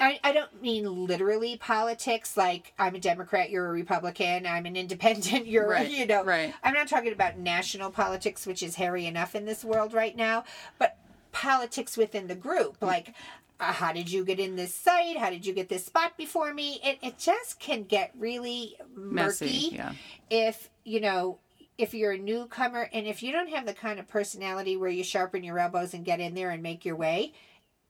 I, 0.00 0.18
I 0.24 0.32
don't 0.32 0.62
mean 0.62 1.06
literally 1.06 1.56
politics, 1.56 2.36
like 2.36 2.72
I'm 2.78 2.94
a 2.94 2.98
Democrat, 2.98 3.50
you're 3.50 3.66
a 3.66 3.70
Republican, 3.70 4.46
I'm 4.46 4.64
an 4.66 4.76
independent, 4.76 5.46
you're, 5.46 5.68
Right, 5.68 5.90
you 5.90 6.06
know. 6.06 6.24
right. 6.24 6.54
I'm 6.64 6.74
not 6.74 6.88
talking 6.88 7.12
about 7.12 7.38
national 7.38 7.90
politics, 7.90 8.46
which 8.46 8.62
is 8.62 8.76
hairy 8.76 9.06
enough 9.06 9.34
in 9.34 9.44
this 9.44 9.62
world 9.62 9.92
right 9.92 10.16
now, 10.16 10.44
but 10.78 10.96
politics 11.32 11.96
within 11.96 12.26
the 12.28 12.34
group. 12.34 12.78
Like, 12.80 13.14
uh, 13.60 13.72
how 13.72 13.92
did 13.92 14.10
you 14.10 14.24
get 14.24 14.40
in 14.40 14.56
this 14.56 14.74
site? 14.74 15.18
How 15.18 15.28
did 15.28 15.44
you 15.44 15.52
get 15.52 15.68
this 15.68 15.84
spot 15.84 16.16
before 16.16 16.54
me? 16.54 16.80
It, 16.82 16.98
it 17.02 17.18
just 17.18 17.60
can 17.60 17.84
get 17.84 18.10
really 18.18 18.76
murky 18.96 19.44
Messy, 19.44 19.68
yeah. 19.72 19.92
if 20.30 20.70
you 20.84 21.00
know 21.00 21.38
if 21.76 21.94
you're 21.94 22.12
a 22.12 22.18
newcomer 22.18 22.88
and 22.92 23.06
if 23.06 23.22
you 23.22 23.32
don't 23.32 23.50
have 23.50 23.66
the 23.66 23.72
kind 23.72 23.98
of 23.98 24.08
personality 24.08 24.76
where 24.76 24.90
you 24.90 25.02
sharpen 25.02 25.42
your 25.42 25.58
elbows 25.58 25.94
and 25.94 26.04
get 26.04 26.20
in 26.20 26.34
there 26.34 26.50
and 26.50 26.62
make 26.62 26.84
your 26.84 26.96
way 26.96 27.32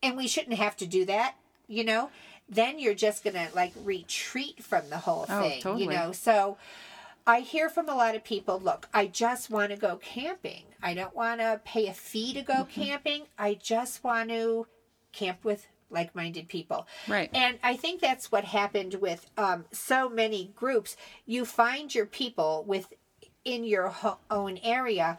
and 0.03 0.17
we 0.17 0.29
shouldn't 0.29 0.57
have 0.57 0.77
to 0.77 0.87
do 0.87 1.05
that 1.05 1.35
you 1.71 1.85
know 1.85 2.11
then 2.49 2.79
you're 2.79 2.95
just 2.95 3.23
gonna 3.25 3.49
like 3.55 3.73
retreat 3.85 4.63
from 4.63 4.91
the 4.91 4.99
whole 4.99 5.25
Oh, 5.29 5.41
thing 5.49 5.79
you 5.79 5.87
know 5.89 6.13
so 6.13 6.59
I 7.27 7.41
hear 7.41 7.69
from 7.69 7.89
a 7.89 7.95
lot 7.95 8.15
of 8.17 8.25
people, 8.25 8.59
look, 8.59 8.89
I 8.95 9.07
just 9.07 9.51
want 9.51 9.71
to 9.71 9.77
go 9.77 9.97
camping. 9.97 10.65
I 10.83 10.95
don't 10.95 11.15
want 11.15 11.41
to 11.41 11.61
pay 11.65 11.87
a 11.87 11.93
fee 11.93 12.33
to 12.33 12.41
go 12.43 12.55
Mm-hmm. 12.65 12.81
camping. 12.81 13.23
I 13.39 13.55
just 13.55 14.03
want 14.03 14.31
to 14.31 14.67
camp 15.13 15.45
with 15.45 15.69
like 15.91 16.15
minded 16.17 16.49
people. 16.49 16.87
Right. 17.07 17.31
And 17.35 17.59
I 17.63 17.77
think 17.77 18.01
that's 18.01 18.33
what 18.33 18.45
happened 18.47 18.95
with 18.95 19.31
um, 19.37 19.67
so 19.71 20.09
many 20.09 20.51
groups. 20.57 20.97
You 21.27 21.45
find 21.45 21.95
your 21.95 22.07
people 22.07 22.65
within 22.67 23.65
your 23.65 23.89
ho- 23.89 24.19
own 24.31 24.59
area, 24.65 25.19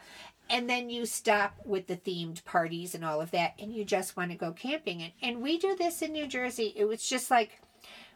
and 0.51 0.69
then 0.69 0.89
you 0.89 1.05
stop 1.05 1.55
with 1.65 1.87
the 1.87 1.95
themed 1.95 2.43
parties 2.43 2.93
and 2.93 3.05
all 3.05 3.21
of 3.21 3.31
that, 3.31 3.53
and 3.57 3.73
you 3.73 3.85
just 3.85 4.17
want 4.17 4.31
to 4.31 4.37
go 4.37 4.51
camping. 4.51 5.01
And, 5.01 5.11
and 5.21 5.41
we 5.41 5.57
do 5.57 5.75
this 5.75 6.01
in 6.01 6.11
New 6.11 6.27
Jersey. 6.27 6.73
It 6.75 6.85
was 6.85 7.07
just 7.07 7.31
like 7.31 7.61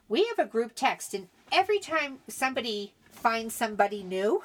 we 0.10 0.26
have 0.26 0.46
a 0.46 0.50
group 0.50 0.74
text, 0.76 1.14
and 1.14 1.30
every 1.52 1.80
time 1.80 2.20
somebody 2.28 2.94
finds 3.26 3.56
somebody 3.56 4.04
new, 4.04 4.40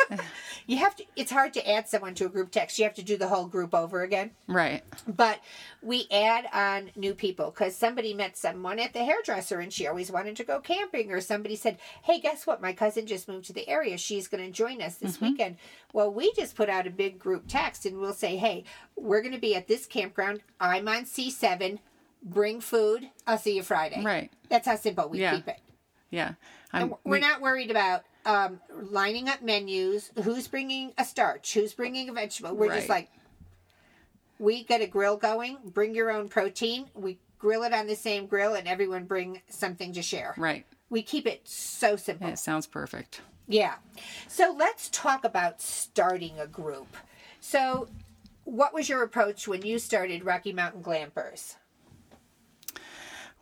you 0.66 0.78
have 0.78 0.96
to, 0.96 1.04
it's 1.14 1.30
hard 1.30 1.52
to 1.52 1.70
add 1.70 1.86
someone 1.86 2.14
to 2.14 2.24
a 2.24 2.28
group 2.30 2.50
text. 2.50 2.78
You 2.78 2.86
have 2.86 2.94
to 2.94 3.02
do 3.02 3.18
the 3.18 3.28
whole 3.28 3.44
group 3.44 3.74
over 3.74 4.02
again. 4.02 4.30
Right. 4.46 4.82
but 5.06 5.40
we 5.82 6.06
add 6.10 6.46
on 6.50 6.90
new 6.96 7.12
people 7.12 7.50
because 7.50 7.76
somebody 7.76 8.14
met 8.14 8.38
someone 8.38 8.78
at 8.78 8.94
the 8.94 9.04
hairdresser 9.04 9.58
and 9.60 9.70
she 9.70 9.86
always 9.86 10.10
wanted 10.10 10.36
to 10.36 10.44
go 10.44 10.58
camping 10.58 11.12
or 11.12 11.20
somebody 11.20 11.54
said 11.54 11.76
hey 12.04 12.18
guess 12.18 12.46
what? 12.46 12.62
My 12.62 12.72
cousin 12.72 13.06
just 13.06 13.28
moved 13.28 13.44
to 13.48 13.52
the 13.52 13.68
area. 13.68 13.98
She's 13.98 14.26
going 14.26 14.42
to 14.42 14.50
join 14.50 14.80
us 14.80 14.94
this 14.94 15.16
mm-hmm. 15.16 15.26
weekend. 15.26 15.56
Well 15.92 16.10
we 16.10 16.32
just 16.32 16.56
put 16.56 16.70
out 16.70 16.86
a 16.86 16.90
big 16.90 17.18
group 17.18 17.44
text 17.46 17.84
and 17.84 17.98
we'll 18.00 18.14
say 18.14 18.36
hey 18.36 18.64
we're 18.96 19.20
going 19.20 19.34
to 19.34 19.40
be 19.40 19.54
at 19.54 19.68
this 19.68 19.84
campground. 19.84 20.40
I'm 20.58 20.88
on 20.88 21.04
c7 21.04 21.78
bring 22.22 22.62
food. 22.62 23.10
I'll 23.26 23.36
see 23.36 23.56
you 23.56 23.62
friday. 23.62 24.02
Right. 24.02 24.32
that's 24.48 24.66
how 24.66 24.76
simple 24.76 25.10
we 25.10 25.20
Yeah. 25.20 25.36
keep 25.36 25.48
it. 25.48 25.60
Yeah. 26.08 26.34
We're 27.04 27.20
not 27.20 27.42
worried 27.42 27.70
about 27.70 28.04
um, 28.24 28.60
lining 28.70 29.28
up 29.28 29.42
menus. 29.42 30.10
Who's 30.22 30.48
bringing 30.48 30.92
a 30.98 31.04
starch? 31.04 31.54
Who's 31.54 31.74
bringing 31.74 32.08
a 32.08 32.12
vegetable? 32.12 32.56
We're 32.56 32.74
just 32.74 32.88
like, 32.88 33.10
we 34.38 34.64
get 34.64 34.80
a 34.80 34.86
grill 34.86 35.16
going. 35.16 35.58
Bring 35.64 35.94
your 35.94 36.10
own 36.10 36.28
protein. 36.28 36.86
We 36.94 37.18
grill 37.38 37.62
it 37.62 37.72
on 37.72 37.86
the 37.86 37.96
same 37.96 38.26
grill, 38.26 38.54
and 38.54 38.66
everyone 38.66 39.04
bring 39.04 39.42
something 39.48 39.92
to 39.92 40.02
share. 40.02 40.34
right. 40.36 40.64
We 40.90 41.02
keep 41.02 41.26
it 41.26 41.40
so 41.48 41.96
simple. 41.96 42.28
It 42.28 42.38
sounds 42.38 42.66
perfect. 42.66 43.20
Yeah. 43.48 43.76
So 44.28 44.54
let's 44.56 44.88
talk 44.90 45.24
about 45.24 45.60
starting 45.60 46.38
a 46.38 46.46
group. 46.46 46.96
So, 47.40 47.88
what 48.44 48.72
was 48.72 48.88
your 48.88 49.02
approach 49.02 49.48
when 49.48 49.62
you 49.62 49.78
started 49.78 50.24
Rocky 50.24 50.52
Mountain 50.52 50.82
Glampers? 50.82 51.56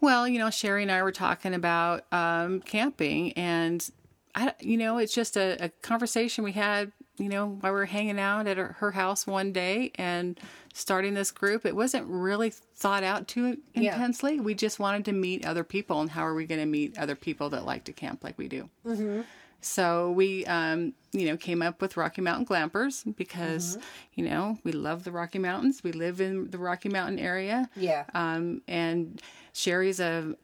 Well, 0.01 0.27
you 0.27 0.39
know, 0.39 0.51
Sherry 0.51 0.83
and 0.83 0.91
I 0.91 1.03
were 1.03 1.13
talking 1.13 1.55
about 1.55 2.05
um, 2.13 2.61
camping, 2.63 3.33
and 3.35 3.89
I, 4.35 4.55
you 4.61 4.77
know, 4.79 4.99
it's 4.99 5.15
just 5.15 5.37
a, 5.37 5.63
a 5.65 5.69
conversation 5.83 6.45
we 6.45 6.53
had 6.53 6.93
you 7.19 7.29
know, 7.29 7.59
while 7.61 7.73
we 7.73 7.79
were 7.79 7.87
hanging 7.87 8.19
out 8.19 8.47
at 8.47 8.57
her, 8.57 8.77
her 8.79 8.91
house 8.91 9.27
one 9.27 9.53
day 9.53 9.93
and 9.97 10.41
starting 10.73 11.15
this 11.15 11.31
group, 11.31 11.67
it 11.67 11.77
wasn't 11.77 12.07
really 12.09 12.51
thought 12.51 13.05
out 13.05 13.29
too 13.29 13.59
Yeah. 13.75 13.93
intensely. 13.93 14.41
We 14.41 14.55
just 14.55 14.79
wanted 14.81 15.05
to 15.05 15.13
meet 15.13 15.45
other 15.45 15.63
people, 15.63 16.01
and 16.01 16.11
how 16.11 16.27
are 16.27 16.35
we 16.35 16.47
going 16.47 16.61
to 16.61 16.67
meet 16.67 16.99
other 16.99 17.15
people 17.15 17.51
that 17.51 17.67
like 17.67 17.85
to 17.85 17.93
camp 17.93 18.25
like 18.25 18.39
we 18.39 18.49
do? 18.49 18.71
Mm-hmm. 18.87 19.21
So 19.61 20.11
we, 20.11 20.45
um, 20.47 20.95
you 21.13 21.27
know, 21.27 21.37
came 21.37 21.63
up 21.63 21.81
with 21.81 21.97
Rocky 21.97 22.23
Mountain 22.23 22.47
Glampers 22.47 23.05
because, 23.17 23.79
you 24.15 24.25
know, 24.25 24.59
we 24.65 24.73
love 24.73 25.05
the 25.05 25.13
Rocky 25.13 25.39
Mountains. 25.39 25.85
We 25.85 25.93
live 25.93 26.21
in 26.21 26.51
the 26.51 26.59
Rocky 26.59 26.89
Mountain 26.89 27.21
area. 27.21 27.71
Yeah. 27.77 28.05
Um, 28.15 28.63
and 28.67 29.23
Sherry's 29.53 30.01
a 30.01 30.35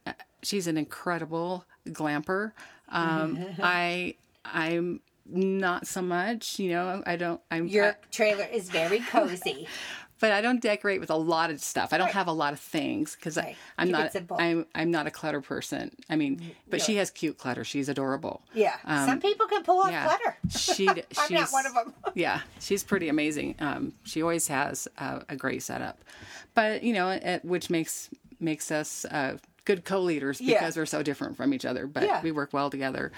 she's 0.43 0.69
an 0.69 0.77
incredible 0.77 1.65
glamper. 1.89 2.53
Um, 2.91 3.39
I 3.63 4.15
I'm 4.45 5.01
not 5.27 5.87
so 5.87 6.03
much. 6.03 6.59
You 6.59 6.71
know, 6.71 7.03
I 7.07 7.17
don't. 7.17 7.41
I'm 7.51 7.67
Your 7.67 7.97
trailer 8.11 8.47
is 8.51 8.71
very 8.71 9.01
cozy. 9.01 9.67
but 10.21 10.33
I 10.33 10.41
don't 10.41 10.61
decorate 10.61 10.99
with 11.01 11.11
a 11.11 11.17
lot 11.17 11.51
of 11.51 11.61
stuff. 11.61 11.93
I 11.93 11.99
don't 11.99 12.11
have 12.11 12.27
a 12.27 12.33
lot 12.33 12.53
of 12.53 12.59
things 12.59 13.15
because 13.15 13.37
Right. 13.37 13.57
I'm 13.77 13.89
Keep 13.89 13.93
not. 14.31 14.41
I'm 14.41 14.67
I'm 14.75 14.91
not 14.91 15.07
a 15.07 15.11
clutter 15.11 15.41
person. 15.41 15.95
I 16.11 16.17
mean, 16.17 16.41
but 16.71 16.81
she 16.83 16.97
has 16.97 17.11
cute 17.11 17.39
clutter. 17.39 17.63
She's 17.63 17.89
adorable. 17.89 18.43
Yeah. 18.55 18.77
Some 19.07 19.21
people 19.21 19.47
can 19.47 19.63
pull 19.63 19.79
off 19.81 19.87
Um, 19.87 19.93
Yeah, 19.93 20.05
clutter. 20.07 20.37
she. 20.51 20.89
I'm 21.19 21.35
not 21.35 21.51
one 21.53 21.67
of 21.67 21.75
them. 21.75 21.95
yeah, 22.15 22.41
she's 22.59 22.83
pretty 22.83 23.09
amazing. 23.09 23.55
Um, 23.61 23.93
she 24.05 24.23
always 24.23 24.49
has 24.49 24.89
a, 24.99 25.23
a 25.29 25.37
great 25.37 25.63
setup, 25.63 26.01
but 26.55 26.83
you 26.83 26.95
know, 26.95 27.11
it, 27.11 27.45
which 27.45 27.69
makes 27.71 28.09
makes 28.41 28.71
us 28.73 29.05
uh, 29.05 29.37
good 29.69 29.85
co-leaders 29.85 30.41
Yeah. 30.41 30.59
because 30.59 30.77
we're 30.79 30.87
so 30.87 31.03
different 31.03 31.37
from 31.37 31.53
each 31.53 31.65
other, 31.67 31.87
but 31.87 32.03
Yeah. 32.05 32.23
we 32.23 32.33
work 32.33 32.53
well 32.55 32.71
together. 32.71 33.13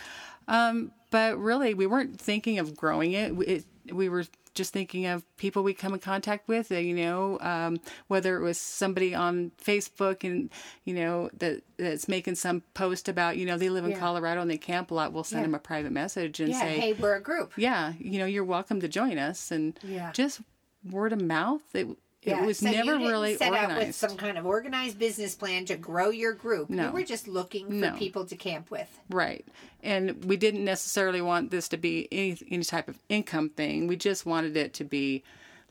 Um, 0.49 0.91
but 1.11 1.39
really, 1.39 1.75
we 1.75 1.87
weren't 1.87 2.21
thinking 2.21 2.59
of 2.59 2.77
growing 2.77 3.13
it. 3.13 3.35
We- 3.37 3.47
it. 3.47 3.65
We 3.93 4.09
were 4.09 4.25
just 4.55 4.73
thinking 4.73 5.07
of 5.07 5.25
people 5.37 5.63
we 5.63 5.73
come 5.75 5.95
in 5.95 6.01
contact 6.01 6.49
with. 6.49 6.71
uh, 6.73 6.75
You 6.75 6.95
know, 6.95 7.39
um, 7.41 7.79
whether 8.09 8.37
it 8.37 8.43
was 8.43 8.59
somebody 8.59 9.15
on 9.15 9.53
Facebook 9.65 10.25
and 10.29 10.51
you 10.85 10.95
know 10.95 11.31
that 11.39 11.63
that's 11.77 12.09
making 12.09 12.35
some 12.35 12.63
post 12.75 13.09
about 13.09 13.37
you 13.39 13.47
know 13.47 13.57
they 13.57 13.71
live 13.71 13.85
in 13.85 13.93
Yeah. 13.93 13.99
Colorado 14.01 14.41
and 14.43 14.51
they 14.51 14.59
camp 14.59 14.91
a 14.91 14.95
lot. 14.95 15.13
We'll 15.13 15.25
send 15.25 15.41
Yeah. 15.43 15.47
them 15.47 15.55
a 15.55 15.61
private 15.61 15.93
message 15.93 16.41
and 16.41 16.51
Yeah. 16.51 16.61
say, 16.61 16.79
Hey, 16.81 16.93
we're 16.95 17.15
a 17.15 17.21
group. 17.23 17.53
yeah, 17.57 17.93
you 17.99 18.19
know, 18.19 18.27
you're 18.27 18.45
welcome 18.45 18.81
to 18.81 18.89
join 18.89 19.19
us, 19.19 19.51
and 19.53 19.79
Yeah. 19.85 20.11
just 20.13 20.41
word 20.85 21.13
of 21.13 21.21
mouth. 21.23 21.63
It 21.75 21.87
it 22.23 22.31
Yeah, 22.31 22.45
was 22.45 22.59
so 22.59 22.71
never 22.71 22.97
really 22.99 23.37
set 23.37 23.53
out 23.55 23.69
with 23.69 23.77
organized. 23.77 23.95
some 23.99 24.17
kind 24.17 24.37
of 24.37 24.45
organized 24.47 24.99
business 24.99 25.35
plan 25.35 25.65
to 25.67 25.77
grow 25.77 26.11
your 26.11 26.33
group. 26.35 26.69
No. 26.69 26.89
You 26.89 26.93
were 26.93 27.03
just 27.05 27.27
looking 27.29 27.67
for 27.69 27.73
No. 27.75 27.93
people 27.97 28.27
to 28.27 28.37
camp 28.37 28.71
with. 28.71 28.89
Right, 29.09 29.45
and 29.83 30.25
we 30.25 30.37
didn't 30.37 30.65
necessarily 30.65 31.23
want 31.23 31.51
this 31.51 31.69
to 31.69 31.77
be 31.77 32.09
any 32.13 32.39
any 32.51 32.65
type 32.65 32.89
of 32.89 32.99
income 33.09 33.49
thing. 33.51 33.87
We 33.87 33.97
just 33.97 34.27
wanted 34.27 34.57
it 34.57 34.75
to 34.75 34.85
be, 34.85 35.23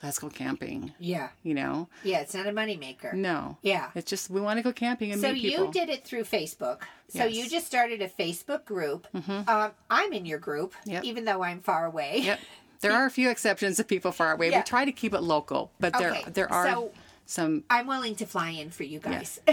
let's 0.01 0.17
go 0.17 0.29
camping. 0.29 0.93
Yeah. 0.99 1.29
You 1.43 1.53
know, 1.53 1.87
Yeah, 2.03 2.21
it's 2.21 2.33
not 2.33 2.47
a 2.47 2.51
moneymaker. 2.51 3.13
no, 3.13 3.57
Yeah. 3.61 3.91
it's 3.93 4.09
just 4.09 4.29
we 4.31 4.41
want 4.41 4.57
to 4.57 4.63
go 4.63 4.71
camping 4.73 5.11
and 5.11 5.21
So 5.21 5.33
meet 5.33 5.43
you 5.43 5.69
did 5.71 5.89
it 5.89 6.03
through 6.03 6.23
Facebook. 6.23 6.81
So 7.09 7.19
Yes. 7.19 7.27
Mm-hmm. 7.27 7.33
you 7.43 7.49
just 7.49 7.65
started 7.67 8.01
a 8.01 8.07
Facebook 8.09 8.65
group. 8.65 9.07
Um, 9.47 9.71
I'm 9.89 10.13
in 10.13 10.25
your 10.25 10.39
group, 10.39 10.73
Yep. 10.85 11.03
even 11.03 11.25
though 11.25 11.43
I'm 11.43 11.59
far 11.61 11.85
away. 11.85 12.21
Yep. 12.23 12.39
There 12.81 12.93
are 12.93 13.05
a 13.05 13.11
few 13.11 13.29
exceptions 13.29 13.79
of 13.79 13.87
people 13.87 14.11
far 14.11 14.31
away. 14.33 14.51
Yeah. 14.51 14.59
We 14.59 14.63
try 14.63 14.85
to 14.85 14.91
keep 14.91 15.13
it 15.13 15.21
local, 15.21 15.71
but 15.79 15.93
there 15.97 16.11
Okay, 16.11 16.23
there 16.31 16.51
are 16.51 16.71
so- 16.71 16.91
some. 17.25 17.63
I'm 17.69 17.87
willing 17.87 18.15
to 18.15 18.25
fly 18.25 18.49
in 18.51 18.71
for 18.71 18.83
you 18.83 18.99
guys. 18.99 19.39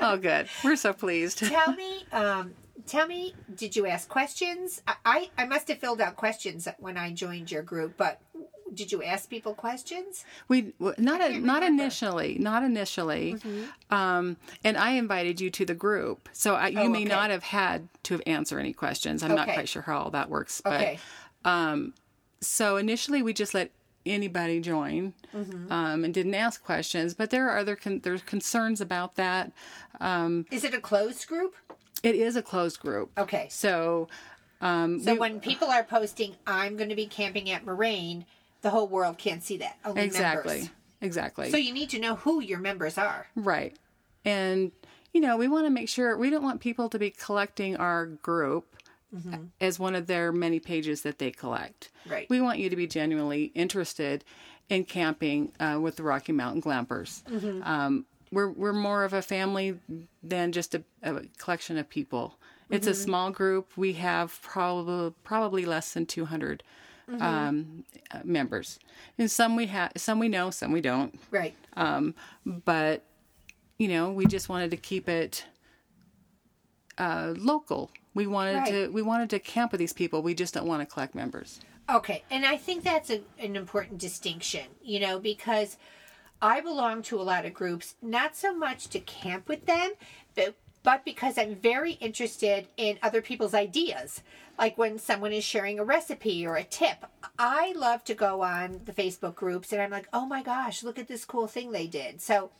Oh, 0.00 0.16
good. 0.20 0.48
We're 0.62 0.76
so 0.76 0.92
pleased. 0.92 1.38
tell 1.46 1.72
me, 1.74 2.04
um, 2.12 2.52
tell 2.86 3.06
me, 3.06 3.34
did 3.54 3.74
you 3.76 3.86
ask 3.86 4.08
questions? 4.08 4.82
I, 4.86 4.94
I, 5.04 5.30
I 5.38 5.46
must 5.46 5.68
have 5.68 5.78
filled 5.78 6.00
out 6.00 6.16
questions 6.16 6.68
when 6.78 6.96
I 6.96 7.12
joined 7.12 7.50
your 7.50 7.62
group, 7.62 7.94
but 7.96 8.20
did 8.74 8.92
you 8.92 9.02
ask 9.02 9.30
people 9.30 9.54
questions? 9.54 10.24
We 10.48 10.74
not 10.98 11.20
a, 11.22 11.38
not 11.40 11.62
initially, 11.62 12.36
not 12.38 12.62
initially. 12.62 13.36
Um, 13.90 14.36
and 14.64 14.76
I 14.76 14.90
invited 14.92 15.40
you 15.40 15.50
to 15.50 15.64
the 15.64 15.74
group, 15.74 16.28
so 16.32 16.54
I, 16.56 16.68
you 16.68 16.80
Oh, 16.80 16.88
may 16.88 17.04
not 17.04 17.30
have 17.30 17.42
had 17.44 17.88
to 18.04 18.20
answer 18.26 18.58
any 18.58 18.72
questions. 18.72 19.22
I'm 19.22 19.34
not 19.34 19.48
quite 19.48 19.68
sure 19.68 19.82
how 19.82 19.98
all 19.98 20.10
that 20.10 20.28
works, 20.28 20.60
but 20.62 20.74
Okay. 20.74 20.98
So 22.40 22.76
initially 22.76 23.22
we 23.22 23.32
just 23.32 23.54
let 23.54 23.70
anybody 24.04 24.60
join 24.60 25.12
Mm-hmm. 25.34 25.70
um, 25.70 26.04
and 26.04 26.14
didn't 26.14 26.34
ask 26.34 26.62
questions. 26.64 27.12
But 27.12 27.30
there 27.30 27.48
are 27.50 27.58
other 27.58 27.76
con- 27.76 28.00
there's 28.02 28.22
concerns 28.22 28.80
about 28.80 29.16
that. 29.16 29.52
Is 30.50 30.64
it 30.64 30.72
a 30.74 30.80
closed 30.80 31.26
group? 31.26 31.54
It 32.02 32.14
is 32.14 32.36
a 32.36 32.42
closed 32.42 32.80
group, 32.80 33.10
Okay. 33.18 33.48
so 33.50 34.08
um, 34.60 35.00
So 35.00 35.12
we- 35.14 35.18
when 35.18 35.40
people 35.40 35.68
are 35.68 35.82
posting, 35.84 36.36
I'm 36.46 36.76
going 36.76 36.88
to 36.88 36.94
be 36.96 37.06
camping 37.06 37.50
at 37.50 37.64
Moraine, 37.66 38.24
the 38.62 38.70
whole 38.70 38.86
world 38.88 39.18
can't 39.18 39.42
see 39.42 39.56
that. 39.58 39.76
Only 39.84 40.02
exactly, 40.02 40.54
members. 40.54 40.70
exactly. 41.02 41.50
So 41.50 41.56
you 41.58 41.72
need 41.74 41.90
to 41.90 41.98
know 41.98 42.14
who 42.16 42.40
your 42.40 42.58
members 42.58 42.96
are. 42.96 43.26
Right. 43.34 43.76
And, 44.24 44.72
you 45.12 45.20
know, 45.20 45.36
we 45.36 45.48
want 45.48 45.66
to 45.66 45.70
make 45.70 45.88
sure 45.88 46.16
we 46.16 46.30
don't 46.30 46.42
want 46.42 46.60
people 46.60 46.88
to 46.90 46.98
be 46.98 47.10
collecting 47.10 47.76
our 47.76 48.06
group 48.06 48.76
as 49.60 49.78
one 49.78 49.94
of 49.94 50.06
their 50.06 50.32
many 50.32 50.60
pages 50.60 51.02
that 51.02 51.18
they 51.18 51.30
collect. 51.30 51.90
Right. 52.08 52.28
We 52.28 52.40
want 52.40 52.58
you 52.58 52.68
to 52.70 52.76
be 52.76 52.86
genuinely 52.86 53.44
interested 53.54 54.24
in 54.68 54.84
camping 54.84 55.52
uh, 55.60 55.78
with 55.80 55.96
the 55.96 56.02
Rocky 56.02 56.32
Mountain 56.32 56.60
Glampers. 56.62 57.22
Um, 57.66 58.04
we're, 58.32 58.50
we're 58.50 58.72
more 58.72 59.04
of 59.04 59.12
a 59.12 59.22
family 59.22 59.78
than 60.22 60.52
just 60.52 60.74
a, 60.74 60.82
a 61.02 61.22
collection 61.38 61.78
of 61.78 61.88
people. 61.88 62.36
It's 62.68 62.88
a 62.88 62.94
small 62.94 63.30
group. 63.30 63.70
We 63.76 63.92
have 63.92 64.42
probably 64.42 65.14
probably 65.22 65.64
less 65.64 65.92
than 65.92 66.04
200 66.04 66.64
um, 67.20 67.84
uh, 68.10 68.18
members, 68.24 68.80
and 69.16 69.30
some 69.30 69.54
we 69.54 69.66
have, 69.66 69.92
some 69.96 70.18
we 70.18 70.28
know, 70.28 70.50
some 70.50 70.72
we 70.72 70.80
don't 70.80 71.16
Right. 71.30 71.54
but 72.44 73.04
you 73.78 73.86
know 73.86 74.10
we 74.10 74.26
just 74.26 74.48
wanted 74.48 74.72
to 74.72 74.76
keep 74.76 75.08
it 75.08 75.44
uh, 76.98 77.34
local 77.36 77.92
we 78.16 78.26
wanted 78.26 78.56
Right. 78.56 78.72
to 78.72 78.88
we 78.88 79.02
wanted 79.02 79.30
to 79.30 79.38
camp 79.38 79.70
with 79.72 79.78
these 79.78 79.92
people 79.92 80.22
we 80.22 80.34
just 80.34 80.54
don't 80.54 80.66
want 80.66 80.80
to 80.80 80.86
collect 80.92 81.14
members 81.14 81.60
Okay, 81.88 82.24
and 82.32 82.44
I 82.44 82.56
think 82.56 82.82
that's 82.82 83.10
a, 83.10 83.20
an 83.38 83.54
important 83.54 83.98
distinction, 83.98 84.64
you 84.82 84.98
know, 84.98 85.20
because 85.20 85.76
I 86.42 86.60
belong 86.60 87.02
to 87.02 87.20
a 87.20 87.22
lot 87.22 87.46
of 87.46 87.54
groups, 87.54 87.94
not 88.02 88.34
so 88.34 88.52
much 88.52 88.88
to 88.88 88.98
camp 88.98 89.48
with 89.48 89.66
them, 89.66 89.92
but 90.34 90.56
but 90.82 91.04
because 91.04 91.36
I'm 91.38 91.54
very 91.56 91.92
interested 91.94 92.66
in 92.76 92.98
other 93.02 93.20
people's 93.22 93.54
ideas. 93.54 94.22
Like 94.58 94.78
when 94.78 94.98
someone 94.98 95.32
is 95.32 95.44
sharing 95.44 95.78
a 95.78 95.84
recipe 95.84 96.46
or 96.46 96.56
a 96.56 96.64
tip, 96.64 97.04
I 97.38 97.72
love 97.76 98.02
to 98.04 98.14
go 98.14 98.42
on 98.42 98.80
the 98.84 98.92
Facebook 98.92 99.34
groups 99.34 99.72
and 99.72 99.82
I'm 99.82 99.90
like, 99.90 100.08
oh 100.12 100.26
my 100.26 100.42
gosh, 100.42 100.82
look 100.84 100.98
at 100.98 101.08
this 101.08 101.24
cool 101.24 101.46
thing 101.48 101.72
they 101.72 101.86
did. 101.88 102.20
So 102.20 102.50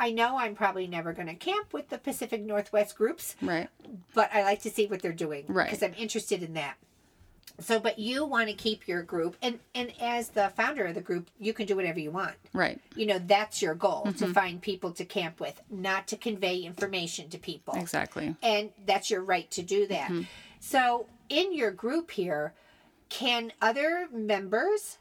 I 0.00 0.10
know 0.10 0.36
I'm 0.38 0.54
probably 0.56 0.86
never 0.88 1.12
going 1.12 1.28
to 1.28 1.34
camp 1.34 1.72
with 1.72 1.90
the 1.90 1.98
Pacific 1.98 2.42
Northwest 2.42 2.96
groups, 2.96 3.36
right 3.42 3.68
but 4.14 4.30
I 4.32 4.42
like 4.42 4.62
to 4.62 4.70
see 4.70 4.86
what 4.86 5.02
they're 5.02 5.12
doing 5.12 5.44
Right. 5.46 5.66
because 5.70 5.82
I'm 5.82 5.94
interested 5.96 6.42
in 6.42 6.54
that. 6.54 6.74
So, 7.60 7.78
but 7.78 7.98
you 7.98 8.24
want 8.24 8.48
to 8.48 8.54
keep 8.54 8.88
your 8.88 9.02
group, 9.02 9.36
and 9.42 9.58
and 9.74 9.92
as 10.00 10.30
the 10.30 10.50
founder 10.56 10.86
of 10.86 10.94
the 10.94 11.02
group, 11.02 11.28
you 11.38 11.52
can 11.52 11.66
do 11.66 11.76
whatever 11.76 12.00
you 12.00 12.10
want. 12.10 12.34
right 12.54 12.80
You 12.96 13.04
know, 13.04 13.18
that's 13.18 13.60
your 13.60 13.74
goal 13.74 14.04
Mm-hmm. 14.06 14.24
to 14.24 14.32
find 14.32 14.62
people 14.62 14.92
to 14.92 15.04
camp 15.04 15.38
with, 15.40 15.60
not 15.70 16.08
to 16.08 16.16
convey 16.16 16.56
information 16.60 17.28
to 17.28 17.38
people. 17.38 17.74
exactly 17.74 18.34
And 18.42 18.70
that's 18.86 19.10
your 19.10 19.22
right 19.22 19.50
to 19.50 19.62
do 19.62 19.86
that. 19.88 20.08
Mm-hmm. 20.10 20.22
So, 20.60 21.06
in 21.28 21.54
your 21.54 21.70
group 21.70 22.12
here, 22.12 22.54
can 23.10 23.52
other 23.60 24.08
members 24.10 24.96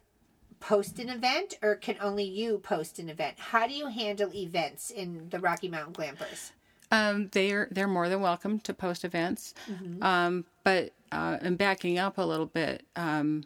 post 0.60 1.00
an 1.00 1.10
event, 1.10 1.58
or 1.62 1.76
can 1.76 1.96
only 2.02 2.24
you 2.24 2.58
post 2.60 3.00
an 3.00 3.10
event? 3.10 3.40
How 3.40 3.68
do 3.68 3.74
you 3.74 3.88
handle 3.88 4.34
events 4.34 4.92
in 4.92 5.30
the 5.30 5.40
Rocky 5.40 5.70
Mountain 5.70 5.94
Glampers? 5.94 6.52
um, 6.92 7.30
they're 7.34 7.68
they're 7.72 7.88
more 7.88 8.10
than 8.10 8.20
welcome 8.22 8.60
to 8.62 8.74
post 8.74 9.06
events. 9.06 9.54
Um, 10.02 10.46
but 10.64 10.92
uh, 11.12 11.38
and 11.42 11.58
backing 11.58 11.98
up 12.00 12.18
a 12.18 12.24
little 12.24 12.46
bit 12.46 12.84
um, 12.96 13.44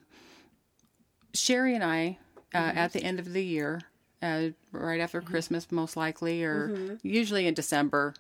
sherry 1.34 1.76
and 1.76 1.84
i 1.84 2.18
uh, 2.54 2.58
at 2.76 2.94
the 2.94 3.04
end 3.04 3.20
of 3.20 3.34
the 3.34 3.44
year 3.44 3.82
uh, 4.22 4.50
right 4.72 5.00
after 5.00 5.20
christmas 5.22 5.72
most 5.72 5.98
likely 5.98 6.44
or 6.44 6.98
usually 7.02 7.48
in 7.48 7.54
december 7.54 8.14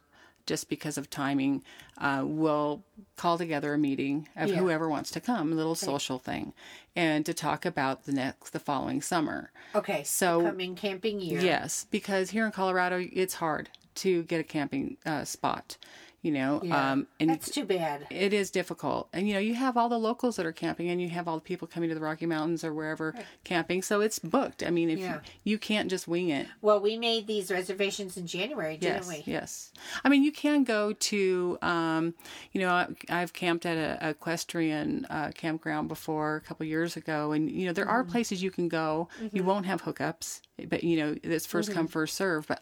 just 0.46 0.70
because 0.70 0.98
of 0.98 1.10
timing 1.10 1.64
uh, 1.98 2.24
we'll 2.26 2.84
call 3.16 3.38
together 3.38 3.74
a 3.74 3.78
meeting 3.78 4.28
of 4.36 4.50
Yeah. 4.50 4.56
whoever 4.58 4.90
wants 4.90 5.12
to 5.12 5.22
come 5.22 5.52
a 5.52 5.56
little 5.56 5.76
social 5.76 6.20
thing 6.20 6.54
and 6.96 7.26
to 7.26 7.34
talk 7.34 7.66
about 7.66 8.06
the 8.06 8.12
next 8.12 8.50
the 8.52 8.60
following 8.60 9.02
summer 9.02 9.52
Okay, 9.76 10.04
So- 10.04 10.42
coming 10.44 10.76
camping 10.76 11.20
year. 11.20 11.40
Yes, 11.42 11.86
because 11.90 12.30
here 12.32 12.46
in 12.46 12.52
Colorado, 12.52 13.04
it's 13.12 13.36
hard 13.36 13.70
to 13.96 14.24
get 14.24 14.40
a 14.40 14.44
camping 14.44 14.98
uh, 15.06 15.24
spot. 15.24 15.78
You 16.24 16.32
know 16.32 16.62
Yeah. 16.64 16.92
um 16.94 17.08
and 17.20 17.30
That's 17.30 17.52
too 17.52 17.66
bad. 17.66 18.08
it 18.10 18.34
is 18.34 18.50
difficult 18.50 19.10
and 19.14 19.28
you 19.28 19.34
know 19.36 19.40
you 19.40 19.54
have 19.56 19.78
all 19.78 19.90
the 19.90 20.00
locals 20.00 20.38
that 20.38 20.46
are 20.46 20.52
camping 20.54 20.90
and 20.90 21.00
you 21.02 21.10
have 21.10 21.28
all 21.28 21.36
the 21.36 21.42
people 21.42 21.68
coming 21.68 21.90
to 21.90 21.96
the 21.96 22.02
rocky 22.02 22.26
mountains 22.26 22.64
or 22.64 22.74
wherever 22.74 23.14
camping 23.44 23.82
so 23.84 24.00
it's 24.02 24.18
booked 24.20 24.64
i 24.66 24.70
mean 24.72 24.90
if 24.90 25.00
Yeah. 25.00 25.16
you, 25.44 25.52
you 25.52 25.58
can't 25.60 25.90
just 25.90 26.08
wing 26.08 26.30
it 26.30 26.48
Well, 26.62 26.80
we 26.82 26.98
made 26.98 27.28
these 27.28 27.52
reservations 27.52 28.16
in 28.18 28.26
January, 28.26 28.78
didn't 28.78 29.06
yes 29.08 29.08
we? 29.28 29.32
yes 29.32 29.72
i 30.04 30.10
mean 30.10 30.24
you 30.24 30.32
can 30.32 30.64
go 30.64 30.94
to 30.94 31.58
um 31.62 32.14
you 32.54 32.62
know 32.62 32.70
I, 32.70 32.88
i've 33.10 33.34
camped 33.34 33.66
at 33.66 33.78
a, 33.78 34.08
a 34.08 34.10
equestrian 34.12 35.06
uh, 35.10 35.32
campground 35.36 35.90
before 35.90 36.38
a 36.38 36.42
couple 36.42 36.66
years 36.66 36.96
ago 36.96 37.34
and 37.34 37.52
you 37.52 37.68
know 37.68 37.74
there 37.74 37.84
Mm-hmm. 37.84 37.92
are 37.96 38.04
places 38.06 38.42
you 38.42 38.50
can 38.50 38.70
go 38.70 39.10
you 39.34 39.44
won't 39.44 39.66
have 39.66 39.84
hookups 39.84 40.40
but 40.70 40.86
you 40.86 40.96
know 40.98 41.16
it's 41.22 41.46
1st 41.46 41.64
Mm-hmm. 41.66 41.74
come 41.74 41.88
first 41.88 42.16
serve 42.16 42.48
but 42.48 42.62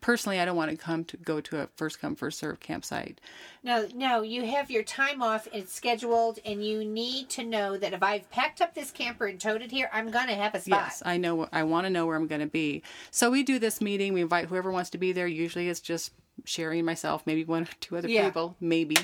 personally 0.00 0.38
i 0.40 0.44
don't 0.44 0.56
want 0.56 0.70
to 0.70 0.76
come 0.76 1.04
to 1.04 1.16
go 1.18 1.40
to 1.40 1.60
a 1.60 1.68
first 1.76 2.00
come 2.00 2.14
first 2.14 2.38
serve 2.38 2.60
campsite 2.60 3.20
No, 3.64 3.86
no, 3.94 4.22
you 4.22 4.44
have 4.46 4.70
your 4.70 4.82
time 4.82 5.22
off, 5.22 5.46
it's 5.52 5.72
scheduled, 5.72 6.38
and 6.44 6.64
you 6.66 6.84
need 6.84 7.28
to 7.30 7.44
know 7.44 7.76
that 7.76 7.92
if 7.92 8.02
I've 8.02 8.28
packed 8.30 8.60
up 8.60 8.74
this 8.74 8.90
camper 8.90 9.26
and 9.26 9.40
towed 9.40 9.62
it 9.62 9.70
here, 9.70 9.88
I'm 9.92 10.10
going 10.10 10.26
to 10.26 10.34
have 10.34 10.56
a 10.56 10.60
spot. 10.60 10.80
Yes, 10.86 11.02
I 11.06 11.16
know. 11.16 11.48
I 11.52 11.62
want 11.62 11.86
to 11.86 11.90
know 11.90 12.04
where 12.06 12.16
I'm 12.16 12.26
going 12.26 12.40
to 12.40 12.48
be. 12.48 12.82
So 13.12 13.30
we 13.30 13.44
do 13.44 13.60
this 13.60 13.80
meeting. 13.80 14.14
We 14.14 14.20
invite 14.22 14.46
whoever 14.48 14.72
wants 14.72 14.90
to 14.90 14.98
be 14.98 15.12
there. 15.12 15.28
Usually 15.28 15.68
it's 15.68 15.78
just 15.80 16.10
Sherry 16.44 16.80
and 16.80 16.86
myself, 16.86 17.22
maybe 17.24 17.44
one 17.44 17.62
or 17.62 17.68
two 17.78 17.96
other 17.96 18.08
Yeah. 18.08 18.24
people, 18.24 18.56
maybe. 18.60 18.96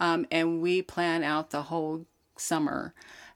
Um, 0.00 0.26
and 0.32 0.60
we 0.60 0.82
plan 0.82 1.22
out 1.22 1.50
the 1.50 1.62
whole 1.62 2.04
summer. 2.36 2.94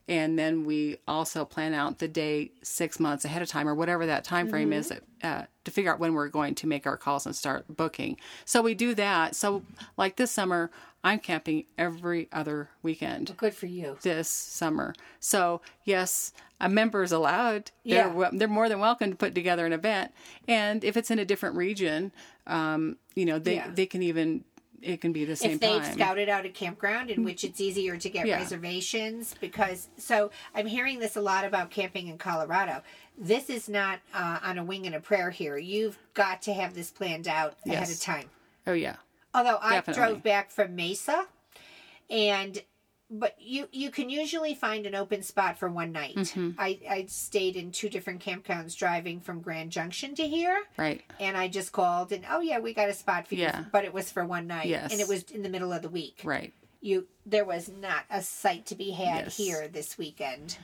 And 0.08 0.38
then 0.38 0.64
we 0.64 0.98
also 1.08 1.44
plan 1.44 1.74
out 1.74 1.98
the 1.98 2.06
day 2.08 2.52
six 2.62 3.00
months 3.00 3.24
ahead 3.24 3.42
of 3.42 3.48
time 3.48 3.68
or 3.68 3.74
whatever 3.74 4.06
that 4.06 4.22
time 4.22 4.48
frame 4.48 4.72
is 4.72 4.92
uh, 5.24 5.42
to 5.64 5.70
figure 5.70 5.92
out 5.92 5.98
when 5.98 6.14
we're 6.14 6.28
going 6.28 6.54
to 6.56 6.66
make 6.68 6.86
our 6.86 6.96
calls 6.96 7.26
and 7.26 7.34
start 7.34 7.64
booking. 7.76 8.16
So 8.44 8.62
we 8.62 8.74
do 8.74 8.94
that. 8.94 9.34
So, 9.34 9.62
like 9.96 10.14
this 10.16 10.30
summer, 10.30 10.70
I'm 11.02 11.18
camping 11.18 11.64
every 11.76 12.28
other 12.32 12.68
weekend 12.82 13.36
Good 13.36 13.54
for 13.54 13.66
you. 13.66 13.96
this 14.02 14.28
summer. 14.28 14.94
So 15.20 15.60
yes, 15.84 16.32
a 16.60 16.68
member 16.68 17.02
is 17.02 17.12
allowed. 17.12 17.70
They're 17.84 18.12
Yeah. 18.12 18.30
they're 18.32 18.48
more 18.48 18.68
than 18.68 18.78
welcome 18.80 19.10
to 19.10 19.16
put 19.16 19.34
together 19.34 19.66
an 19.66 19.72
event, 19.72 20.12
and 20.48 20.82
if 20.84 20.96
it's 20.96 21.10
in 21.10 21.18
a 21.18 21.24
different 21.24 21.56
region, 21.56 22.12
um, 22.46 22.96
you 23.14 23.24
know 23.24 23.38
they 23.38 23.56
Yeah. 23.56 23.70
they 23.72 23.86
can 23.86 24.02
even 24.02 24.44
it 24.82 25.00
can 25.00 25.12
be 25.12 25.24
the 25.24 25.36
same 25.36 25.52
if 25.52 25.60
they've 25.60 25.82
time. 25.82 25.92
scouted 25.94 26.28
out 26.28 26.44
a 26.44 26.48
campground 26.48 27.10
in 27.10 27.24
which 27.24 27.44
it's 27.44 27.60
easier 27.60 27.96
to 27.96 28.08
get 28.10 28.26
Yeah. 28.26 28.36
reservations 28.38 29.34
because 29.40 29.88
so 29.96 30.30
i'm 30.54 30.66
hearing 30.66 30.98
this 30.98 31.16
a 31.16 31.20
lot 31.20 31.44
about 31.44 31.70
camping 31.70 32.08
in 32.08 32.18
colorado 32.18 32.82
this 33.18 33.48
is 33.48 33.68
not 33.68 34.00
uh, 34.14 34.38
on 34.42 34.58
a 34.58 34.64
wing 34.64 34.86
and 34.86 34.94
a 34.94 35.00
prayer 35.00 35.30
here 35.30 35.56
you've 35.56 35.98
got 36.14 36.42
to 36.42 36.52
have 36.52 36.74
this 36.74 36.90
planned 36.90 37.26
out 37.28 37.54
ahead 37.66 37.88
of 37.90 38.00
time 38.00 38.28
oh 38.66 38.72
yeah, 38.72 38.96
although 39.34 39.58
i 39.62 39.74
Definitely. 39.76 40.02
drove 40.02 40.22
back 40.22 40.50
from 40.50 40.74
mesa 40.76 41.26
and 42.10 42.62
but 43.10 43.34
you 43.38 43.68
you 43.72 43.90
can 43.90 44.10
usually 44.10 44.54
find 44.54 44.84
an 44.86 44.94
open 44.94 45.22
spot 45.22 45.58
for 45.58 45.68
one 45.68 45.92
night 45.92 46.16
Mm-hmm. 46.16 46.50
I, 46.58 46.78
I 46.90 47.04
stayed 47.08 47.54
in 47.56 47.70
two 47.70 47.88
different 47.88 48.20
campgrounds 48.20 48.76
driving 48.76 49.20
from 49.20 49.40
grand 49.40 49.70
junction 49.70 50.14
to 50.16 50.26
here 50.26 50.60
right. 50.76 51.02
and 51.20 51.36
I 51.36 51.48
just 51.48 51.72
called 51.72 52.10
and 52.12 52.24
oh 52.30 52.40
yeah, 52.40 52.58
we 52.58 52.74
got 52.74 52.88
a 52.88 52.94
spot 52.94 53.28
for 53.28 53.34
you, 53.36 53.42
Yeah. 53.42 53.64
but 53.70 53.84
it 53.84 53.94
was 53.94 54.10
for 54.10 54.24
one 54.24 54.46
night, 54.46 54.66
Yes. 54.66 54.90
and 54.92 55.00
it 55.00 55.08
was 55.08 55.22
in 55.30 55.42
the 55.42 55.48
middle 55.48 55.72
of 55.72 55.82
the 55.82 55.88
week. 55.88 56.20
Right. 56.24 56.52
You 56.80 57.06
there 57.24 57.44
was 57.44 57.68
not 57.80 58.04
a 58.10 58.22
site 58.22 58.66
to 58.66 58.74
be 58.74 58.90
had 58.90 59.24
Yes. 59.26 59.36
here 59.36 59.68
this 59.68 59.96
weekend. 59.98 60.58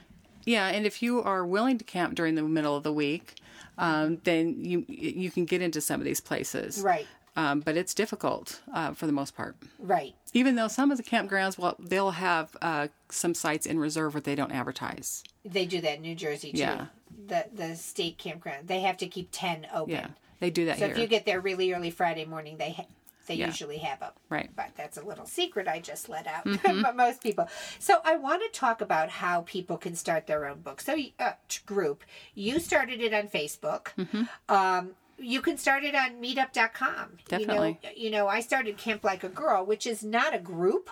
Yeah, 0.44 0.66
and 0.68 0.84
if 0.86 1.02
you 1.02 1.22
are 1.22 1.46
willing 1.46 1.78
to 1.78 1.84
camp 1.84 2.16
during 2.16 2.34
the 2.34 2.42
middle 2.42 2.76
of 2.76 2.82
the 2.82 2.92
week, 2.92 3.36
um, 3.78 4.18
then 4.24 4.64
you 4.64 4.84
you 4.88 5.30
can 5.30 5.44
get 5.44 5.62
into 5.62 5.80
some 5.80 6.00
of 6.00 6.04
these 6.04 6.20
places. 6.20 6.80
Right, 6.80 7.06
Um, 7.34 7.60
but 7.60 7.76
it's 7.78 7.94
difficult 7.94 8.60
uh, 8.74 8.92
for 8.92 9.06
the 9.06 9.12
most 9.12 9.34
part. 9.34 9.56
right, 9.78 10.14
Even 10.34 10.54
though 10.54 10.68
some 10.68 10.90
of 10.90 10.98
the 10.98 11.02
campgrounds, 11.02 11.56
well, 11.56 11.76
they'll 11.78 12.10
have 12.10 12.54
uh, 12.60 12.88
some 13.08 13.32
sites 13.34 13.64
in 13.64 13.78
reserve 13.78 14.12
where 14.12 14.20
they 14.20 14.34
don't 14.34 14.52
advertise. 14.52 15.24
they 15.44 15.64
do 15.64 15.80
that 15.80 15.96
in 15.96 16.02
New 16.02 16.14
Jersey 16.14 16.52
too. 16.52 16.58
Yeah. 16.58 16.86
The 17.26 17.46
the 17.54 17.76
state 17.76 18.18
campground 18.18 18.68
they 18.68 18.80
have 18.80 18.96
to 18.98 19.06
keep 19.06 19.28
ten 19.32 19.66
open. 19.72 19.92
Yeah, 19.94 20.06
they 20.40 20.50
do 20.50 20.64
that 20.66 20.78
So 20.78 20.86
here. 20.86 20.94
if 20.94 20.98
you 21.00 21.06
get 21.06 21.24
there 21.24 21.40
really 21.40 21.72
early 21.72 21.90
Friday 21.90 22.24
morning, 22.24 22.56
they 22.58 22.72
ha- 22.72 22.86
they 23.26 23.34
Yeah. 23.36 23.46
usually 23.46 23.78
have 23.78 24.00
them. 24.00 24.12
Right. 24.28 24.50
But 24.56 24.70
that's 24.76 24.96
a 24.98 25.02
little 25.02 25.26
secret 25.26 25.68
I 25.68 25.78
just 25.78 26.08
let 26.08 26.26
out. 26.26 26.44
Mm-hmm. 26.46 26.82
but 26.82 26.96
most 26.96 27.22
people. 27.22 27.48
So 27.78 27.98
I 28.04 28.16
want 28.16 28.42
to 28.42 28.58
talk 28.58 28.80
about 28.80 29.08
how 29.10 29.42
people 29.42 29.76
can 29.78 29.94
start 29.94 30.26
their 30.26 30.46
own 30.46 30.60
book. 30.60 30.80
So 30.80 30.96
uh, 31.20 31.32
group, 31.66 32.02
you 32.34 32.58
started 32.58 33.00
it 33.00 33.14
on 33.14 33.28
Facebook. 33.28 33.88
Mm-hmm. 33.98 34.22
Um, 34.48 34.90
you 35.18 35.40
can 35.40 35.56
start 35.58 35.84
it 35.84 35.94
on 35.94 36.20
meetup.com. 36.20 37.18
Definitely. 37.28 37.78
You 37.82 37.88
know, 37.90 37.94
you 37.96 38.10
know, 38.10 38.28
I 38.28 38.40
started 38.40 38.76
Camp 38.76 39.04
Like 39.04 39.24
a 39.24 39.28
Girl, 39.28 39.64
which 39.64 39.86
is 39.86 40.02
not 40.02 40.34
a 40.34 40.38
group, 40.38 40.90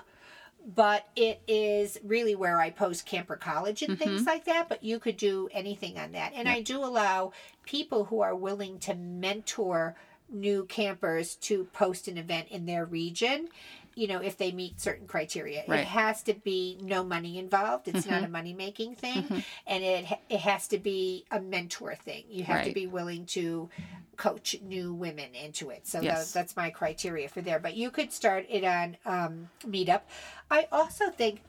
but 0.74 1.06
it 1.16 1.40
is 1.48 1.98
really 2.04 2.34
where 2.34 2.60
I 2.60 2.70
post 2.70 3.06
camper 3.06 3.36
college 3.36 3.82
and 3.82 3.92
Mm-hmm. 3.98 4.04
things 4.04 4.26
like 4.26 4.44
that. 4.44 4.68
But 4.68 4.84
you 4.84 4.98
could 4.98 5.16
do 5.16 5.48
anything 5.52 5.98
on 5.98 6.12
that. 6.12 6.32
And 6.34 6.48
I 6.48 6.60
do 6.60 6.84
allow 6.84 7.32
people 7.64 8.04
who 8.04 8.20
are 8.20 8.34
willing 8.34 8.78
to 8.80 8.94
mentor 8.94 9.96
new 10.28 10.64
campers 10.66 11.34
to 11.36 11.64
post 11.72 12.06
an 12.08 12.16
event 12.18 12.48
in 12.50 12.66
their 12.66 12.84
region. 12.84 13.48
You 13.96 14.06
know, 14.06 14.20
if 14.20 14.36
they 14.38 14.52
meet 14.52 14.80
certain 14.80 15.08
criteria, 15.08 15.64
Right. 15.66 15.80
it 15.80 15.86
has 15.86 16.22
to 16.22 16.34
be 16.34 16.78
no 16.80 17.02
money 17.02 17.36
involved. 17.38 17.88
It's 17.88 18.06
not 18.06 18.18
a 18.20 18.22
Mm-hmm. 18.22 18.32
money 18.32 18.52
making 18.52 18.94
thing, 18.94 19.44
and 19.66 19.82
it 19.82 20.06
it 20.28 20.38
has 20.40 20.68
to 20.68 20.78
be 20.78 21.24
a 21.32 21.40
mentor 21.40 21.96
thing. 21.96 22.24
You 22.30 22.44
have 22.44 22.64
to 22.66 22.72
be 22.72 22.86
willing 22.86 23.26
to 23.26 23.68
coach 24.20 24.54
new 24.62 24.92
women 24.92 25.34
into 25.34 25.70
it. 25.70 25.86
So 25.86 26.00
Yes. 26.02 26.30
tha- 26.32 26.38
that's 26.40 26.54
my 26.56 26.68
criteria 26.68 27.26
for 27.28 27.40
there. 27.40 27.58
But 27.58 27.74
you 27.74 27.90
could 27.90 28.12
start 28.12 28.44
it 28.50 28.64
on 28.64 28.98
um, 29.06 29.48
Meetup. 29.66 30.02
I 30.50 30.68
also 30.70 31.08
think 31.08 31.40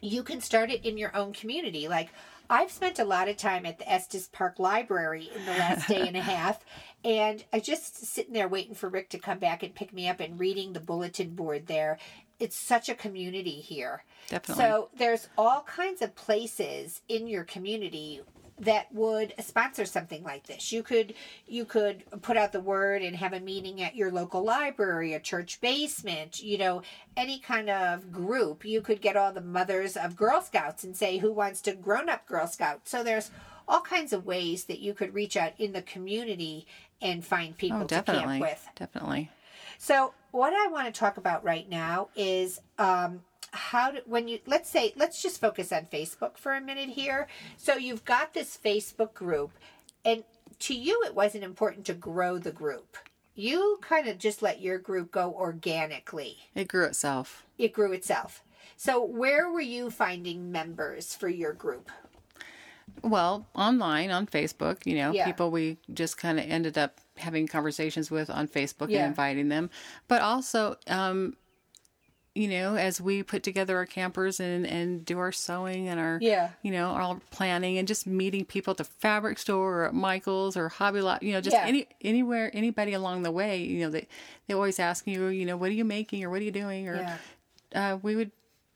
you 0.00 0.22
can 0.22 0.40
start 0.40 0.70
it 0.70 0.84
in 0.86 0.96
your 0.96 1.14
own 1.16 1.32
community. 1.32 1.88
Like 1.88 2.10
I've 2.48 2.70
spent 2.70 3.00
a 3.00 3.04
lot 3.04 3.28
of 3.28 3.36
time 3.36 3.66
at 3.66 3.78
the 3.80 3.90
Estes 3.90 4.28
Park 4.28 4.60
Library 4.60 5.30
in 5.34 5.44
the 5.44 5.50
last 5.52 5.88
day 5.88 6.06
and 6.06 6.16
a 6.16 6.20
half, 6.36 6.64
and 7.04 7.44
I 7.52 7.58
just 7.60 8.04
sitting 8.06 8.32
there 8.34 8.48
waiting 8.48 8.74
for 8.76 8.88
Rick 8.88 9.08
to 9.10 9.18
come 9.18 9.38
back 9.40 9.62
and 9.64 9.74
pick 9.74 9.92
me 9.92 10.08
up 10.08 10.20
and 10.20 10.38
reading 10.38 10.72
the 10.72 10.80
bulletin 10.80 11.34
board 11.34 11.66
there. 11.66 11.98
It's 12.38 12.56
such 12.56 12.88
a 12.88 12.94
community 12.94 13.60
here. 13.60 14.04
Definitely. 14.28 14.64
So 14.64 14.88
there's 14.96 15.28
all 15.36 15.62
kinds 15.62 16.02
of 16.02 16.14
places 16.14 17.02
in 17.08 17.26
your 17.26 17.44
community 17.44 18.20
that 18.60 18.92
would 18.92 19.34
sponsor 19.40 19.86
something 19.86 20.22
like 20.22 20.46
this. 20.46 20.70
You 20.70 20.82
could 20.82 21.14
you 21.46 21.64
could 21.64 22.04
put 22.22 22.36
out 22.36 22.52
the 22.52 22.60
word 22.60 23.02
and 23.02 23.16
have 23.16 23.32
a 23.32 23.40
meeting 23.40 23.82
at 23.82 23.96
your 23.96 24.12
local 24.12 24.44
library, 24.44 25.14
a 25.14 25.20
church 25.20 25.60
basement, 25.60 26.42
you 26.42 26.58
know, 26.58 26.82
any 27.16 27.38
kind 27.38 27.70
of 27.70 28.12
group. 28.12 28.64
You 28.64 28.82
could 28.82 29.00
get 29.00 29.16
all 29.16 29.32
the 29.32 29.40
mothers 29.40 29.96
of 29.96 30.14
Girl 30.14 30.42
Scouts 30.42 30.84
and 30.84 30.96
say 30.96 31.18
who 31.18 31.32
wants 31.32 31.60
to 31.62 31.74
grown 31.74 32.08
up 32.08 32.26
Girl 32.26 32.46
Scout. 32.46 32.82
So 32.84 33.02
there's 33.02 33.30
all 33.66 33.80
kinds 33.80 34.12
of 34.12 34.26
ways 34.26 34.64
that 34.64 34.80
you 34.80 34.92
could 34.92 35.14
reach 35.14 35.36
out 35.36 35.52
in 35.58 35.72
the 35.72 35.82
community 35.82 36.66
and 37.00 37.24
find 37.24 37.56
people 37.56 37.82
oh, 37.82 37.86
to 37.86 38.02
camp 38.02 38.40
with. 38.40 38.68
definitely. 38.76 39.30
So 39.78 40.12
what 40.32 40.52
I 40.52 40.70
want 40.70 40.92
to 40.92 40.98
talk 40.98 41.16
about 41.16 41.42
right 41.42 41.68
now 41.68 42.08
is 42.14 42.60
um, 42.78 43.22
how 43.52 43.90
to, 43.90 44.02
when 44.06 44.28
you 44.28 44.38
let's 44.46 44.68
say 44.70 44.92
let's 44.96 45.22
just 45.22 45.40
focus 45.40 45.72
on 45.72 45.86
Facebook 45.86 46.36
for 46.36 46.54
a 46.54 46.60
minute 46.60 46.90
here. 46.90 47.26
So 47.56 47.74
you've 47.74 48.04
got 48.04 48.34
this 48.34 48.58
Facebook 48.62 49.14
group, 49.14 49.50
and 50.04 50.24
to 50.60 50.74
you 50.74 51.02
it 51.06 51.14
wasn't 51.14 51.44
important 51.44 51.84
to 51.86 51.94
grow 51.94 52.38
the 52.38 52.52
group. 52.52 52.96
You 53.34 53.78
kind 53.80 54.08
of 54.08 54.18
just 54.18 54.42
let 54.42 54.60
your 54.60 54.78
group 54.78 55.10
go 55.12 55.32
organically. 55.32 56.36
It 56.54 56.68
grew 56.68 56.84
itself. 56.84 57.44
It 57.58 57.72
grew 57.72 57.92
itself. 57.92 58.42
So 58.76 59.02
where 59.04 59.50
were 59.50 59.60
you 59.60 59.90
finding 59.90 60.50
members 60.52 61.14
for 61.14 61.28
your 61.28 61.52
group? 61.52 61.90
Well, 63.02 63.46
online 63.54 64.10
on 64.10 64.26
Facebook, 64.26 64.84
you 64.84 64.96
know, 64.96 65.12
Yeah. 65.12 65.24
people 65.24 65.50
we 65.50 65.78
just 65.94 66.18
kind 66.18 66.38
of 66.38 66.44
ended 66.50 66.76
up 66.76 67.00
having 67.16 67.46
conversations 67.46 68.10
with 68.10 68.28
on 68.28 68.48
Facebook 68.48 68.90
Yeah. 68.90 69.00
and 69.00 69.06
inviting 69.08 69.48
them, 69.48 69.70
but 70.08 70.20
also, 70.22 70.76
um, 70.86 71.36
you 72.34 72.46
know, 72.46 72.76
as 72.76 73.00
we 73.00 73.22
put 73.24 73.42
together 73.42 73.76
our 73.76 73.86
campers 73.86 74.38
and 74.38 74.64
and 74.66 75.04
do 75.04 75.18
our 75.18 75.32
sewing 75.32 75.88
and 75.88 75.98
our, 75.98 76.18
Yeah. 76.22 76.50
you 76.62 76.70
know, 76.70 76.90
our 76.90 77.20
planning 77.30 77.76
and 77.78 77.88
just 77.88 78.06
meeting 78.06 78.44
people 78.44 78.70
at 78.70 78.76
the 78.76 78.84
fabric 78.84 79.38
store 79.38 79.80
or 79.80 79.84
at 79.86 79.94
Michael's 79.94 80.56
or 80.56 80.68
Hobby 80.68 81.00
Lobby, 81.00 81.26
you 81.26 81.32
know, 81.32 81.40
just 81.40 81.56
Yeah. 81.56 81.66
any 81.66 81.88
anywhere 82.02 82.50
anybody 82.54 82.92
along 82.92 83.22
the 83.24 83.32
way, 83.32 83.58
you 83.58 83.80
know, 83.80 83.90
they 83.90 84.06
they 84.46 84.54
always 84.54 84.78
ask 84.78 85.06
you, 85.06 85.26
you 85.26 85.44
know, 85.44 85.56
what 85.56 85.70
are 85.70 85.74
you 85.74 85.84
making 85.84 86.22
or 86.24 86.30
what 86.30 86.40
are 86.40 86.44
you 86.44 86.52
doing 86.52 86.88
or 86.88 86.96
Yeah. 86.96 87.92
uh, 87.94 87.96
we 88.00 88.14
would 88.16 88.30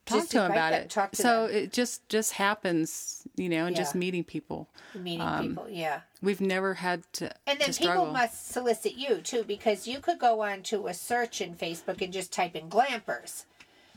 talk 0.07 0.19
Just 0.19 0.31
to 0.33 0.39
them 0.39 0.51
about 0.51 0.73
them, 0.73 0.83
it. 1.13 1.17
so 1.17 1.47
them. 1.47 1.57
it 1.57 1.73
just 1.73 2.09
just 2.09 2.33
happens, 2.33 3.24
you 3.37 3.49
know, 3.49 3.66
and 3.66 3.74
just 3.76 3.95
meeting 3.95 4.24
people. 4.24 4.68
Meeting 4.95 5.28
people, 5.41 5.66
yeah. 5.68 6.01
We've 6.22 6.41
never 6.41 6.74
had 6.74 7.03
to 7.14 7.32
And 7.47 7.59
then 7.61 7.72
to 7.72 7.80
people 7.80 8.07
must 8.07 8.51
solicit 8.51 8.95
you 8.95 9.18
too, 9.18 9.45
because 9.45 9.87
you 9.89 9.99
could 10.01 10.18
go 10.18 10.41
on 10.43 10.62
to 10.64 10.87
a 10.87 10.95
search 10.95 11.41
in 11.41 11.55
Facebook 11.55 12.01
and 12.03 12.12
just 12.12 12.32
type 12.32 12.55
in 12.55 12.68
glampers. 12.70 13.45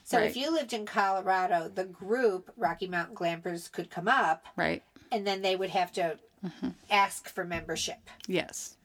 So 0.04 0.20
if 0.20 0.38
you 0.38 0.52
lived 0.52 0.72
in 0.72 0.86
Colorado, 0.86 1.70
the 1.74 1.84
group 1.84 2.52
Rocky 2.56 2.88
Mountain 2.88 3.16
Glampers 3.16 3.70
could 3.72 3.90
come 3.90 4.08
up, 4.08 4.46
right? 4.56 4.82
and 5.12 5.26
then 5.28 5.42
they 5.42 5.56
would 5.56 5.70
have 5.72 5.92
to 5.94 6.18
Mm-hmm. 6.46 6.70
ask 6.92 7.28
for 7.28 7.44
membership. 7.44 7.98
Yes. 8.28 8.76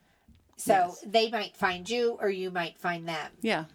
So 0.57 0.73
Yes. 0.73 1.05
they 1.07 1.31
might 1.31 1.55
find 1.55 1.89
you, 1.89 2.17
or 2.19 2.31
you 2.31 2.51
might 2.51 2.79
find 2.79 3.07
them. 3.07 3.31
Yeah. 3.43 3.67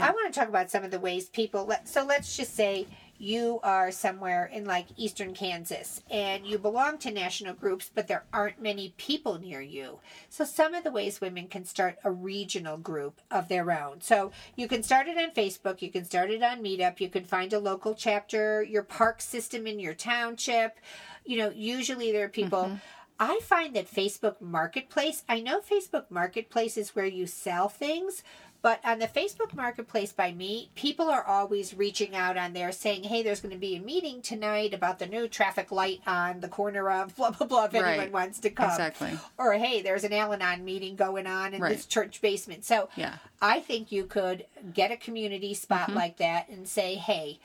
I 0.00 0.10
want 0.10 0.32
to 0.32 0.40
talk 0.40 0.48
about 0.48 0.70
some 0.70 0.84
of 0.84 0.90
the 0.90 0.98
ways 0.98 1.26
people. 1.28 1.66
Let, 1.66 1.86
so 1.86 2.02
let's 2.04 2.34
just 2.34 2.54
say 2.56 2.86
you 3.24 3.58
are 3.62 3.90
somewhere 3.90 4.44
in 4.44 4.66
like 4.66 4.86
eastern 4.96 5.32
Kansas 5.32 6.02
and 6.10 6.46
you 6.46 6.58
belong 6.58 6.98
to 6.98 7.10
national 7.10 7.54
groups, 7.54 7.90
but 7.92 8.06
there 8.06 8.24
aren't 8.34 8.60
many 8.60 8.92
people 8.98 9.38
near 9.38 9.62
you. 9.62 9.98
So, 10.28 10.44
some 10.44 10.74
of 10.74 10.84
the 10.84 10.90
ways 10.90 11.22
women 11.22 11.48
can 11.48 11.64
start 11.64 11.96
a 12.04 12.10
regional 12.10 12.76
group 12.76 13.22
of 13.30 13.48
their 13.48 13.70
own. 13.72 14.02
So, 14.02 14.30
you 14.56 14.68
can 14.68 14.82
start 14.82 15.08
it 15.08 15.16
on 15.16 15.30
Facebook, 15.30 15.80
you 15.80 15.90
can 15.90 16.04
start 16.04 16.30
it 16.30 16.42
on 16.42 16.62
Meetup, 16.62 17.00
you 17.00 17.08
can 17.08 17.24
find 17.24 17.52
a 17.54 17.58
local 17.58 17.94
chapter, 17.94 18.62
your 18.62 18.82
park 18.82 19.22
system 19.22 19.66
in 19.66 19.80
your 19.80 19.94
township. 19.94 20.78
You 21.24 21.38
know, 21.38 21.50
usually 21.50 22.12
there 22.12 22.26
are 22.26 22.28
people. 22.28 22.64
Mm-hmm. 22.64 22.76
I 23.18 23.40
find 23.44 23.74
that 23.76 23.90
Facebook 23.90 24.40
Marketplace, 24.40 25.22
I 25.28 25.40
know 25.40 25.60
Facebook 25.60 26.10
Marketplace 26.10 26.76
is 26.76 26.96
where 26.96 27.06
you 27.06 27.26
sell 27.26 27.68
things, 27.68 28.24
but 28.64 28.80
on 28.82 28.98
the 28.98 29.06
Facebook 29.06 29.52
Marketplace 29.54 30.10
by 30.10 30.32
me, 30.32 30.70
people 30.74 31.10
are 31.10 31.22
always 31.22 31.74
reaching 31.74 32.16
out 32.16 32.38
on 32.38 32.54
there 32.54 32.72
saying, 32.72 33.04
hey, 33.04 33.22
there's 33.22 33.42
going 33.42 33.52
to 33.52 33.58
be 33.60 33.76
a 33.76 33.80
meeting 33.80 34.22
tonight 34.22 34.72
about 34.72 34.98
the 34.98 35.06
new 35.06 35.28
traffic 35.28 35.70
light 35.70 36.00
on 36.06 36.40
the 36.40 36.48
corner 36.48 36.88
of 36.90 37.14
blah, 37.18 37.30
blah, 37.30 37.46
blah, 37.46 37.64
if 37.66 37.74
Right. 37.74 37.84
anyone 37.84 38.10
wants 38.12 38.38
to 38.40 38.48
come. 38.48 38.70
Exactly. 38.70 39.18
Or, 39.36 39.52
hey, 39.52 39.82
there's 39.82 40.02
an 40.02 40.14
Al 40.14 40.32
Anon 40.32 40.64
meeting 40.64 40.96
going 40.96 41.26
on 41.26 41.52
in 41.52 41.60
Right. 41.60 41.76
this 41.76 41.84
church 41.84 42.22
basement. 42.22 42.64
So 42.64 42.88
Yeah. 42.96 43.16
I 43.42 43.60
think 43.60 43.92
you 43.92 44.04
could 44.04 44.46
get 44.72 44.90
a 44.90 44.96
community 44.96 45.52
spot 45.52 45.88
Mm-hmm. 45.88 45.96
like 45.98 46.16
that 46.16 46.48
and 46.48 46.66
say, 46.66 46.94
hey, 46.94 47.40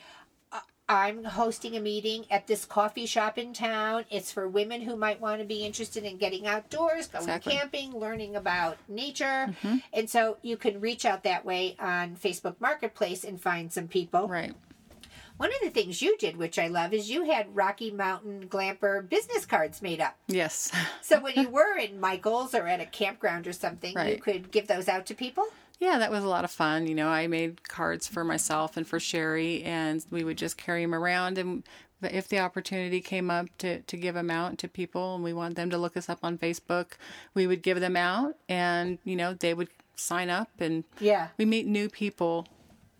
I'm 0.90 1.24
hosting 1.24 1.78
a 1.78 1.80
meeting 1.80 2.26
at 2.32 2.48
this 2.48 2.66
coffee 2.66 3.06
shop 3.06 3.38
in 3.38 3.54
town. 3.54 4.06
It's 4.10 4.32
for 4.32 4.48
women 4.50 4.82
who 4.82 4.96
might 4.96 5.22
want 5.22 5.40
to 5.40 5.46
be 5.46 5.64
interested 5.64 6.04
in 6.04 6.18
getting 6.18 6.48
outdoors, 6.48 7.06
going 7.06 7.26
Exactly. 7.26 7.54
Mm-hmm. 7.54 7.60
camping, 7.60 7.94
learning 7.94 8.36
about 8.36 8.78
nature. 8.88 9.54
And 9.94 10.10
so 10.10 10.38
you 10.42 10.58
can 10.58 10.82
reach 10.82 11.06
out 11.06 11.22
that 11.24 11.46
way 11.46 11.76
on 11.80 12.16
Facebook 12.16 12.56
Marketplace 12.60 13.24
and 13.24 13.40
find 13.40 13.72
some 13.72 13.88
people. 13.88 14.28
Right. 14.28 14.54
One 15.38 15.52
of 15.52 15.62
the 15.62 15.70
things 15.70 16.02
you 16.02 16.18
did, 16.18 16.36
which 16.36 16.60
I 16.60 16.68
love, 16.68 16.92
is 16.92 17.10
you 17.10 17.24
had 17.24 17.56
Rocky 17.56 17.92
Mountain 17.92 18.50
Glamper 18.50 19.08
business 19.08 19.46
cards 19.46 19.82
made 19.82 20.02
up. 20.02 20.18
Yes. 20.28 20.70
So 21.02 21.22
when 21.22 21.36
you 21.36 21.50
were 21.52 21.78
in 21.78 22.00
Michael's 22.00 22.54
or 22.54 22.68
at 22.68 22.82
a 22.82 22.86
campground 22.86 23.48
or 23.48 23.54
something, 23.54 23.96
you 24.06 24.18
could 24.18 24.52
give 24.52 24.68
those 24.68 24.90
out 24.90 25.06
to 25.06 25.14
people. 25.14 25.46
Yeah, 25.80 25.98
that 26.00 26.12
was 26.12 26.24
a 26.24 26.28
lot 26.28 26.44
of 26.44 26.52
fun. 26.52 26.88
You 26.88 26.96
know, 26.96 27.08
I 27.08 27.28
made 27.28 27.68
cards 27.68 28.08
for 28.08 28.24
myself 28.24 28.76
and 28.76 28.86
for 28.86 29.00
Sherry, 29.00 29.64
and 29.64 30.06
we 30.12 30.24
would 30.26 30.38
just 30.38 30.58
carry 30.58 30.82
them 30.84 30.94
around. 30.94 31.38
And 31.38 31.64
if 32.02 32.28
the 32.28 32.40
opportunity 32.40 33.00
came 33.02 33.32
up 33.32 33.48
to, 33.60 33.82
to 33.82 33.98
give 33.98 34.16
them 34.16 34.30
out 34.30 34.58
to 34.60 34.68
people 34.68 35.16
and 35.16 35.24
we 35.24 35.32
want 35.34 35.56
them 35.56 35.70
to 35.70 35.78
look 35.78 35.96
us 35.96 36.10
up 36.10 36.20
on 36.22 36.38
Facebook, 36.38 36.92
we 37.34 37.48
would 37.48 37.62
give 37.62 37.80
them 37.80 37.96
out, 37.96 38.36
and, 38.50 39.00
you 39.06 39.16
know, 39.16 39.34
they 39.34 39.54
would 39.54 39.70
sign 39.96 40.30
up. 40.30 40.50
And 40.60 40.84
Yeah. 41.00 41.30
we 41.38 41.46
meet 41.46 41.66
new 41.66 41.88
people 41.90 42.48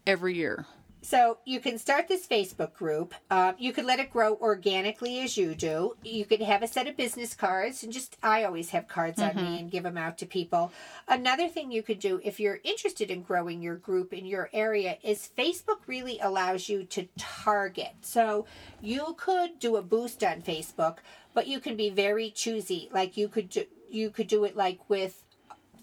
every 0.08 0.36
year. 0.36 0.66
So 1.02 1.38
you 1.46 1.60
can 1.62 1.78
start 1.78 2.08
this 2.10 2.28
Facebook 2.28 2.74
group. 2.74 3.14
Um, 3.32 3.56
you 3.58 3.72
could 3.72 3.86
let 3.86 4.00
it 4.00 4.12
grow 4.12 4.36
organically 4.36 5.20
as 5.22 5.38
you 5.38 5.56
do. 5.56 5.96
You 6.04 6.26
could 6.26 6.42
have 6.42 6.62
a 6.62 6.68
set 6.68 6.88
of 6.88 6.98
business 6.98 7.34
cards, 7.34 7.84
and 7.84 7.94
just 7.94 8.18
I 8.22 8.44
always 8.44 8.72
have 8.72 8.88
cards 8.90 9.22
on 9.22 9.36
me 9.38 9.60
and 9.60 9.72
give 9.72 9.84
them 9.84 9.98
out 9.98 10.18
to 10.20 10.26
people. 10.26 10.74
Another 11.08 11.48
thing 11.48 11.72
you 11.72 11.82
could 11.84 12.00
do 12.00 12.20
if 12.24 12.40
you're 12.40 12.60
interested 12.64 13.10
in 13.10 13.22
growing 13.24 13.62
your 13.62 13.76
group 13.76 14.12
in 14.14 14.26
your 14.26 14.50
area 14.52 14.98
is 15.02 15.30
Facebook 15.38 15.80
really 15.88 16.20
allows 16.20 16.68
you 16.68 16.84
to 16.84 17.08
target. 17.18 17.94
So 18.02 18.46
you 18.82 19.16
could 19.18 19.58
do 19.60 19.78
a 19.78 19.82
boost 19.82 20.22
on 20.24 20.42
Facebook, 20.42 20.98
but 21.34 21.48
you 21.48 21.60
can 21.62 21.78
be 21.78 21.90
very 21.90 22.30
choosy. 22.30 22.90
Like 22.92 23.16
you 23.16 23.30
could 23.30 23.50
do, 23.50 23.64
you 23.90 24.10
could 24.10 24.28
do 24.28 24.44
it 24.44 24.58
like 24.58 24.80
with 24.90 25.24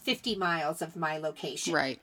50 0.03 0.37
miles 0.37 0.83
of 0.83 0.95
my 0.95 1.17
location 1.19 1.75
Right. 1.75 2.01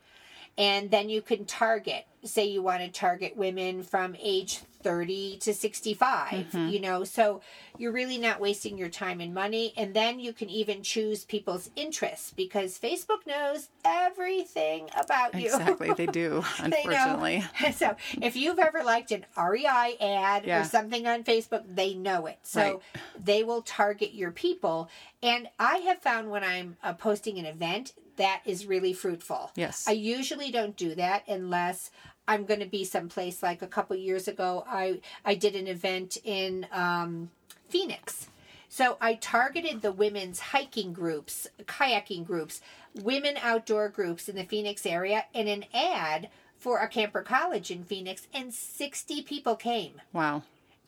and 0.58 0.92
then 0.92 1.08
you 1.10 1.22
can 1.22 1.46
target 1.46 2.06
say 2.24 2.46
you 2.46 2.62
want 2.62 2.82
to 2.82 2.90
target 2.90 3.36
women 3.36 3.84
from 3.84 4.16
age 4.22 4.60
30 4.82 5.38
to 5.38 5.54
65 5.54 6.54
you 6.54 6.80
know 6.82 7.06
so 7.06 7.40
you're 7.78 7.94
really 7.94 8.18
not 8.18 8.42
wasting 8.42 8.78
your 8.78 8.90
time 8.90 9.22
and 9.22 9.34
money 9.34 9.74
and 9.78 9.94
then 9.94 10.20
you 10.20 10.34
can 10.34 10.50
even 10.50 10.84
choose 10.84 11.24
people's 11.24 11.70
interests 11.78 12.34
because 12.36 12.78
facebook 12.80 13.26
knows 13.26 13.70
everything 13.86 14.90
about 14.98 15.34
you 15.36 15.46
Exactly. 15.46 15.94
They 15.96 16.06
do, 16.06 16.44
They 16.60 16.66
unfortunately. 16.84 17.44
so 17.74 17.96
if 18.22 18.36
you've 18.36 18.60
ever 18.60 18.84
liked 18.84 19.12
an 19.12 19.26
REI 19.38 19.98
ad 20.00 20.46
Yeah. 20.46 20.62
or 20.62 20.64
something 20.66 21.08
on 21.08 21.24
Facebook, 21.24 21.64
they 21.68 21.94
know 21.94 22.26
it. 22.28 22.40
So 22.44 22.62
Right. 22.62 22.80
they 23.24 23.44
will 23.44 23.62
target 23.62 24.14
your 24.14 24.32
people. 24.32 24.90
And 25.22 25.48
I 25.60 25.78
have 25.78 26.00
found 26.02 26.30
when 26.30 26.44
I'm 26.44 26.78
uh, 26.84 26.94
posting 26.94 27.38
an 27.40 27.46
event, 27.46 27.94
that 28.18 28.42
is 28.46 28.66
really 28.66 28.94
fruitful. 28.94 29.52
Yes. 29.56 29.86
I 29.88 29.92
usually 29.94 30.52
don't 30.52 30.76
do 30.78 30.96
that 30.96 31.28
unless 31.28 31.92
I'm 32.28 32.46
going 32.46 32.60
to 32.60 32.66
be 32.66 32.84
someplace 32.84 33.44
like 33.44 33.62
a 33.62 33.68
couple 33.68 33.96
years 33.96 34.28
ago. 34.28 34.64
I 34.68 35.02
I 35.26 35.36
did 35.36 35.56
an 35.56 35.68
event 35.68 36.18
in 36.24 36.68
um, 36.72 37.32
Phoenix. 37.70 38.28
So 38.70 38.98
I 39.00 39.16
targeted 39.16 39.82
the 39.84 39.92
women's 39.92 40.40
hiking 40.40 40.94
groups, 40.94 41.48
kayaking 41.66 42.26
groups, 42.26 42.60
women 42.96 43.36
outdoor 43.40 43.90
groups 43.90 44.28
in 44.28 44.36
the 44.36 44.46
Phoenix 44.46 44.86
area 44.86 45.26
and 45.36 45.48
an 45.48 45.66
ad 45.74 46.30
for 46.58 46.80
a 46.80 46.88
camper 46.88 47.22
college 47.22 47.70
in 47.70 47.84
Phoenix 47.84 48.28
and 48.34 48.52
60 48.52 49.22
people 49.24 49.56
came. 49.56 50.02
Wow. 50.12 50.42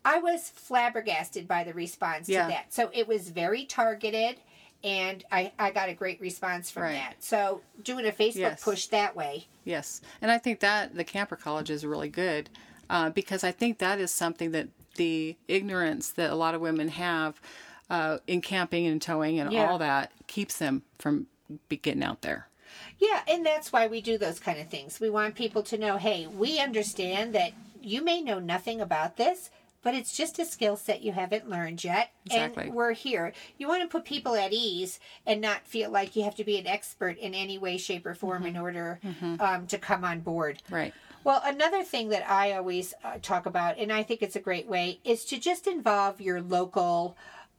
I 0.04 0.18
was 0.20 0.50
flabbergasted 0.50 1.48
by 1.48 1.64
the 1.64 1.74
response 1.74 2.28
Yeah. 2.28 2.44
to 2.44 2.50
that. 2.54 2.74
So 2.74 2.90
it 2.94 3.08
was 3.08 3.30
very 3.30 3.66
targeted 3.66 4.38
and 4.86 5.24
I, 5.32 5.52
I 5.58 5.72
got 5.72 5.90
a 5.90 5.94
great 5.94 6.22
response 6.22 6.70
from 6.72 6.84
Right. 6.84 6.94
that. 6.94 7.16
So 7.20 7.62
doing 7.84 8.06
a 8.06 8.12
Facebook 8.12 8.36
Yes. 8.36 8.64
push 8.64 8.86
that 8.88 9.16
way. 9.16 9.48
Yes, 9.66 10.02
and 10.22 10.30
I 10.32 10.38
think 10.38 10.60
that 10.60 10.96
the 10.96 11.04
camper 11.04 11.36
college 11.36 11.70
is 11.72 11.86
really 11.86 12.08
good 12.10 12.50
uh, 12.90 13.10
because 13.10 13.44
I 13.44 13.52
think 13.52 13.80
that 13.80 14.00
is 14.00 14.12
something 14.12 14.52
that 14.52 14.68
the 14.96 15.36
ignorance 15.48 16.10
that 16.12 16.30
a 16.30 16.36
lot 16.36 16.54
of 16.56 16.62
women 16.62 16.88
have 16.90 17.42
uh, 17.90 18.20
in 18.28 18.42
camping 18.42 18.86
and 18.86 19.02
towing 19.02 19.40
and 19.40 19.52
Yeah. 19.52 19.70
all 19.70 19.78
that 19.80 20.12
keeps 20.28 20.58
them 20.60 20.84
from 21.00 21.28
be 21.68 21.78
getting 21.78 22.04
out 22.04 22.22
there. 22.22 22.48
Yeah, 23.00 23.22
and 23.28 23.46
that's 23.46 23.74
why 23.74 23.88
we 23.88 24.02
do 24.02 24.18
those 24.18 24.40
kind 24.40 24.60
of 24.60 24.68
things. 24.70 25.00
We 25.00 25.10
want 25.10 25.36
people 25.36 25.64
to 25.64 25.78
know, 25.78 25.98
hey, 25.98 26.28
we 26.28 26.60
understand 26.60 27.34
that 27.36 27.52
you 27.82 28.04
may 28.04 28.22
know 28.22 28.40
nothing 28.40 28.82
about 28.82 29.18
this, 29.18 29.50
but 29.86 29.94
it's 29.94 30.18
just 30.18 30.40
a 30.40 30.46
skill 30.46 30.76
set 30.76 31.04
you 31.04 31.12
haven't 31.12 31.48
learned 31.48 31.84
yet. 31.84 32.10
Exactly. 32.26 32.64
And 32.64 32.74
we're 32.74 32.94
here. 32.94 33.34
You 33.60 33.68
want 33.68 33.84
to 33.84 33.88
put 33.88 34.04
people 34.04 34.34
at 34.36 34.52
ease 34.52 35.00
and 35.28 35.40
not 35.40 35.68
feel 35.68 35.92
like 35.92 36.16
you 36.16 36.24
have 36.24 36.34
to 36.38 36.44
be 36.44 36.58
an 36.58 36.66
expert 36.66 37.20
in 37.20 37.36
any 37.36 37.60
way, 37.60 37.78
shape, 37.78 38.04
or 38.08 38.16
form 38.16 38.48
in 38.48 38.58
order 38.58 39.00
um, 39.40 39.68
to 39.68 39.78
come 39.78 40.04
on 40.04 40.22
board. 40.22 40.64
Right. 40.72 40.92
Well, 41.24 41.40
another 41.46 41.84
thing 41.84 42.10
that 42.10 42.28
I 42.28 42.54
always 42.54 42.96
uh, 43.04 43.20
talk 43.22 43.46
about, 43.46 43.78
and 43.78 43.94
I 43.94 44.02
think 44.02 44.24
it's 44.24 44.36
a 44.36 44.40
great 44.40 44.68
way, 44.68 45.02
is 45.04 45.24
to 45.26 45.40
just 45.40 45.68
involve 45.68 46.20
your 46.20 46.42
local 46.42 47.16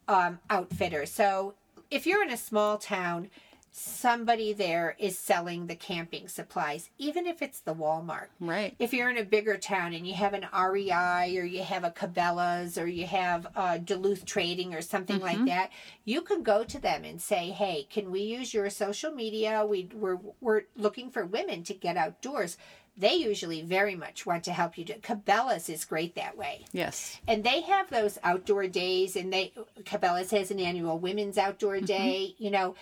um, 0.09 0.41
outfitter. 0.51 1.07
So 1.07 1.55
if 1.93 2.09
you're 2.09 2.25
in 2.25 2.31
a 2.31 2.37
small 2.37 2.77
town, 2.77 3.31
somebody 3.79 4.55
there 4.55 4.97
is 4.99 5.19
selling 5.19 5.67
the 5.67 5.75
camping 5.77 6.29
supplies, 6.29 6.89
even 6.97 7.27
if 7.27 7.43
it's 7.43 7.61
the 7.61 7.75
Walmart. 7.75 8.29
Right. 8.41 8.75
If 8.79 8.95
you're 8.95 9.11
in 9.11 9.19
a 9.19 9.25
bigger 9.25 9.59
town 9.59 9.93
and 9.93 10.07
you 10.07 10.15
have 10.15 10.33
an 10.33 10.47
REI 10.51 11.37
or 11.37 11.45
you 11.45 11.63
have 11.63 11.85
a 11.85 11.91
Cabela's 11.91 12.79
or 12.79 12.87
you 12.87 13.07
have 13.07 13.47
uh, 13.55 13.77
Duluth 13.77 14.25
Trading 14.25 14.75
or 14.75 14.81
something 14.81 15.21
like 15.21 15.45
that, 15.45 15.71
you 16.07 16.23
can 16.23 16.43
go 16.43 16.65
to 16.65 16.79
them 16.81 17.05
and 17.05 17.21
say, 17.21 17.51
"Hey, 17.51 17.87
can 17.91 18.11
we 18.11 18.21
use 18.23 18.55
your 18.55 18.71
social 18.71 19.13
media? 19.13 19.67
We 19.67 19.91
we're 19.95 20.19
we're 20.41 20.63
looking 20.75 21.11
for 21.11 21.27
women 21.27 21.63
to 21.65 21.75
get 21.75 21.99
outdoors." 21.99 22.57
They 22.99 23.17
usually 23.17 23.61
very 23.61 23.95
much 23.95 24.25
want 24.25 24.45
to 24.45 24.55
help 24.55 24.79
you. 24.79 24.85
Do. 24.87 24.95
Cabela's 24.95 25.69
is 25.69 25.85
great 25.85 26.15
that 26.15 26.39
way 26.39 26.65
Yes. 26.73 27.21
and 27.29 27.45
they 27.45 27.61
have 27.61 27.91
those 27.91 28.19
outdoor 28.25 28.69
days 28.69 29.17
and 29.17 29.31
they 29.31 29.53
cabela's 29.83 30.31
has 30.31 30.51
an 30.51 30.59
annual 30.61 30.99
women's 30.99 31.37
outdoor 31.37 31.79
day 31.81 32.35
you 32.39 32.51
know 32.51 32.75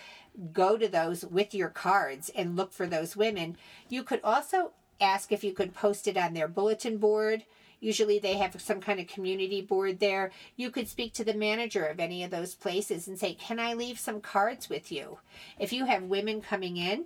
go 0.53 0.77
to 0.77 0.87
those 0.87 1.25
with 1.25 1.53
your 1.53 1.69
cards 1.69 2.29
and 2.35 2.55
look 2.55 2.73
for 2.73 2.87
those 2.87 3.15
women. 3.15 3.57
You 3.89 4.03
could 4.03 4.21
also 4.23 4.71
ask 4.99 5.31
if 5.31 5.43
you 5.43 5.53
could 5.53 5.73
post 5.73 6.07
it 6.07 6.17
on 6.17 6.33
their 6.33 6.47
bulletin 6.47 6.97
board. 6.97 7.43
Usually 7.79 8.19
they 8.19 8.37
have 8.37 8.59
some 8.61 8.81
kind 8.81 8.99
of 8.99 9.07
community 9.07 9.61
board 9.61 9.99
there. 9.99 10.31
You 10.55 10.71
could 10.71 10.87
speak 10.87 11.13
to 11.13 11.23
the 11.23 11.33
manager 11.33 11.85
of 11.85 11.99
any 11.99 12.23
of 12.23 12.31
those 12.31 12.55
places 12.55 13.07
and 13.07 13.19
say 13.19 13.33
can 13.33 13.59
i 13.59 13.73
leave 13.73 13.99
some 13.99 14.21
cards 14.21 14.69
with 14.69 14.91
you? 14.91 15.19
If 15.59 15.73
you 15.73 15.85
have 15.85 16.03
women 16.03 16.41
coming 16.41 16.77
in 16.77 17.05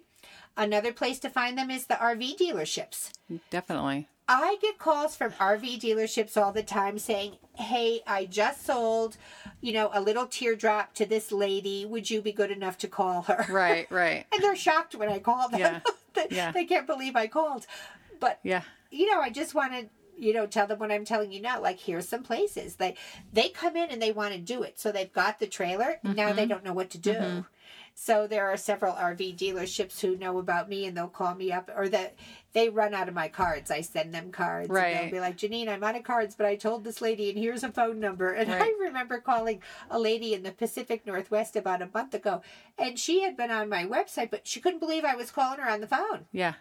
another 0.55 0.93
place 0.93 1.19
to 1.19 1.29
find 1.29 1.57
them 1.57 1.71
is 1.71 1.87
the 1.87 1.95
rv 1.95 2.37
dealerships. 2.37 3.11
Definitely. 3.49 4.07
I 4.31 4.57
get 4.61 4.77
calls 4.77 5.15
from 5.15 5.31
RV 5.33 5.81
dealerships 5.81 6.37
all 6.37 6.51
the 6.51 6.61
time 6.63 6.99
saying, 6.99 7.37
"Hey, 7.55 8.01
I 8.05 8.25
just 8.25 8.63
sold, 8.65 9.17
you 9.59 9.73
know, 9.73 9.89
a 9.91 9.99
little 9.99 10.27
teardrop 10.27 10.93
to 10.95 11.05
this 11.05 11.31
lady. 11.31 11.85
Would 11.85 12.09
you 12.11 12.21
be 12.21 12.31
good 12.31 12.51
enough 12.51 12.77
to 12.79 12.87
call 12.87 13.23
her?" 13.23 13.45
Right. 13.49 13.87
Right. 13.91 14.25
And 14.31 14.43
they're 14.43 14.55
shocked 14.55 14.93
when 14.95 15.09
I 15.09 15.17
call 15.19 15.49
them. 15.49 15.59
Yeah. 15.59 15.79
they, 16.13 16.27
Yeah. 16.29 16.51
they 16.51 16.65
can't 16.65 16.85
believe 16.87 17.15
I 17.15 17.25
called. 17.27 17.65
But 18.19 18.39
Yeah. 18.43 18.61
you 18.91 19.11
know, 19.11 19.19
I 19.19 19.29
just 19.31 19.53
want 19.55 19.73
to 19.73 19.89
you 20.17 20.33
know, 20.33 20.45
tell 20.45 20.67
them 20.67 20.79
what 20.79 20.91
I'm 20.91 21.05
telling 21.05 21.31
you 21.31 21.41
now. 21.41 21.61
Like, 21.61 21.79
here's 21.79 22.05
some 22.09 22.23
places. 22.23 22.75
They 22.75 22.95
they 23.31 23.47
come 23.49 23.77
in 23.77 23.89
and 23.89 24.01
they 24.01 24.11
want 24.11 24.33
to 24.33 24.39
do 24.39 24.63
it. 24.63 24.77
So 24.77 24.91
they've 24.91 25.11
got 25.13 25.39
the 25.39 25.47
trailer. 25.47 25.97
Now 26.03 26.11
Mm-hmm. 26.27 26.35
they 26.35 26.45
don't 26.45 26.63
know 26.65 26.73
what 26.73 26.89
to 26.91 26.97
do. 26.97 27.45
So 28.01 28.27
there 28.27 28.49
are 28.49 28.55
several 28.55 28.93
RV 28.93 29.35
dealerships 29.35 29.99
who 29.99 30.15
know 30.15 30.37
about 30.37 30.69
me 30.69 30.85
and 30.85 30.95
they'll 30.95 31.09
call 31.09 31.35
me 31.35 31.51
up 31.51 31.69
or 31.75 31.89
that 31.89 32.15
they 32.53 32.69
run 32.69 32.93
out 32.93 33.09
of 33.09 33.13
my 33.13 33.27
cards. 33.27 33.69
I 33.69 33.81
send 33.81 34.13
them 34.13 34.31
cards. 34.31 34.69
Right. 34.69 34.95
And 34.95 35.03
they'll 35.03 35.11
be 35.11 35.19
like, 35.19 35.35
Janine, 35.35 35.67
I'm 35.67 35.83
out 35.83 35.97
of 35.97 36.05
cards, 36.05 36.33
but 36.33 36.45
I 36.45 36.55
told 36.55 36.85
this 36.85 37.01
lady 37.01 37.29
and 37.29 37.37
here's 37.37 37.61
a 37.61 37.73
phone 37.73 37.99
number. 37.99 38.31
And 38.39 38.47
Right. 38.49 38.61
I 38.61 38.73
remember 38.79 39.19
calling 39.19 39.61
a 39.91 39.99
lady 39.99 40.33
in 40.33 40.43
the 40.43 40.53
Pacific 40.53 41.05
Northwest 41.05 41.57
about 41.57 41.81
a 41.81 41.89
month 41.93 42.13
ago 42.13 42.41
and 42.77 42.97
she 42.97 43.23
had 43.23 43.35
been 43.35 43.51
on 43.51 43.67
my 43.67 43.83
website, 43.83 44.31
but 44.31 44.47
she 44.47 44.61
couldn't 44.61 44.79
believe 44.79 45.03
I 45.03 45.15
was 45.17 45.29
calling 45.29 45.59
her 45.59 45.69
on 45.69 45.81
the 45.81 45.87
phone. 45.87 46.25
Yeah. 46.31 46.53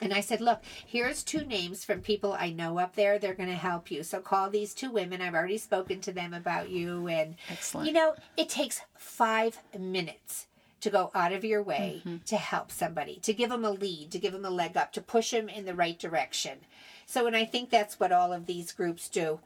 And 0.00 0.14
I 0.14 0.20
said, 0.20 0.40
Look, 0.40 0.62
here's 0.86 1.22
two 1.22 1.44
names 1.44 1.84
from 1.84 2.00
people 2.00 2.32
I 2.32 2.48
know 2.50 2.78
up 2.78 2.96
there. 2.96 3.18
They're 3.18 3.34
going 3.34 3.50
to 3.50 3.54
help 3.54 3.90
you. 3.90 4.02
So 4.02 4.20
call 4.20 4.48
these 4.48 4.72
two 4.72 4.90
women. 4.90 5.20
I've 5.20 5.34
already 5.34 5.58
spoken 5.58 6.00
to 6.00 6.12
them 6.12 6.32
about 6.32 6.70
you. 6.70 7.08
And, 7.08 7.36
Excellent. 7.50 7.86
you 7.88 7.92
know, 7.92 8.14
it 8.38 8.48
takes 8.48 8.80
five 8.96 9.58
minutes 9.78 10.46
to 10.80 10.90
go 10.90 11.10
out 11.14 11.32
of 11.32 11.44
your 11.44 11.62
way 11.62 12.02
Mm-hmm. 12.04 12.16
to 12.26 12.36
help 12.36 12.70
somebody, 12.70 13.16
to 13.22 13.32
give 13.32 13.50
them 13.50 13.64
a 13.64 13.70
lead, 13.70 14.10
to 14.12 14.18
give 14.18 14.32
them 14.32 14.44
a 14.44 14.50
leg 14.50 14.76
up, 14.76 14.92
to 14.92 15.00
push 15.00 15.30
them 15.32 15.48
in 15.48 15.64
the 15.64 15.74
right 15.74 15.98
direction. 15.98 16.58
So, 17.06 17.26
and 17.26 17.34
I 17.36 17.44
think 17.44 17.70
that's 17.70 17.98
what 17.98 18.12
all 18.12 18.32
of 18.32 18.46
these 18.46 18.72
groups 18.72 19.08
do. 19.08 19.40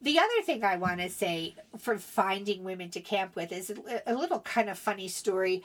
The 0.00 0.18
other 0.18 0.42
thing 0.44 0.62
I 0.62 0.76
want 0.76 1.00
to 1.00 1.08
say 1.10 1.56
for 1.78 1.98
finding 1.98 2.62
women 2.62 2.90
to 2.90 3.00
camp 3.00 3.34
with 3.34 3.50
is 3.50 3.70
a- 3.70 4.02
a 4.06 4.14
little 4.14 4.40
kind 4.40 4.68
of 4.70 4.78
funny 4.78 5.08
story. 5.08 5.64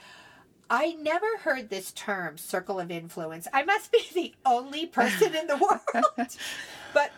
I 0.70 0.96
never 0.98 1.36
heard 1.42 1.68
this 1.68 1.92
term, 1.92 2.38
circle 2.38 2.80
of 2.80 2.90
influence. 2.90 3.46
I 3.52 3.62
must 3.64 3.92
be 3.92 4.00
the 4.14 4.34
only 4.44 4.86
person 4.86 5.34
in 5.34 5.46
the 5.46 5.56
world. 5.56 6.28
but 6.94 7.12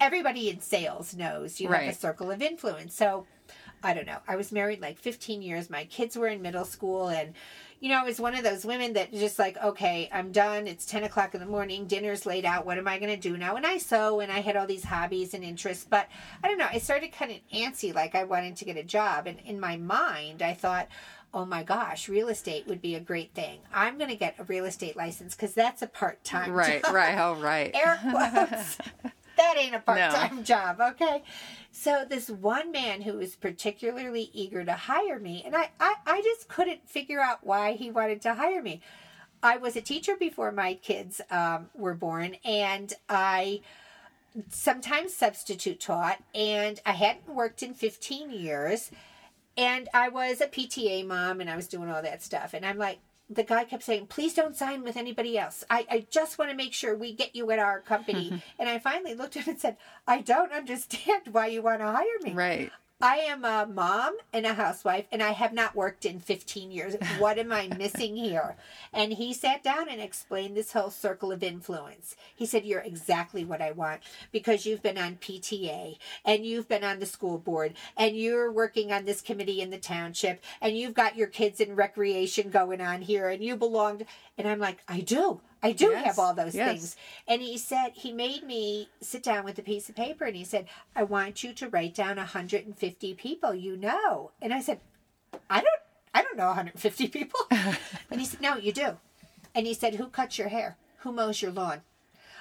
everybody 0.00 0.50
in 0.50 0.60
sales 0.60 1.14
knows 1.14 1.60
you 1.60 1.68
have 1.68 1.76
a 1.88 1.94
circle 1.94 2.30
of 2.30 2.42
influence. 2.42 2.94
So 2.94 3.24
I 3.82 3.94
don't 3.94 4.06
know. 4.06 4.18
I 4.26 4.36
was 4.36 4.52
married 4.52 4.80
like 4.80 4.98
15 4.98 5.42
years. 5.42 5.70
My 5.70 5.84
kids 5.84 6.16
were 6.16 6.28
in 6.28 6.42
middle 6.42 6.64
school 6.64 7.08
and 7.08 7.34
you 7.80 7.88
know, 7.90 8.00
I 8.00 8.02
was 8.04 8.18
one 8.18 8.34
of 8.34 8.42
those 8.42 8.64
women 8.66 8.94
that 8.94 9.12
just 9.12 9.38
like, 9.38 9.56
okay, 9.62 10.08
I'm 10.12 10.32
done. 10.32 10.66
It's 10.66 10.84
10 10.84 11.04
o'clock 11.04 11.34
in 11.34 11.40
the 11.40 11.46
morning. 11.46 11.86
Dinner's 11.86 12.26
laid 12.26 12.44
out. 12.44 12.66
What 12.66 12.76
am 12.76 12.88
I 12.88 12.98
going 12.98 13.14
to 13.14 13.16
do 13.16 13.36
now? 13.36 13.54
And 13.54 13.64
I 13.64 13.78
sew 13.78 14.18
and 14.18 14.32
I 14.32 14.40
had 14.40 14.56
all 14.56 14.66
these 14.66 14.82
hobbies 14.82 15.32
and 15.32 15.44
interests. 15.44 15.86
But 15.88 16.08
I 16.42 16.48
don't 16.48 16.58
know. 16.58 16.66
I 16.68 16.78
started 16.78 17.12
kind 17.12 17.30
of 17.30 17.38
antsy, 17.54 17.94
like 17.94 18.16
I 18.16 18.24
wanted 18.24 18.56
to 18.56 18.64
get 18.64 18.76
a 18.76 18.82
job. 18.82 19.28
And 19.28 19.38
in 19.44 19.60
my 19.60 19.76
mind, 19.76 20.42
I 20.42 20.54
thought, 20.54 20.88
oh 21.32 21.44
my 21.44 21.62
gosh, 21.62 22.08
real 22.08 22.26
estate 22.28 22.66
would 22.66 22.82
be 22.82 22.96
a 22.96 23.00
great 23.00 23.32
thing. 23.32 23.60
I'm 23.72 23.96
going 23.96 24.10
to 24.10 24.16
get 24.16 24.34
a 24.40 24.44
real 24.44 24.64
estate 24.64 24.96
license 24.96 25.36
because 25.36 25.54
that's 25.54 25.80
a 25.80 25.86
part 25.86 26.24
time 26.24 26.50
Right. 26.50 26.82
job. 26.82 26.92
Right. 26.92 27.16
Oh, 27.16 27.34
right. 27.34 27.70
Air 27.74 28.00
quotes. 28.10 28.78
that 29.38 29.56
ain't 29.56 29.74
a 29.74 29.80
part 29.80 29.98
time 30.12 30.44
job, 30.44 30.80
okay? 30.80 31.22
So 31.72 32.04
this 32.08 32.28
one 32.28 32.70
man 32.70 33.02
who 33.02 33.14
was 33.14 33.36
particularly 33.36 34.30
eager 34.32 34.64
to 34.64 34.72
hire 34.72 35.18
me, 35.18 35.42
and 35.44 35.56
I, 35.56 35.70
I, 35.80 35.94
I 36.06 36.22
just 36.22 36.48
couldn't 36.48 36.88
figure 36.88 37.20
out 37.20 37.46
why 37.46 37.72
he 37.72 37.90
wanted 37.90 38.20
to 38.22 38.34
hire 38.34 38.62
me. 38.62 38.82
I 39.42 39.56
was 39.56 39.76
a 39.76 39.80
teacher 39.80 40.16
before 40.16 40.52
my 40.52 40.74
kids 40.74 41.20
um, 41.30 41.70
were 41.74 41.94
born, 41.94 42.36
and 42.44 42.92
I 43.08 43.60
sometimes 44.50 45.14
substitute 45.14 45.80
taught, 45.80 46.22
and 46.34 46.80
I 46.84 46.92
hadn't 46.92 47.28
worked 47.28 47.62
in 47.62 47.74
15 47.74 48.30
years, 48.30 48.90
and 49.56 49.88
I 49.94 50.08
was 50.08 50.40
a 50.40 50.46
PTA 50.46 51.06
mom, 51.06 51.40
and 51.40 51.48
I 51.48 51.56
was 51.56 51.68
doing 51.68 51.88
all 51.88 52.02
that 52.02 52.22
stuff, 52.22 52.54
and 52.54 52.66
I'm 52.66 52.78
like, 52.78 52.98
the 53.30 53.42
guy 53.42 53.64
kept 53.64 53.82
saying, 53.82 54.06
please 54.06 54.34
don't 54.34 54.56
sign 54.56 54.82
with 54.82 54.96
anybody 54.96 55.38
else. 55.38 55.64
I, 55.68 55.86
I 55.90 56.06
just 56.10 56.38
want 56.38 56.50
to 56.50 56.56
make 56.56 56.72
sure 56.72 56.96
we 56.96 57.12
get 57.12 57.36
you 57.36 57.50
at 57.50 57.58
our 57.58 57.80
company. 57.80 58.26
Mm-hmm. 58.26 58.36
and 58.58 58.68
I 58.68 58.78
finally 58.78 59.14
looked 59.14 59.36
at 59.36 59.44
him 59.44 59.52
and 59.52 59.60
said, 59.60 59.76
I 60.06 60.20
don't 60.20 60.52
understand 60.52 61.22
why 61.30 61.48
you 61.48 61.62
want 61.62 61.80
to 61.80 61.86
hire 61.86 62.04
me. 62.22 62.32
Right. 62.32 62.70
I 63.00 63.18
am 63.18 63.44
a 63.44 63.64
mom 63.64 64.16
and 64.32 64.44
a 64.44 64.54
housewife, 64.54 65.06
and 65.12 65.22
I 65.22 65.30
have 65.30 65.52
not 65.52 65.76
worked 65.76 66.04
in 66.04 66.18
15 66.18 66.72
years. 66.72 66.96
What 67.18 67.38
am 67.38 67.52
I 67.52 67.68
missing 67.68 68.16
here? 68.16 68.56
And 68.92 69.12
he 69.12 69.32
sat 69.32 69.62
down 69.62 69.88
and 69.88 70.00
explained 70.00 70.56
this 70.56 70.72
whole 70.72 70.90
circle 70.90 71.30
of 71.30 71.44
influence. 71.44 72.16
He 72.34 72.44
said, 72.44 72.64
You're 72.64 72.80
exactly 72.80 73.44
what 73.44 73.62
I 73.62 73.70
want 73.70 74.00
because 74.32 74.66
you've 74.66 74.82
been 74.82 74.98
on 74.98 75.16
PTA 75.16 75.96
and 76.24 76.44
you've 76.44 76.68
been 76.68 76.82
on 76.82 76.98
the 76.98 77.06
school 77.06 77.38
board 77.38 77.74
and 77.96 78.16
you're 78.16 78.50
working 78.50 78.92
on 78.92 79.04
this 79.04 79.20
committee 79.20 79.60
in 79.60 79.70
the 79.70 79.78
township 79.78 80.42
and 80.60 80.76
you've 80.76 80.94
got 80.94 81.16
your 81.16 81.28
kids 81.28 81.60
in 81.60 81.76
recreation 81.76 82.50
going 82.50 82.80
on 82.80 83.02
here 83.02 83.28
and 83.28 83.44
you 83.44 83.54
belong. 83.56 84.02
And 84.36 84.48
I'm 84.48 84.58
like, 84.58 84.82
I 84.88 85.00
do. 85.00 85.40
I 85.62 85.72
do 85.72 85.86
Yes, 85.90 86.04
have 86.04 86.18
all 86.18 86.34
those 86.34 86.54
yes. 86.54 86.70
things. 86.70 86.96
And 87.26 87.42
he 87.42 87.58
said, 87.58 87.90
he 87.94 88.12
made 88.12 88.44
me 88.44 88.88
sit 89.00 89.22
down 89.22 89.44
with 89.44 89.58
a 89.58 89.62
piece 89.62 89.88
of 89.88 89.96
paper 89.96 90.24
and 90.24 90.36
he 90.36 90.44
said, 90.44 90.66
I 90.94 91.02
want 91.02 91.42
you 91.42 91.52
to 91.54 91.68
write 91.68 91.94
down 91.94 92.16
150 92.16 93.14
people 93.14 93.54
you 93.54 93.76
know. 93.76 94.30
And 94.40 94.54
I 94.54 94.60
said, 94.60 94.80
I 95.50 95.60
don't, 95.60 95.80
I 96.14 96.22
don't 96.22 96.36
know 96.36 96.46
150 96.46 97.08
people. 97.08 97.40
and 97.50 98.20
he 98.20 98.24
said, 98.24 98.40
no, 98.40 98.56
you 98.56 98.72
do. 98.72 98.96
And 99.54 99.66
he 99.66 99.74
said, 99.74 99.96
who 99.96 100.06
cuts 100.06 100.38
your 100.38 100.48
hair? 100.48 100.76
Who 100.98 101.12
mows 101.12 101.42
your 101.42 101.50
lawn? 101.52 101.80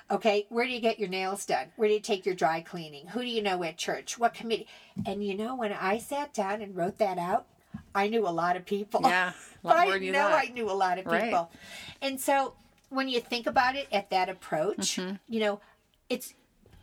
Okay, 0.09 0.45
where 0.49 0.65
do 0.65 0.72
you 0.72 0.80
get 0.80 0.99
your 0.99 1.09
nails 1.09 1.45
done? 1.45 1.68
Where 1.76 1.89
do 1.89 1.93
you 1.95 1.99
take 1.99 2.26
your 2.26 2.36
dry 2.36 2.61
cleaning? 2.61 3.07
Who 3.07 3.22
do 3.22 3.28
you 3.28 3.41
know 3.41 3.61
at 3.63 3.78
church? 3.78 4.18
What 4.18 4.34
committee? 4.34 4.68
And 5.05 5.24
you 5.24 5.36
know, 5.36 5.55
when 5.55 5.74
I 5.74 5.97
sat 5.97 6.34
down 6.34 6.61
and 6.61 6.76
wrote 6.76 6.97
that 6.99 7.18
out, 7.18 7.45
I 7.93 8.07
knew 8.07 8.26
a 8.26 8.30
lot 8.30 8.55
of 8.55 8.65
people. 8.65 9.01
Yeah, 9.03 9.34
but 9.63 9.76
I 9.78 9.97
know 9.97 10.13
thought. 10.13 10.45
I 10.45 10.51
knew 10.53 10.70
a 10.70 10.74
lot 10.74 10.97
of 10.97 11.05
people. 11.05 11.20
Right. 11.20 11.47
And 12.01 12.22
so 12.22 12.53
when 12.90 13.08
you 13.10 13.20
think 13.20 13.48
about 13.48 13.76
it 13.76 13.88
at 13.92 14.10
that 14.10 14.30
approach, 14.30 14.98
Mm-hmm. 14.98 15.16
you 15.28 15.40
know, 15.40 15.60
it's 16.10 16.34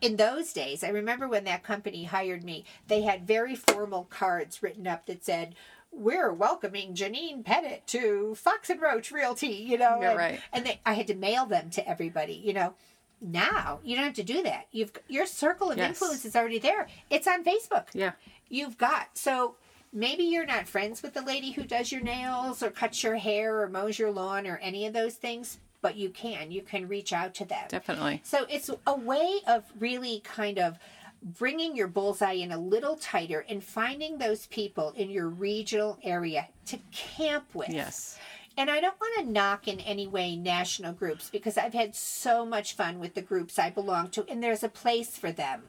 in 0.01 0.17
those 0.17 0.53
days. 0.53 0.85
I 0.85 0.89
remember 0.89 1.27
when 1.29 1.45
that 1.45 1.63
company 1.63 2.05
hired 2.05 2.45
me, 2.45 2.65
they 2.89 3.03
had 3.03 3.27
very 3.27 3.55
formal 3.55 4.05
cards 4.11 4.63
written 4.63 4.87
up 4.87 5.07
that 5.07 5.25
said, 5.25 5.55
we're 5.91 6.33
welcoming 6.33 6.95
Janine 6.95 7.45
Pettit 7.45 7.87
to 7.87 8.35
Fox 8.35 8.69
and 8.69 8.83
Roach 8.83 9.13
Realty, 9.13 9.47
you 9.49 9.79
know, 9.79 9.99
Yeah, 10.01 10.11
and, 10.11 10.19
right. 10.19 10.41
and 10.53 10.67
they, 10.67 10.81
I 10.85 10.95
had 10.95 11.07
to 11.07 11.15
mail 11.15 11.47
them 11.47 11.71
to 11.71 11.89
everybody, 11.89 12.35
you 12.35 12.53
know. 12.53 12.75
Now 13.21 13.79
you 13.85 13.95
don't 13.97 14.05
have 14.05 14.15
to 14.15 14.23
do 14.25 14.43
that. 14.43 14.67
You've 14.73 14.93
your 15.09 15.25
circle 15.25 15.71
of 15.71 15.79
Yes. 15.79 15.89
influence 15.91 16.25
is 16.27 16.37
already 16.37 16.59
there. 16.59 16.89
It's 17.09 17.27
on 17.27 17.43
Facebook 17.45 17.87
Yeah. 17.95 18.13
you've 18.51 18.77
got. 18.77 19.17
So 19.17 19.55
maybe 19.93 20.25
you're 20.25 20.45
not 20.45 20.67
friends 20.69 21.01
with 21.03 21.15
the 21.15 21.23
lady 21.23 21.53
who 21.53 21.63
does 21.63 21.91
your 21.93 22.03
nails 22.03 22.63
or 22.63 22.71
cuts 22.71 23.03
your 23.03 23.17
hair 23.17 23.63
or 23.63 23.69
mows 23.69 23.99
your 23.99 24.11
lawn 24.11 24.47
or 24.47 24.59
any 24.59 24.85
of 24.87 24.93
those 24.93 25.15
things, 25.15 25.59
but 25.85 25.99
you 25.99 26.09
can. 26.09 26.51
You 26.51 26.62
can 26.62 26.89
reach 26.89 27.12
out 27.12 27.35
to 27.35 27.45
them. 27.45 27.66
Definitely. 27.68 28.22
So 28.24 28.47
it's 28.49 28.70
a 28.87 28.97
way 28.97 29.41
of 29.47 29.64
really 29.78 30.20
kind 30.20 30.59
of 30.59 30.78
bringing 31.22 31.76
your 31.76 31.89
bullseye 31.89 32.32
in 32.32 32.53
a 32.53 32.57
little 32.57 32.97
tighter 32.97 33.45
and 33.51 33.62
finding 33.62 34.16
those 34.16 34.47
people 34.47 34.95
in 34.97 35.11
your 35.11 35.28
regional 35.28 35.99
area 36.03 36.49
to 36.64 36.78
camp 36.91 37.45
with. 37.53 37.68
Yes. 37.68 38.18
And 38.57 38.70
I 38.70 38.80
don't 38.80 38.99
want 38.99 39.26
to 39.26 39.30
knock 39.30 39.68
in 39.68 39.78
any 39.80 40.07
way 40.07 40.37
national 40.37 40.95
groups 40.95 41.28
because 41.28 41.59
I've 41.59 41.74
had 41.74 41.95
so 41.95 42.47
much 42.47 42.74
fun 42.74 42.99
with 42.99 43.12
the 43.12 43.20
groups 43.20 43.59
I 43.59 43.68
belong 43.68 44.09
to, 44.12 44.24
and 44.26 44.43
there's 44.43 44.62
a 44.62 44.70
place 44.70 45.18
for 45.18 45.32
them. 45.32 45.64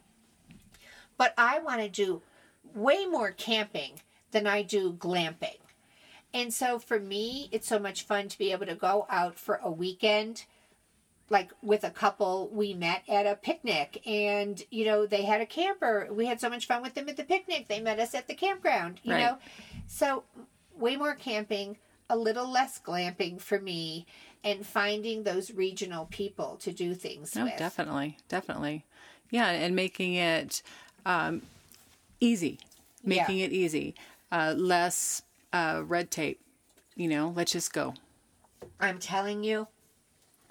But 1.18 1.34
I 1.38 1.60
want 1.60 1.82
to 1.82 1.90
do 1.90 2.22
way 2.74 3.06
more 3.06 3.32
camping 3.32 4.00
than 4.32 4.48
I 4.48 4.62
do 4.62 4.94
glamping. 4.94 5.58
And 6.36 6.54
so 6.54 6.80
for 6.80 7.00
me, 7.00 7.48
it's 7.54 7.66
so 7.66 7.80
much 7.80 8.04
fun 8.04 8.28
to 8.28 8.38
be 8.38 8.52
able 8.52 8.66
to 8.66 8.76
go 8.76 9.08
out 9.10 9.40
for 9.40 9.62
a 9.64 9.72
weekend. 9.72 10.44
Like 11.30 11.52
with 11.64 11.86
a 11.86 11.90
couple, 11.90 12.50
we 12.52 12.74
met 12.74 13.04
at 13.08 13.26
a 13.26 13.36
picnic 13.36 14.06
and, 14.06 14.62
you 14.70 14.84
know, 14.84 15.06
they 15.06 15.24
had 15.24 15.40
a 15.40 15.46
camper. 15.46 16.10
We 16.12 16.26
had 16.26 16.42
so 16.42 16.50
much 16.50 16.68
fun 16.68 16.82
with 16.82 16.94
them 16.94 17.08
at 17.08 17.16
the 17.16 17.24
picnic. 17.24 17.70
They 17.70 17.80
met 17.80 18.00
us 18.00 18.14
at 18.14 18.28
the 18.28 18.36
campground, 18.36 19.00
you 19.02 19.14
Right. 19.14 19.22
know? 19.22 19.38
So, 19.88 20.26
way 20.78 20.98
more 20.98 21.16
camping, 21.16 21.78
a 22.10 22.18
little 22.18 22.52
less 22.52 22.82
glamping 22.82 23.40
for 23.40 23.60
me, 23.60 24.06
and 24.44 24.68
finding 24.68 25.24
those 25.24 25.52
regional 25.52 26.06
people 26.08 26.58
to 26.58 26.74
do 26.74 26.94
things 26.94 27.34
No, 27.34 27.46
with. 27.46 27.56
definitely, 27.56 28.18
definitely, 28.28 28.84
yeah, 29.32 29.50
and 29.52 29.74
making 29.74 30.16
it 30.16 30.62
um, 31.06 31.44
easy, 32.20 32.60
making 33.04 33.40
it 33.40 33.54
easy, 33.54 33.96
uh, 34.32 34.54
less 34.58 35.24
uh, 35.56 35.82
red 35.86 36.12
tape. 36.12 36.40
You 36.96 37.08
know, 37.10 37.34
let's 37.36 37.52
just 37.52 37.74
go. 37.74 37.94
I'm 38.80 39.00
telling 39.00 39.44
you, 39.44 39.68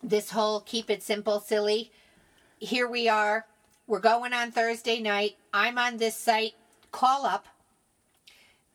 this 0.02 0.30
whole 0.30 0.60
keep 0.60 0.90
it 0.90 1.02
simple, 1.02 1.40
silly. 1.40 1.90
Here 2.58 2.88
we 2.88 3.08
are. 3.08 3.46
We're 3.86 4.00
going 4.00 4.32
on 4.32 4.50
Thursday 4.50 5.00
night. 5.00 5.36
I'm 5.52 5.78
on 5.78 5.98
this 5.98 6.16
site. 6.16 6.54
Call 6.90 7.26
up. 7.26 7.46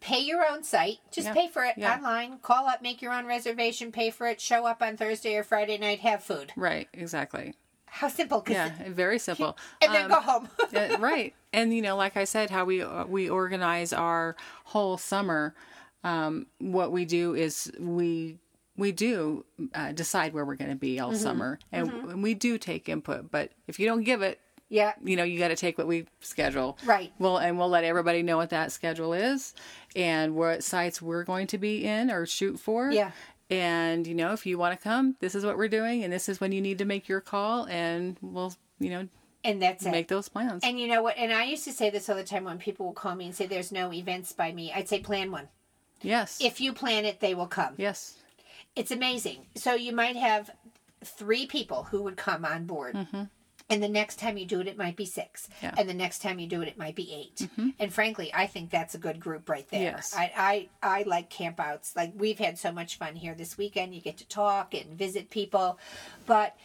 Pay 0.02 0.20
your 0.20 0.46
own 0.50 0.64
site. 0.64 1.00
Just 1.12 1.28
Yeah, 1.28 1.34
pay 1.34 1.48
for 1.50 1.64
it 1.66 1.74
yeah. 1.78 1.96
online. 1.96 2.38
Call 2.40 2.68
up, 2.68 2.82
make 2.82 3.02
your 3.02 3.12
own 3.12 3.26
reservation, 3.26 3.92
pay 3.92 4.12
for 4.12 4.28
it. 4.28 4.40
Show 4.40 4.66
up 4.66 4.82
on 4.82 4.96
Thursday 4.98 5.36
or 5.36 5.44
Friday 5.44 5.78
night. 5.78 6.00
Have 6.00 6.24
food. 6.24 6.54
Right, 6.56 6.88
exactly. 6.94 7.54
How 7.86 8.08
simple? 8.08 8.44
Yeah, 8.48 8.72
very 8.88 9.20
simple. 9.20 9.58
And 9.82 9.94
then 9.94 10.06
Um, 10.06 10.10
go 10.12 10.22
home. 10.22 10.50
uh, 10.76 10.98
right 11.00 11.34
and 11.52 11.74
you 11.74 11.82
know 11.82 11.96
like 11.98 12.16
i 12.16 12.24
said 12.26 12.52
how 12.52 12.64
we 12.64 12.80
uh, 12.84 13.04
we 13.06 13.28
organize 13.28 13.92
our 13.92 14.36
whole 14.66 14.98
summer 15.00 15.56
um, 16.04 16.46
what 16.60 16.92
we 16.92 17.06
do 17.06 17.36
is 17.36 17.72
we 17.80 18.38
we 18.78 18.92
do 18.94 19.44
uh, 19.74 19.92
decide 19.92 20.34
where 20.34 20.46
we're 20.46 20.56
going 20.56 20.70
to 20.72 20.76
be 20.78 21.00
all 21.02 21.14
summer 21.14 21.60
and, 21.72 21.92
and 21.92 22.24
we 22.24 22.34
do 22.34 22.58
take 22.58 22.88
input 22.88 23.30
but 23.30 23.52
if 23.68 23.78
you 23.80 23.86
don't 23.86 24.04
give 24.04 24.22
it 24.22 24.40
Yeah. 24.70 24.94
You 25.04 25.16
know, 25.18 25.24
you 25.24 25.38
got 25.40 25.50
to 25.50 25.56
take 25.58 25.78
what 25.78 25.88
we 25.88 26.06
schedule. 26.22 26.78
Right. 26.86 27.12
Well, 27.20 27.40
and 27.40 27.58
we'll 27.58 27.70
let 27.70 27.84
everybody 27.84 28.22
know 28.24 28.38
what 28.38 28.52
that 28.52 28.72
schedule 28.72 29.14
is 29.14 29.54
and 29.96 30.36
what 30.36 30.64
sites 30.64 31.02
we're 31.02 31.24
going 31.26 31.48
to 31.48 31.58
be 31.58 31.84
in 31.86 32.10
or 32.12 32.26
shoot 32.28 32.60
for. 32.60 32.92
Yeah. 32.92 33.12
And, 33.50 34.06
you 34.06 34.14
know, 34.14 34.32
if 34.32 34.46
you 34.46 34.60
want 34.60 34.78
to 34.78 34.84
come, 34.84 35.16
this 35.20 35.34
is 35.34 35.44
what 35.44 35.58
we're 35.58 35.68
doing 35.70 36.04
and 36.04 36.14
this 36.14 36.30
is 36.30 36.40
when 36.40 36.52
you 36.52 36.62
need 36.62 36.78
to 36.78 36.86
make 36.86 37.10
your 37.10 37.20
call 37.20 37.66
and 37.68 38.16
we'll, 38.22 38.54
you 38.80 38.92
know, 38.92 39.08
And 39.44 39.60
that's 39.60 39.86
it. 39.88 39.92
make 39.92 40.08
those 40.08 40.30
plans. 40.30 40.64
And 40.64 40.80
you 40.80 40.88
know 40.88 41.02
what? 41.02 41.18
And 41.18 41.34
I 41.34 41.46
used 41.46 41.64
to 41.64 41.74
say 41.74 41.90
this 41.90 42.08
all 42.08 42.16
the 42.16 42.24
time 42.24 42.44
when 42.44 42.60
people 42.60 42.86
will 42.86 42.94
call 42.94 43.16
me 43.16 43.26
and 43.26 43.36
say 43.36 43.48
there's 43.48 43.72
no 43.72 43.92
events 43.92 44.32
by 44.34 44.52
me. 44.52 44.72
I'd 44.72 44.88
say 44.88 45.00
plan 45.00 45.32
one. 45.32 45.48
Yes. 46.02 46.40
If 46.42 46.62
you 46.62 46.74
plan 46.74 47.06
it, 47.06 47.20
they 47.20 47.34
will 47.34 47.48
come. 47.48 47.76
yes. 47.78 48.16
It's 48.76 48.92
amazing. 48.92 49.46
So 49.56 49.74
you 49.74 49.94
might 49.94 50.16
have 50.16 50.52
three 51.04 51.48
people 51.48 51.84
who 51.84 52.04
would 52.04 52.16
come 52.16 52.46
on 52.46 52.66
board. 52.66 52.96
And 53.72 53.84
the 53.84 53.90
next 53.90 54.18
time 54.18 54.38
you 54.38 54.46
do 54.46 54.62
it, 54.62 54.68
it 54.68 54.78
might 54.78 54.96
be 54.96 55.06
six. 55.06 55.48
Mm-hmm. 55.48 55.66
Yeah. 55.66 55.74
And 55.78 55.90
the 55.90 55.94
next 55.94 56.20
time 56.24 56.40
you 56.40 56.48
do 56.48 56.62
it, 56.62 56.68
it 56.68 56.78
might 56.78 56.96
be 56.96 57.14
8 57.38 57.76
And 57.80 57.94
frankly, 57.94 58.32
I 58.34 58.48
think 58.48 58.72
that's 58.72 58.96
a 58.96 58.98
good 58.98 59.20
group 59.20 59.48
right 59.48 59.68
there. 59.70 59.82
Yes. 59.82 60.16
I, 60.18 60.70
I, 60.82 61.00
I 61.00 61.04
like 61.04 61.30
campouts. 61.30 61.96
Like 61.96 62.14
we've 62.16 62.40
had 62.40 62.58
so 62.58 62.72
much 62.72 62.98
fun 62.98 63.16
here 63.16 63.36
this 63.36 63.58
weekend. 63.58 63.94
You 63.94 64.02
get 64.02 64.18
to 64.18 64.28
talk 64.28 64.74
and 64.74 64.98
visit 64.98 65.30
people. 65.30 65.78
But 66.26 66.56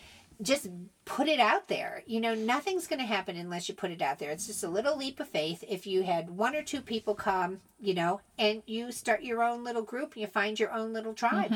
just 0.43 0.69
put 1.05 1.29
it 1.29 1.41
out 1.41 1.69
there. 1.69 2.03
You 2.07 2.21
know, 2.21 2.35
nothing's 2.35 2.87
going 2.87 2.99
to 3.01 3.07
happen 3.07 3.37
unless 3.37 3.69
you 3.69 3.75
put 3.75 3.91
it 3.91 4.03
out 4.03 4.19
there. 4.19 4.31
It's 4.31 4.47
just 4.47 4.65
a 4.65 4.69
little 4.69 4.97
leap 4.97 5.21
of 5.21 5.29
faith. 5.29 5.63
If 5.69 5.87
you 5.87 6.03
had 6.03 6.31
one 6.31 6.55
or 6.57 6.63
two 6.63 6.81
people 6.81 7.15
come, 7.15 7.61
you 7.81 7.95
know, 7.95 8.21
and 8.39 8.63
you 8.67 8.91
start 8.93 9.23
your 9.23 9.43
own 9.43 9.65
little 9.65 9.83
group, 9.83 10.17
you 10.17 10.27
find 10.27 10.59
your 10.59 10.73
own 10.73 10.93
little 10.93 11.15
tribe. 11.15 11.53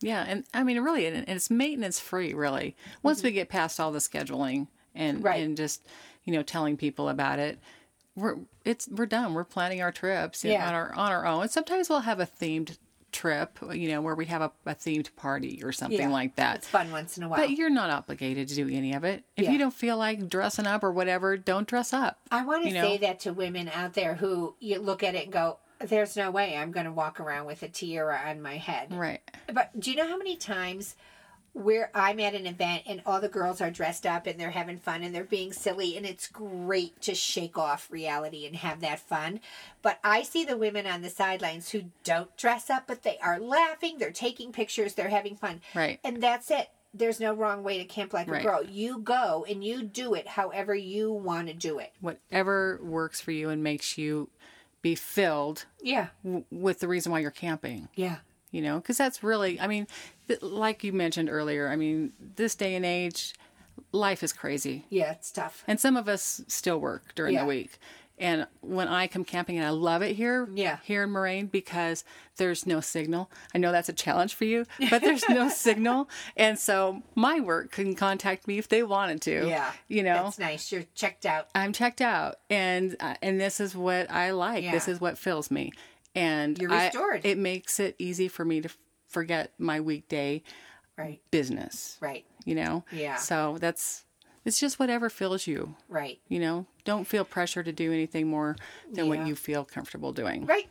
Yeah, 0.00 0.24
and 0.26 0.44
I 0.52 0.64
mean, 0.64 0.80
really, 0.80 1.06
and 1.06 1.28
it's 1.28 1.50
maintenance 1.50 2.00
free. 2.00 2.34
Really, 2.34 2.76
once 3.02 3.22
we 3.22 3.30
get 3.32 3.48
past 3.48 3.78
all 3.80 3.92
the 3.92 4.00
scheduling 4.00 4.68
and 4.94 5.18
Mm-hmm. 5.18 5.26
Right. 5.26 5.42
and 5.42 5.56
just 5.56 5.86
you 6.24 6.32
know 6.32 6.42
telling 6.42 6.76
people 6.76 7.08
about 7.08 7.38
it, 7.38 7.58
we're 8.16 8.36
it's 8.64 8.88
we're 8.88 9.06
done. 9.06 9.34
We're 9.34 9.44
planning 9.44 9.80
our 9.82 9.92
trips 9.92 10.44
you 10.44 10.52
know, 10.52 10.64
on 10.64 10.74
our 10.74 10.94
on 10.94 11.12
our 11.12 11.26
own. 11.26 11.48
Sometimes 11.48 11.88
we'll 11.88 12.00
have 12.00 12.20
a 12.20 12.26
themed 12.26 12.76
trip, 13.14 13.58
you 13.72 13.88
know, 13.88 14.02
where 14.02 14.14
we 14.14 14.26
have 14.26 14.42
a, 14.42 14.50
a 14.66 14.74
themed 14.74 15.14
party 15.16 15.62
or 15.64 15.72
something 15.72 15.98
Yeah. 15.98 16.08
like 16.08 16.34
that. 16.36 16.56
It's 16.56 16.68
fun 16.68 16.90
once 16.90 17.16
in 17.16 17.22
a 17.22 17.28
while. 17.28 17.38
But 17.40 17.50
you're 17.50 17.70
not 17.70 17.88
obligated 17.88 18.48
to 18.48 18.54
do 18.56 18.68
any 18.68 18.92
of 18.92 19.04
it. 19.04 19.24
If 19.36 19.44
Yeah. 19.44 19.52
you 19.52 19.58
don't 19.58 19.72
feel 19.72 19.96
like 19.96 20.28
dressing 20.28 20.66
up 20.66 20.82
or 20.84 20.90
whatever, 20.92 21.36
don't 21.36 21.66
dress 21.66 21.92
up. 21.92 22.18
I 22.30 22.44
want 22.44 22.64
to 22.64 22.68
you 22.68 22.74
know? 22.74 22.82
say 22.82 22.98
that 22.98 23.20
to 23.20 23.32
women 23.32 23.70
out 23.72 23.94
there 23.94 24.14
who 24.16 24.56
you 24.58 24.78
look 24.80 25.02
at 25.02 25.14
it 25.14 25.24
and 25.24 25.32
go, 25.32 25.58
"There's 25.78 26.16
no 26.16 26.30
way 26.30 26.56
I'm 26.56 26.72
going 26.72 26.86
to 26.86 26.92
walk 26.92 27.20
around 27.20 27.46
with 27.46 27.62
a 27.62 27.68
tiara 27.68 28.20
on 28.26 28.42
my 28.42 28.56
head." 28.56 28.92
Right. 28.92 29.20
But 29.52 29.78
do 29.78 29.90
you 29.90 29.96
know 29.96 30.08
how 30.08 30.16
many 30.18 30.36
times 30.36 30.96
where 31.54 31.90
I'm 31.94 32.18
at 32.20 32.34
an 32.34 32.46
event 32.46 32.82
and 32.84 33.00
all 33.06 33.20
the 33.20 33.28
girls 33.28 33.60
are 33.60 33.70
dressed 33.70 34.04
up 34.04 34.26
and 34.26 34.38
they're 34.38 34.50
having 34.50 34.78
fun 34.78 35.02
and 35.04 35.14
they're 35.14 35.24
being 35.24 35.52
silly 35.52 35.96
and 35.96 36.04
it's 36.04 36.26
great 36.26 37.00
to 37.02 37.14
shake 37.14 37.56
off 37.56 37.88
reality 37.90 38.44
and 38.44 38.56
have 38.56 38.80
that 38.80 38.98
fun. 38.98 39.40
But 39.80 40.00
I 40.02 40.24
see 40.24 40.44
the 40.44 40.56
women 40.56 40.84
on 40.86 41.02
the 41.02 41.10
sidelines 41.10 41.70
who 41.70 41.84
don't 42.02 42.36
dress 42.36 42.70
up, 42.70 42.84
but 42.88 43.04
they 43.04 43.18
are 43.22 43.38
laughing, 43.38 43.98
they're 43.98 44.10
taking 44.10 44.50
pictures, 44.52 44.94
they're 44.94 45.08
having 45.08 45.36
fun. 45.36 45.60
Right. 45.74 46.00
And 46.04 46.20
that's 46.20 46.50
it. 46.50 46.70
There's 46.92 47.20
no 47.20 47.32
wrong 47.34 47.62
way 47.62 47.78
to 47.78 47.84
camp 47.84 48.12
like 48.12 48.28
Right. 48.28 48.40
a 48.40 48.44
girl. 48.44 48.62
You 48.64 48.98
go 48.98 49.46
and 49.48 49.62
you 49.64 49.82
do 49.84 50.14
it 50.14 50.26
however 50.28 50.74
you 50.74 51.12
want 51.12 51.46
to 51.48 51.54
do 51.54 51.78
it. 51.78 51.92
Whatever 52.00 52.80
works 52.82 53.20
for 53.20 53.30
you 53.30 53.48
and 53.50 53.62
makes 53.62 53.96
you 53.96 54.28
be 54.82 54.94
filled 54.96 55.66
Yeah. 55.80 56.08
w- 56.24 56.44
with 56.50 56.80
the 56.80 56.88
reason 56.88 57.10
why 57.12 57.20
you're 57.20 57.30
camping. 57.30 57.88
Yeah. 57.94 58.18
You 58.54 58.62
know 58.62 58.76
because 58.76 58.96
that's 58.96 59.22
really 59.22 59.60
i 59.60 59.66
mean 59.66 59.86
th- 60.28 60.40
like 60.42 60.84
you 60.84 60.92
mentioned 60.92 61.28
earlier 61.28 61.68
i 61.68 61.76
mean 61.76 62.12
this 62.36 62.54
day 62.54 62.74
and 62.74 62.86
age 62.86 63.34
life 63.92 64.22
is 64.22 64.32
crazy 64.32 64.84
Yeah, 64.90 65.12
it's 65.12 65.30
tough. 65.32 65.64
and 65.66 65.78
some 65.80 65.96
of 65.96 66.08
us 66.08 66.40
still 66.46 66.78
work 66.78 67.14
during 67.14 67.34
Yeah. 67.34 67.40
the 67.42 67.46
week 67.48 67.78
and 68.16 68.46
when 68.60 68.86
i 68.86 69.08
come 69.08 69.24
camping 69.24 69.56
and 69.58 69.66
i 69.66 69.70
love 69.70 70.00
it 70.02 70.14
here 70.14 70.48
Yeah. 70.54 70.78
here 70.84 71.02
in 71.02 71.10
moraine 71.10 71.46
because 71.46 72.04
there's 72.36 72.64
no 72.64 72.80
signal 72.80 73.28
i 73.52 73.58
know 73.58 73.72
that's 73.72 73.88
a 73.88 73.92
challenge 73.92 74.34
for 74.34 74.44
you 74.44 74.66
but 74.90 75.02
there's 75.02 75.28
no 75.28 75.48
signal 75.48 76.08
and 76.36 76.56
so 76.56 77.02
my 77.16 77.40
work 77.40 77.72
can 77.72 77.96
contact 77.96 78.46
me 78.46 78.58
if 78.58 78.68
they 78.68 78.84
wanted 78.84 79.20
to 79.22 79.48
Yeah. 79.48 79.72
you 79.88 80.04
know 80.04 80.22
That's 80.24 80.38
nice. 80.38 80.70
You're 80.70 80.84
checked 80.94 81.26
out. 81.26 81.48
I'm 81.56 81.72
checked 81.72 82.00
out, 82.00 82.36
and 82.48 82.94
uh, 83.00 83.14
and 83.20 83.40
this 83.40 83.58
is 83.58 83.74
what 83.74 84.08
I 84.12 84.30
like. 84.30 84.62
This 84.70 84.86
is 84.86 85.00
what 85.00 85.18
fills 85.18 85.50
me, 85.50 85.72
and 86.14 86.58
You're 86.58 86.72
I- 86.72 86.86
restored. 86.86 87.24
it 87.24 87.38
makes 87.38 87.78
it 87.80 87.94
easy 87.98 88.28
for 88.28 88.44
me 88.44 88.60
to 88.60 88.68
forget 89.08 89.52
my 89.58 89.80
weekday 89.80 90.42
Right. 90.96 91.20
business. 91.30 91.96
Right. 92.00 92.24
You 92.44 92.54
know. 92.54 92.84
Yeah. 92.92 93.16
So 93.16 93.56
that's 93.60 94.04
it's 94.44 94.60
just 94.60 94.78
whatever 94.78 95.08
fills 95.08 95.46
you. 95.46 95.74
Right. 95.88 96.20
You 96.28 96.38
know, 96.38 96.66
don't 96.84 97.04
feel 97.06 97.24
pressure 97.24 97.62
to 97.62 97.72
do 97.72 97.92
anything 97.92 98.28
more 98.28 98.56
than 98.92 99.06
Yeah. 99.06 99.16
what 99.16 99.26
you 99.26 99.34
feel 99.34 99.64
comfortable 99.64 100.12
doing. 100.12 100.44
Right. 100.46 100.68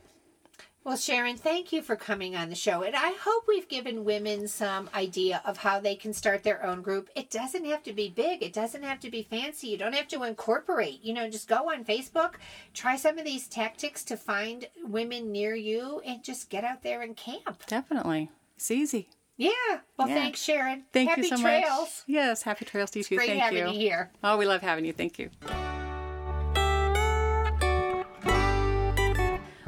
Well, 0.84 0.98
Sharon, 0.98 1.38
thank 1.38 1.72
you 1.72 1.80
for 1.80 1.96
coming 1.96 2.36
on 2.36 2.50
the 2.50 2.54
show. 2.54 2.82
And 2.82 2.94
I 2.94 3.14
hope 3.18 3.44
we've 3.48 3.68
given 3.68 4.04
women 4.04 4.46
some 4.46 4.90
idea 4.94 5.40
of 5.46 5.56
how 5.56 5.80
they 5.80 5.94
can 5.94 6.12
start 6.12 6.42
their 6.42 6.62
own 6.64 6.82
group. 6.82 7.08
It 7.16 7.30
doesn't 7.30 7.64
have 7.64 7.82
to 7.84 7.94
be 7.94 8.10
big, 8.10 8.42
it 8.42 8.52
doesn't 8.52 8.82
have 8.82 9.00
to 9.00 9.10
be 9.10 9.22
fancy. 9.22 9.68
You 9.68 9.78
don't 9.78 9.94
have 9.94 10.08
to 10.08 10.24
incorporate. 10.24 11.02
You 11.02 11.14
know, 11.14 11.30
just 11.30 11.48
go 11.48 11.70
on 11.72 11.86
Facebook, 11.86 12.34
try 12.74 12.96
some 12.96 13.16
of 13.16 13.24
these 13.24 13.48
tactics 13.48 14.04
to 14.04 14.18
find 14.18 14.68
women 14.84 15.32
near 15.32 15.54
you, 15.54 16.02
and 16.04 16.22
just 16.22 16.50
get 16.50 16.64
out 16.64 16.82
there 16.82 17.00
and 17.00 17.16
camp. 17.16 17.64
Definitely, 17.66 18.30
it's 18.54 18.70
easy. 18.70 19.08
Yeah. 19.38 19.50
Well, 19.98 20.06
Yeah. 20.08 20.14
thanks, 20.16 20.42
Sharon. 20.42 20.84
Thank 20.92 21.08
Happy 21.08 21.22
you 21.22 21.28
so 21.28 21.38
trails. 21.38 21.80
much. 21.80 21.88
Yes, 22.06 22.42
happy 22.42 22.66
trails 22.66 22.90
to 22.90 22.98
you 22.98 23.04
too. 23.04 23.16
Great 23.16 23.30
Thank 23.30 23.40
having 23.42 23.58
you. 23.58 23.72
you 23.72 23.78
here. 23.78 24.10
Oh, 24.22 24.36
we 24.36 24.44
love 24.44 24.60
having 24.60 24.84
you. 24.84 24.92
Thank 24.92 25.18
you. 25.18 25.30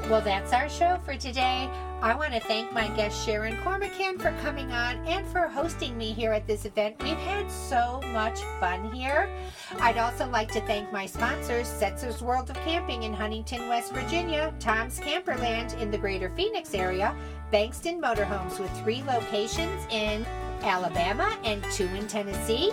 Well, 0.09 0.21
that's 0.21 0.53
our 0.53 0.69
show 0.69 0.97
for 1.03 1.17
today. 1.17 1.69
I 2.01 2.15
want 2.15 2.31
to 2.31 2.39
thank 2.39 2.71
my 2.71 2.87
guest 2.95 3.25
Sharon 3.25 3.57
Cormican 3.57 4.17
for 4.17 4.31
coming 4.41 4.71
on 4.71 4.95
and 5.05 5.27
for 5.27 5.49
hosting 5.49 5.97
me 5.97 6.13
here 6.13 6.31
at 6.31 6.47
this 6.47 6.63
event. 6.63 6.95
We've 7.03 7.17
had 7.17 7.51
so 7.51 7.99
much 8.13 8.39
fun 8.61 8.89
here. 8.93 9.29
I'd 9.81 9.97
also 9.97 10.25
like 10.29 10.49
to 10.51 10.61
thank 10.61 10.93
my 10.93 11.05
sponsors, 11.05 11.67
Setzer's 11.67 12.21
World 12.21 12.49
of 12.49 12.55
Camping 12.61 13.03
in 13.03 13.11
Huntington, 13.11 13.67
West 13.67 13.91
Virginia, 13.91 14.53
Tom's 14.61 14.97
Camperland 14.97 15.77
in 15.81 15.91
the 15.91 15.97
greater 15.97 16.29
Phoenix 16.37 16.73
area, 16.73 17.13
Bankston 17.51 17.99
Motorhomes 17.99 18.59
with 18.59 18.71
three 18.83 19.03
locations 19.03 19.85
in 19.91 20.25
Alabama 20.61 21.37
and 21.43 21.61
two 21.73 21.87
in 21.87 22.07
Tennessee, 22.07 22.71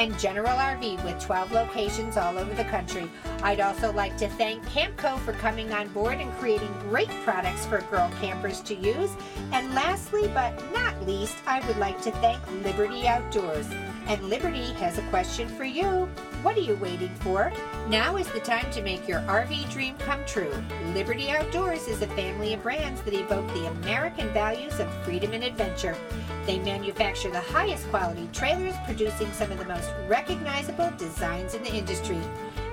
and 0.00 0.18
General 0.18 0.56
RV 0.56 1.04
with 1.04 1.22
12 1.22 1.52
locations 1.52 2.16
all 2.16 2.38
over 2.38 2.54
the 2.54 2.64
country. 2.64 3.10
I'd 3.42 3.60
also 3.60 3.92
like 3.92 4.16
to 4.16 4.28
thank 4.30 4.64
Camco 4.64 5.18
for 5.18 5.34
coming 5.34 5.74
on 5.74 5.88
board 5.88 6.18
and 6.18 6.32
creating 6.38 6.72
great 6.88 7.10
products 7.22 7.66
for 7.66 7.82
girl 7.90 8.10
campers 8.18 8.62
to 8.62 8.74
use. 8.74 9.10
And 9.52 9.74
lastly, 9.74 10.26
but 10.32 10.54
not 10.72 11.06
least, 11.06 11.36
I 11.46 11.64
would 11.66 11.76
like 11.76 12.00
to 12.00 12.12
thank 12.12 12.40
Liberty 12.64 13.06
Outdoors. 13.06 13.66
And 14.10 14.28
Liberty 14.28 14.72
has 14.72 14.98
a 14.98 15.02
question 15.02 15.48
for 15.48 15.62
you. 15.62 16.08
What 16.42 16.56
are 16.56 16.62
you 16.62 16.74
waiting 16.74 17.14
for? 17.20 17.52
Now 17.88 18.16
is 18.16 18.28
the 18.32 18.40
time 18.40 18.68
to 18.72 18.82
make 18.82 19.06
your 19.06 19.20
RV 19.20 19.70
dream 19.70 19.96
come 19.98 20.24
true. 20.26 20.52
Liberty 20.94 21.30
Outdoors 21.30 21.86
is 21.86 22.02
a 22.02 22.08
family 22.08 22.54
of 22.54 22.62
brands 22.64 23.02
that 23.02 23.14
evoke 23.14 23.46
the 23.54 23.68
American 23.68 24.28
values 24.30 24.80
of 24.80 24.92
freedom 25.04 25.32
and 25.32 25.44
adventure. 25.44 25.96
They 26.44 26.58
manufacture 26.58 27.30
the 27.30 27.38
highest 27.38 27.88
quality 27.90 28.28
trailers, 28.32 28.74
producing 28.84 29.32
some 29.32 29.52
of 29.52 29.58
the 29.58 29.64
most 29.66 29.88
recognizable 30.08 30.90
designs 30.98 31.54
in 31.54 31.62
the 31.62 31.72
industry. 31.72 32.18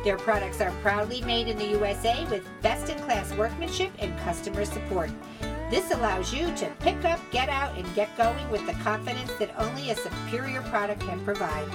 Their 0.03 0.17
products 0.17 0.59
are 0.59 0.71
proudly 0.81 1.21
made 1.21 1.49
in 1.49 1.59
the 1.59 1.67
USA 1.67 2.25
with 2.31 2.47
best 2.63 2.89
in 2.89 2.97
class 3.03 3.31
workmanship 3.35 3.91
and 3.99 4.17
customer 4.21 4.65
support. 4.65 5.11
This 5.69 5.91
allows 5.91 6.33
you 6.33 6.53
to 6.55 6.71
pick 6.79 7.03
up, 7.03 7.19
get 7.29 7.49
out, 7.49 7.77
and 7.77 7.93
get 7.93 8.15
going 8.17 8.49
with 8.49 8.65
the 8.65 8.73
confidence 8.83 9.31
that 9.33 9.53
only 9.59 9.89
a 9.89 9.95
superior 9.95 10.61
product 10.63 11.01
can 11.01 11.23
provide. 11.25 11.67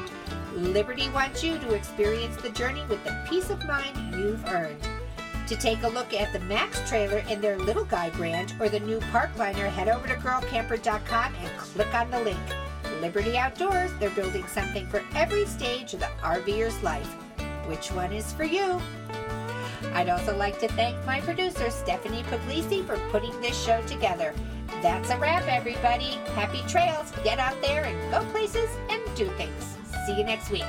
Liberty 0.54 1.10
wants 1.10 1.44
you 1.44 1.58
to 1.58 1.74
experience 1.74 2.36
the 2.36 2.50
journey 2.50 2.82
with 2.88 3.04
the 3.04 3.26
peace 3.28 3.50
of 3.50 3.64
mind 3.66 4.14
you've 4.14 4.44
earned. 4.46 4.80
To 5.48 5.56
take 5.56 5.82
a 5.82 5.88
look 5.88 6.14
at 6.14 6.32
the 6.32 6.40
Max 6.40 6.88
trailer 6.88 7.18
in 7.28 7.42
their 7.42 7.58
Little 7.58 7.84
Guy 7.84 8.08
brand 8.10 8.54
or 8.60 8.70
the 8.70 8.80
new 8.80 8.98
Parkliner, 8.98 9.68
head 9.68 9.88
over 9.88 10.06
to 10.06 10.14
girlcamper.com 10.14 11.34
and 11.34 11.58
click 11.58 11.94
on 11.94 12.10
the 12.10 12.20
link. 12.20 12.38
Liberty 13.02 13.36
Outdoors, 13.36 13.90
they're 13.98 14.10
building 14.10 14.46
something 14.46 14.86
for 14.86 15.02
every 15.14 15.44
stage 15.44 15.92
of 15.92 16.00
the 16.00 16.08
RVer's 16.22 16.82
life. 16.82 17.12
Which 17.66 17.92
one 17.92 18.12
is 18.12 18.32
for 18.32 18.44
you? 18.44 18.80
I'd 19.92 20.08
also 20.08 20.36
like 20.36 20.58
to 20.60 20.68
thank 20.68 20.96
my 21.04 21.20
producer, 21.20 21.70
Stephanie 21.70 22.22
Puglisi, 22.24 22.84
for 22.84 22.96
putting 23.10 23.38
this 23.40 23.60
show 23.62 23.82
together. 23.82 24.34
That's 24.80 25.10
a 25.10 25.18
wrap, 25.18 25.46
everybody. 25.46 26.18
Happy 26.34 26.62
trails. 26.68 27.12
Get 27.22 27.38
out 27.38 27.60
there 27.62 27.84
and 27.84 28.10
go 28.10 28.24
places 28.32 28.70
and 28.88 29.02
do 29.14 29.28
things. 29.36 29.76
See 30.06 30.16
you 30.16 30.24
next 30.24 30.50
week. 30.50 30.64